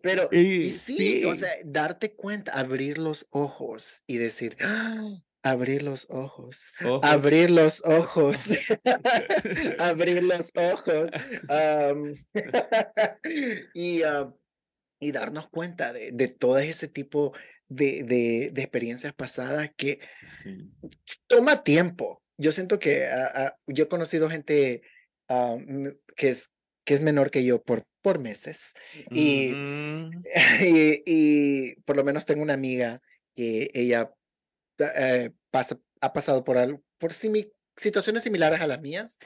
Pero, 0.02 0.30
y, 0.32 0.72
sí, 0.72 1.26
o 1.26 1.34
sea, 1.34 1.50
darte 1.64 2.14
cuenta, 2.14 2.54
abrir 2.54 2.98
los 2.98 3.28
ojos 3.32 4.04
y 4.08 4.18
decir, 4.18 4.58
¡Ah! 4.62 5.24
abrir 5.44 5.84
los 5.84 6.08
ojos, 6.10 6.74
abrir 7.04 7.50
los 7.52 7.84
ojos, 7.86 8.50
abrir 9.80 10.24
los 10.24 10.52
ojos. 10.56 11.12
y, 13.74 14.02
y 15.00 15.12
darnos 15.12 15.50
cuenta 15.50 15.94
de, 15.94 16.12
de 16.12 16.28
todo 16.28 16.58
ese 16.58 16.88
tipo 16.88 17.34
de, 17.68 18.04
de, 18.04 18.52
de 18.54 18.62
experiencias 18.62 19.14
pasadas 19.14 19.72
que 19.76 20.00
toma 21.28 21.64
tiempo. 21.64 22.22
Yo 22.38 22.52
siento 22.52 22.80
que 22.80 23.08
yo 23.68 23.86
he 23.86 23.88
conocido 23.88 24.30
gente 24.30 24.82
ah, 25.30 25.58
que, 26.16 26.30
es, 26.30 26.52
que 26.84 26.96
es 26.96 27.02
menor 27.02 27.32
que 27.32 27.44
yo 27.46 27.64
por, 27.64 27.84
por 28.02 28.20
meses 28.20 28.74
y, 29.12 29.54
y, 31.06 31.76
por 31.82 31.96
lo 31.96 32.04
menos 32.04 32.26
tengo 32.26 32.44
una 32.44 32.54
amiga 32.54 33.02
que 33.34 33.70
ella 33.74 34.14
eh, 34.96 35.32
pasa, 35.50 35.80
ha 36.02 36.14
pasado 36.14 36.44
por, 36.44 36.58
algo, 36.58 36.82
por 36.98 37.14
situaciones 37.14 38.24
similares 38.24 38.62
a 38.62 38.68
las 38.68 38.82
mías 38.82 39.18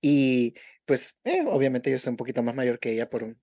y 0.00 0.54
pues 0.84 1.18
eh, 1.24 1.44
obviamente 1.46 1.90
yo 1.90 1.98
soy 1.98 2.10
un 2.10 2.16
poquito 2.16 2.42
más 2.42 2.54
mayor 2.54 2.78
que 2.78 2.92
ella 2.92 3.08
por, 3.08 3.22
un, 3.22 3.40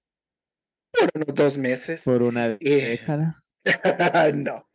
por 0.91 1.09
unos 1.13 1.33
dos 1.33 1.57
meses. 1.57 2.01
Por 2.03 2.23
una 2.23 2.49
década. 2.57 3.44
no, 4.35 4.67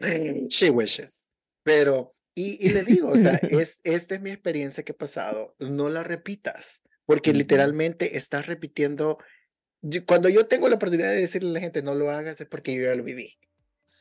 she 0.49 0.71
wishes. 0.71 1.31
Pero, 1.63 2.15
y, 2.35 2.67
y 2.67 2.71
le 2.71 2.83
digo, 2.83 3.11
o 3.11 3.17
sea, 3.17 3.33
es, 3.51 3.81
esta 3.85 4.15
es 4.15 4.21
mi 4.21 4.31
experiencia 4.31 4.85
que 4.85 4.93
he 4.93 4.95
pasado, 4.95 5.55
no 5.59 5.89
la 5.89 6.03
repitas, 6.03 6.83
porque 7.07 7.33
literalmente 7.33 8.17
estás 8.17 8.47
repitiendo. 8.47 9.19
Cuando 10.07 10.29
yo 10.29 10.47
tengo 10.47 10.69
la 10.69 10.77
oportunidad 10.77 11.11
de 11.11 11.21
decirle 11.21 11.51
a 11.51 11.53
la 11.55 11.61
gente 11.61 11.83
no 11.83 11.95
lo 11.95 12.11
hagas, 12.11 12.41
es 12.41 12.47
porque 12.47 12.75
yo 12.75 12.83
ya 12.83 12.95
lo 12.95 13.05
viví. 13.05 13.39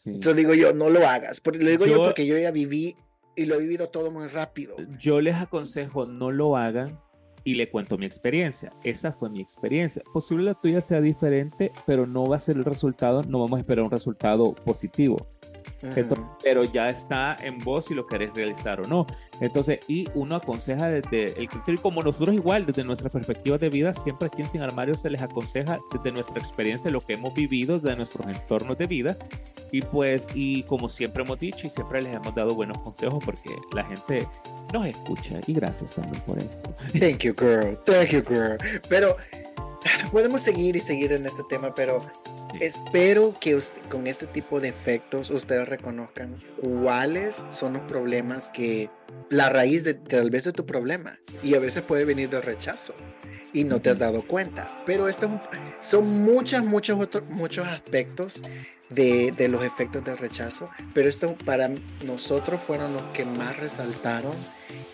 Entonces 0.05 0.35
digo 0.35 0.53
yo, 0.53 0.73
no 0.73 0.89
lo 0.89 1.07
hagas. 1.07 1.39
Porque, 1.39 1.59
lo 1.59 1.69
digo 1.69 1.85
yo, 1.85 1.97
porque 1.97 2.27
yo 2.27 2.37
ya 2.37 2.51
viví 2.51 2.95
y 3.35 3.45
lo 3.45 3.55
he 3.55 3.59
vivido 3.59 3.89
todo 3.89 4.11
muy 4.11 4.27
rápido. 4.27 4.75
Yo 4.99 5.21
les 5.21 5.35
aconsejo 5.35 6.05
no 6.05 6.31
lo 6.31 6.57
hagan 6.57 6.99
y 7.49 7.55
le 7.55 7.67
cuento 7.67 7.97
mi 7.97 8.05
experiencia. 8.05 8.71
Esa 8.83 9.11
fue 9.11 9.27
mi 9.27 9.41
experiencia. 9.41 10.03
Posible 10.13 10.43
la 10.43 10.53
tuya 10.53 10.81
sea 10.81 11.01
diferente, 11.01 11.71
pero 11.87 12.05
no 12.05 12.27
va 12.27 12.35
a 12.35 12.39
ser 12.39 12.57
el 12.57 12.63
resultado, 12.63 13.23
no 13.23 13.39
vamos 13.39 13.57
a 13.57 13.61
esperar 13.61 13.85
un 13.85 13.89
resultado 13.89 14.53
positivo 14.53 15.17
pero 16.43 16.63
ya 16.63 16.87
está 16.87 17.35
en 17.41 17.57
vos 17.59 17.85
si 17.85 17.93
lo 17.93 18.05
querés 18.05 18.31
realizar 18.33 18.79
o 18.81 18.87
no. 18.87 19.07
Entonces, 19.41 19.79
y 19.87 20.07
uno 20.15 20.35
aconseja 20.35 20.87
desde 20.89 21.39
el 21.39 21.47
criterio, 21.47 21.81
como 21.81 22.03
nosotros 22.03 22.35
igual, 22.35 22.65
desde 22.65 22.83
nuestra 22.83 23.09
perspectiva 23.09 23.57
de 23.57 23.69
vida, 23.69 23.93
siempre 23.93 24.27
aquí 24.27 24.41
en 24.41 24.49
Sin 24.49 24.61
Armario 24.61 24.95
se 24.95 25.09
les 25.09 25.21
aconseja 25.21 25.79
desde 25.93 26.11
nuestra 26.11 26.39
experiencia, 26.39 26.91
lo 26.91 27.01
que 27.01 27.13
hemos 27.13 27.33
vivido, 27.33 27.79
de 27.79 27.95
nuestros 27.95 28.27
entornos 28.27 28.77
de 28.77 28.87
vida. 28.87 29.17
Y 29.71 29.81
pues, 29.81 30.27
y 30.33 30.63
como 30.63 30.89
siempre 30.89 31.23
hemos 31.23 31.39
dicho 31.39 31.67
y 31.67 31.69
siempre 31.69 32.01
les 32.01 32.15
hemos 32.15 32.33
dado 32.33 32.55
buenos 32.55 32.77
consejos 32.79 33.23
porque 33.23 33.55
la 33.73 33.83
gente 33.85 34.27
nos 34.73 34.85
escucha 34.85 35.39
y 35.45 35.53
gracias 35.53 35.95
también 35.95 36.21
por 36.23 36.37
eso. 36.39 36.63
Thank 36.99 37.19
you, 37.19 37.33
girl. 37.37 37.77
Thank 37.85 38.09
you, 38.09 38.21
girl. 38.27 38.57
Pero 38.89 39.15
podemos 40.11 40.41
seguir 40.41 40.75
y 40.75 40.79
seguir 40.79 41.13
en 41.13 41.25
este 41.25 41.43
tema, 41.49 41.73
pero 41.73 41.99
espero 42.59 43.35
que 43.39 43.57
con 43.89 44.07
este 44.07 44.27
tipo 44.27 44.59
de 44.59 44.69
efectos 44.69 45.31
ustedes 45.31 45.67
reconozcan 45.67 46.43
cuáles 46.61 47.43
son 47.49 47.73
los 47.73 47.83
problemas 47.83 48.49
que 48.49 48.89
la 49.29 49.49
raíz 49.49 49.83
de 49.83 49.93
tal 49.93 50.29
vez 50.29 50.43
de 50.43 50.51
tu 50.51 50.65
problema. 50.65 51.19
Y 51.43 51.55
a 51.55 51.59
veces 51.59 51.83
puede 51.83 52.05
venir 52.05 52.29
de 52.29 52.41
rechazo 52.41 52.93
y 53.53 53.63
no 53.63 53.81
te 53.81 53.89
has 53.89 53.99
dado 53.99 54.25
cuenta. 54.25 54.67
Pero 54.85 55.07
esto 55.07 55.29
son 55.81 56.23
muchos, 56.23 56.63
muchos 56.63 56.99
otros, 56.99 57.29
muchos 57.29 57.67
aspectos 57.67 58.41
de, 58.89 59.31
de, 59.31 59.47
los 59.47 59.63
efectos 59.63 60.03
del 60.03 60.17
rechazo, 60.17 60.69
pero 60.95 61.07
esto 61.07 61.35
para 61.45 61.69
nosotros 62.03 62.59
fueron 62.59 62.93
los 62.93 63.03
que 63.13 63.23
más 63.23 63.57
resaltaron 63.57 64.35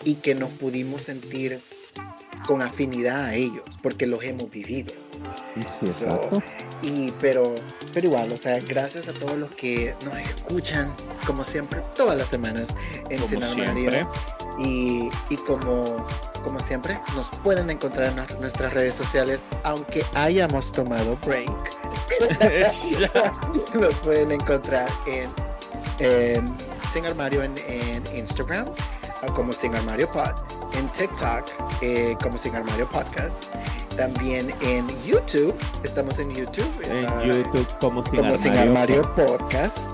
y 0.04 0.16
que 0.16 0.34
nos 0.34 0.50
pudimos 0.52 1.02
sentir 1.02 1.60
con 2.46 2.62
afinidad 2.62 3.24
a 3.24 3.34
ellos, 3.34 3.64
porque 3.82 4.06
los 4.06 4.22
hemos 4.22 4.50
vivido. 4.50 4.92
y, 6.82 7.10
pero, 7.20 7.54
pero 7.92 8.06
igual, 8.06 8.32
o 8.32 8.36
sea, 8.36 8.60
gracias 8.60 9.08
a 9.08 9.12
todos 9.12 9.36
los 9.36 9.50
que 9.50 9.94
nos 10.04 10.16
escuchan, 10.16 10.94
como 11.26 11.44
siempre, 11.44 11.82
todas 11.94 12.16
las 12.16 12.28
semanas 12.28 12.74
en 13.10 13.40
Mario. 13.40 14.08
Y, 14.58 15.08
y 15.28 15.36
como, 15.46 15.84
como 16.42 16.60
siempre, 16.60 16.98
nos 17.14 17.28
pueden 17.42 17.68
encontrar 17.70 18.12
en 18.16 18.40
nuestras 18.40 18.72
redes 18.72 18.94
sociales, 18.94 19.44
aunque 19.64 20.04
hayamos 20.14 20.72
tomado 20.72 21.18
break. 21.26 21.50
nos 23.74 23.94
pueden 24.00 24.32
encontrar 24.32 24.88
en, 25.06 25.28
en 25.98 26.56
Sin 26.90 27.04
Armario 27.04 27.42
en, 27.42 27.54
en 27.68 28.16
Instagram 28.16 28.66
como 29.34 29.52
Sin 29.52 29.74
Armario 29.74 30.10
Pod, 30.10 30.34
en 30.74 30.88
TikTok 30.88 31.44
eh, 31.80 32.16
como 32.22 32.38
Sin 32.38 32.54
Armario 32.54 32.88
Podcast, 32.88 33.46
también 33.96 34.52
en 34.60 34.86
YouTube, 35.04 35.54
estamos 35.82 36.18
en 36.18 36.30
YouTube, 36.34 36.70
en 36.84 37.30
YouTube 37.30 37.68
como 37.80 38.02
Sin, 38.02 38.52
Armario, 38.52 39.02
Podcast. 39.14 39.90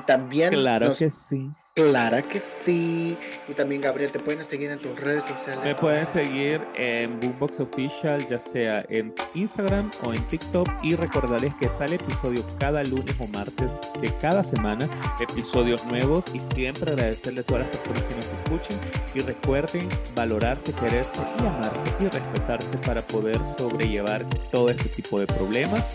Y, 0.00 0.02
Y 0.02 0.06
también. 0.06 0.50
Claro 0.50 0.94
que 0.96 1.10
sí. 1.10 1.50
Claro 1.74 2.26
que 2.28 2.40
sí. 2.40 3.16
Y 3.48 3.54
también, 3.54 3.80
Gabriel, 3.80 4.10
te 4.10 4.18
pueden 4.18 4.44
seguir 4.44 4.70
en 4.70 4.80
tus 4.80 5.00
redes 5.00 5.24
sociales. 5.24 5.64
Me 5.64 5.74
pueden 5.74 6.04
seguir 6.04 6.60
en 6.74 7.18
Boombox 7.20 7.60
Official, 7.60 8.26
ya 8.26 8.38
sea 8.38 8.84
en 8.88 9.14
Instagram 9.34 9.90
o 10.02 10.12
en 10.12 10.26
TikTok. 10.28 10.68
Y 10.82 10.96
recordarles 10.96 11.54
que 11.60 11.68
sale 11.68 11.94
episodio 11.96 12.44
cada 12.58 12.82
lunes 12.84 13.14
o 13.20 13.28
martes 13.28 13.78
de 14.00 14.12
cada 14.18 14.42
semana, 14.42 14.88
episodios 15.20 15.84
nuevos. 15.86 16.24
Y 16.34 16.40
siempre 16.40 16.92
agradecerle 16.92 17.40
a 17.40 17.44
todas 17.44 17.66
las 17.66 17.76
personas 17.76 18.02
que 18.02 18.16
nos 18.16 18.32
escuchen. 18.32 18.78
Y 19.14 19.20
recuerden 19.20 19.88
valorarse, 20.14 20.72
quererse 20.72 21.20
y 21.38 21.46
amarse 21.46 21.86
y 22.00 22.04
respetarse 22.08 22.76
para 22.78 23.00
poder 23.02 23.44
sobrellevar 23.44 24.24
todo 24.50 24.70
ese 24.70 24.88
tipo 24.88 25.20
de 25.20 25.26
problemas. 25.26 25.90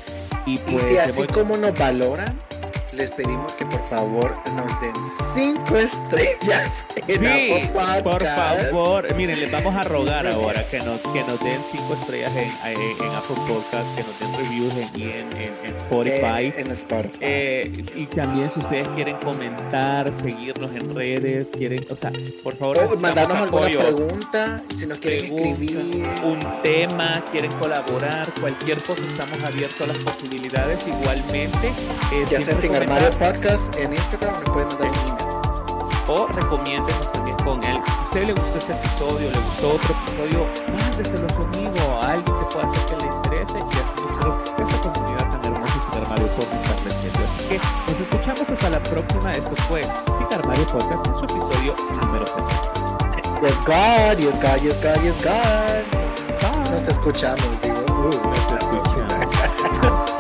Y, 0.46 0.58
pues, 0.58 0.84
si 0.84 0.98
así 0.98 1.26
como 1.28 1.58
nos 1.58 1.78
valoran, 1.78 2.38
les 2.96 3.12
pedimos 3.12 3.56
que 3.56 3.66
por 3.66 3.82
favor 3.88 4.34
nos 4.56 4.80
den 4.82 4.94
cinco 5.34 5.78
estrellas 5.78 6.88
en 7.08 7.22
sí, 7.22 7.70
Por 8.04 8.24
favor, 8.24 9.16
miren, 9.16 9.40
les 9.40 9.52
vamos 9.52 9.76
a 9.76 9.84
rogar 9.84 10.28
ahora 10.28 10.66
que 10.68 10.80
nos, 10.80 11.00
que 11.02 11.24
nos 11.24 11.40
den 11.40 11.62
cinco 11.70 11.94
estrellas 11.94 12.32
en, 12.32 12.50
en, 12.72 13.16
Apple 13.16 13.36
Podcast, 13.48 13.96
que 13.96 14.04
nos 14.04 14.20
den 14.20 14.34
reviews 14.38 14.74
en, 14.76 15.66
en, 15.66 15.72
Spotify. 15.72 16.54
En, 16.58 16.72
Spotify. 16.72 17.18
Eh, 17.22 17.84
y 17.96 18.06
también 18.06 18.50
si 18.52 18.60
ustedes 18.60 18.88
quieren 18.90 19.18
comentar, 19.18 20.14
seguirnos 20.14 20.72
en 20.72 20.96
redes, 20.96 21.52
quieren, 21.52 21.86
o 21.90 21.96
sea, 21.96 22.12
por 22.44 22.56
favor, 22.56 22.78
o 22.78 22.98
mandarnos 22.98 23.38
alguna 23.38 23.68
pregunta, 23.68 24.64
si 24.74 24.86
nos 24.88 25.00
quieren 25.00 25.26
escribir. 25.26 26.06
Un 26.24 26.40
tema, 26.64 27.22
quieren 27.32 27.52
colaborar, 27.54 28.28
cualquier 28.40 28.82
cosa, 28.84 29.02
estamos 29.06 29.44
abiertos 29.44 29.82
a 29.82 29.88
las 29.88 29.98
posibilidades. 29.98 30.86
Igualmente, 30.88 31.68
eh, 32.14 32.26
ya 32.30 32.40
sea 32.40 32.56
sin 32.56 32.76
Mario 32.88 33.10
Podcast 33.12 33.76
en 33.78 33.94
Instagram, 33.94 34.36
me 34.40 34.46
pueden 34.46 34.68
mandar 34.70 34.90
un 34.90 34.98
email. 35.10 35.26
O 36.08 36.28
recomiéndenos 36.28 37.12
también 37.12 37.38
con 37.38 37.64
él. 37.64 37.80
Si 37.84 37.92
a 37.92 38.04
usted 38.04 38.28
le 38.28 38.34
gustó 38.34 38.58
este 38.58 38.74
episodio, 38.74 39.32
le 39.32 39.40
gustó 39.40 39.70
otro 39.74 39.96
episodio, 39.96 40.48
mándeselo 40.80 41.28
amigo, 41.28 42.00
a 42.02 42.12
alguien 42.14 42.38
que 42.38 42.46
pueda 42.54 42.66
hacer 42.68 42.86
que 42.86 43.06
le 43.06 43.12
interese 43.12 43.58
y 43.58 43.62
así 43.62 43.96
nosotros, 44.02 44.54
esta 44.60 44.94
comunidad 44.94 45.30
tan 45.30 45.46
hermosa 45.46 45.74
y 45.78 45.82
Super 45.82 46.10
Mario 46.10 46.28
Podcast 46.28 46.82
creciendo. 46.84 47.20
Así 47.24 47.48
que 47.48 47.92
nos 47.92 48.00
escuchamos 48.00 48.50
hasta 48.50 48.70
la 48.70 48.80
próxima. 48.80 49.32
Esto 49.32 49.56
fue 49.68 49.82
Super 49.84 50.46
Mario 50.46 50.68
Podcast 50.68 51.08
en 51.08 51.14
su 51.16 51.26
episodio 51.26 51.76
número 52.02 52.26
6. 52.28 52.76
Yes, 53.42 53.56
God, 53.66 54.18
yes, 54.20 54.36
God, 54.42 54.62
yes, 54.62 54.76
God, 54.82 55.04
yes, 55.04 55.24
God. 55.24 56.72
Nos 56.72 56.88
escuchamos, 56.88 57.62
digo. 57.62 57.78
Uh, 57.90 58.12
nos 58.28 58.62
escuchamos. 58.62 60.15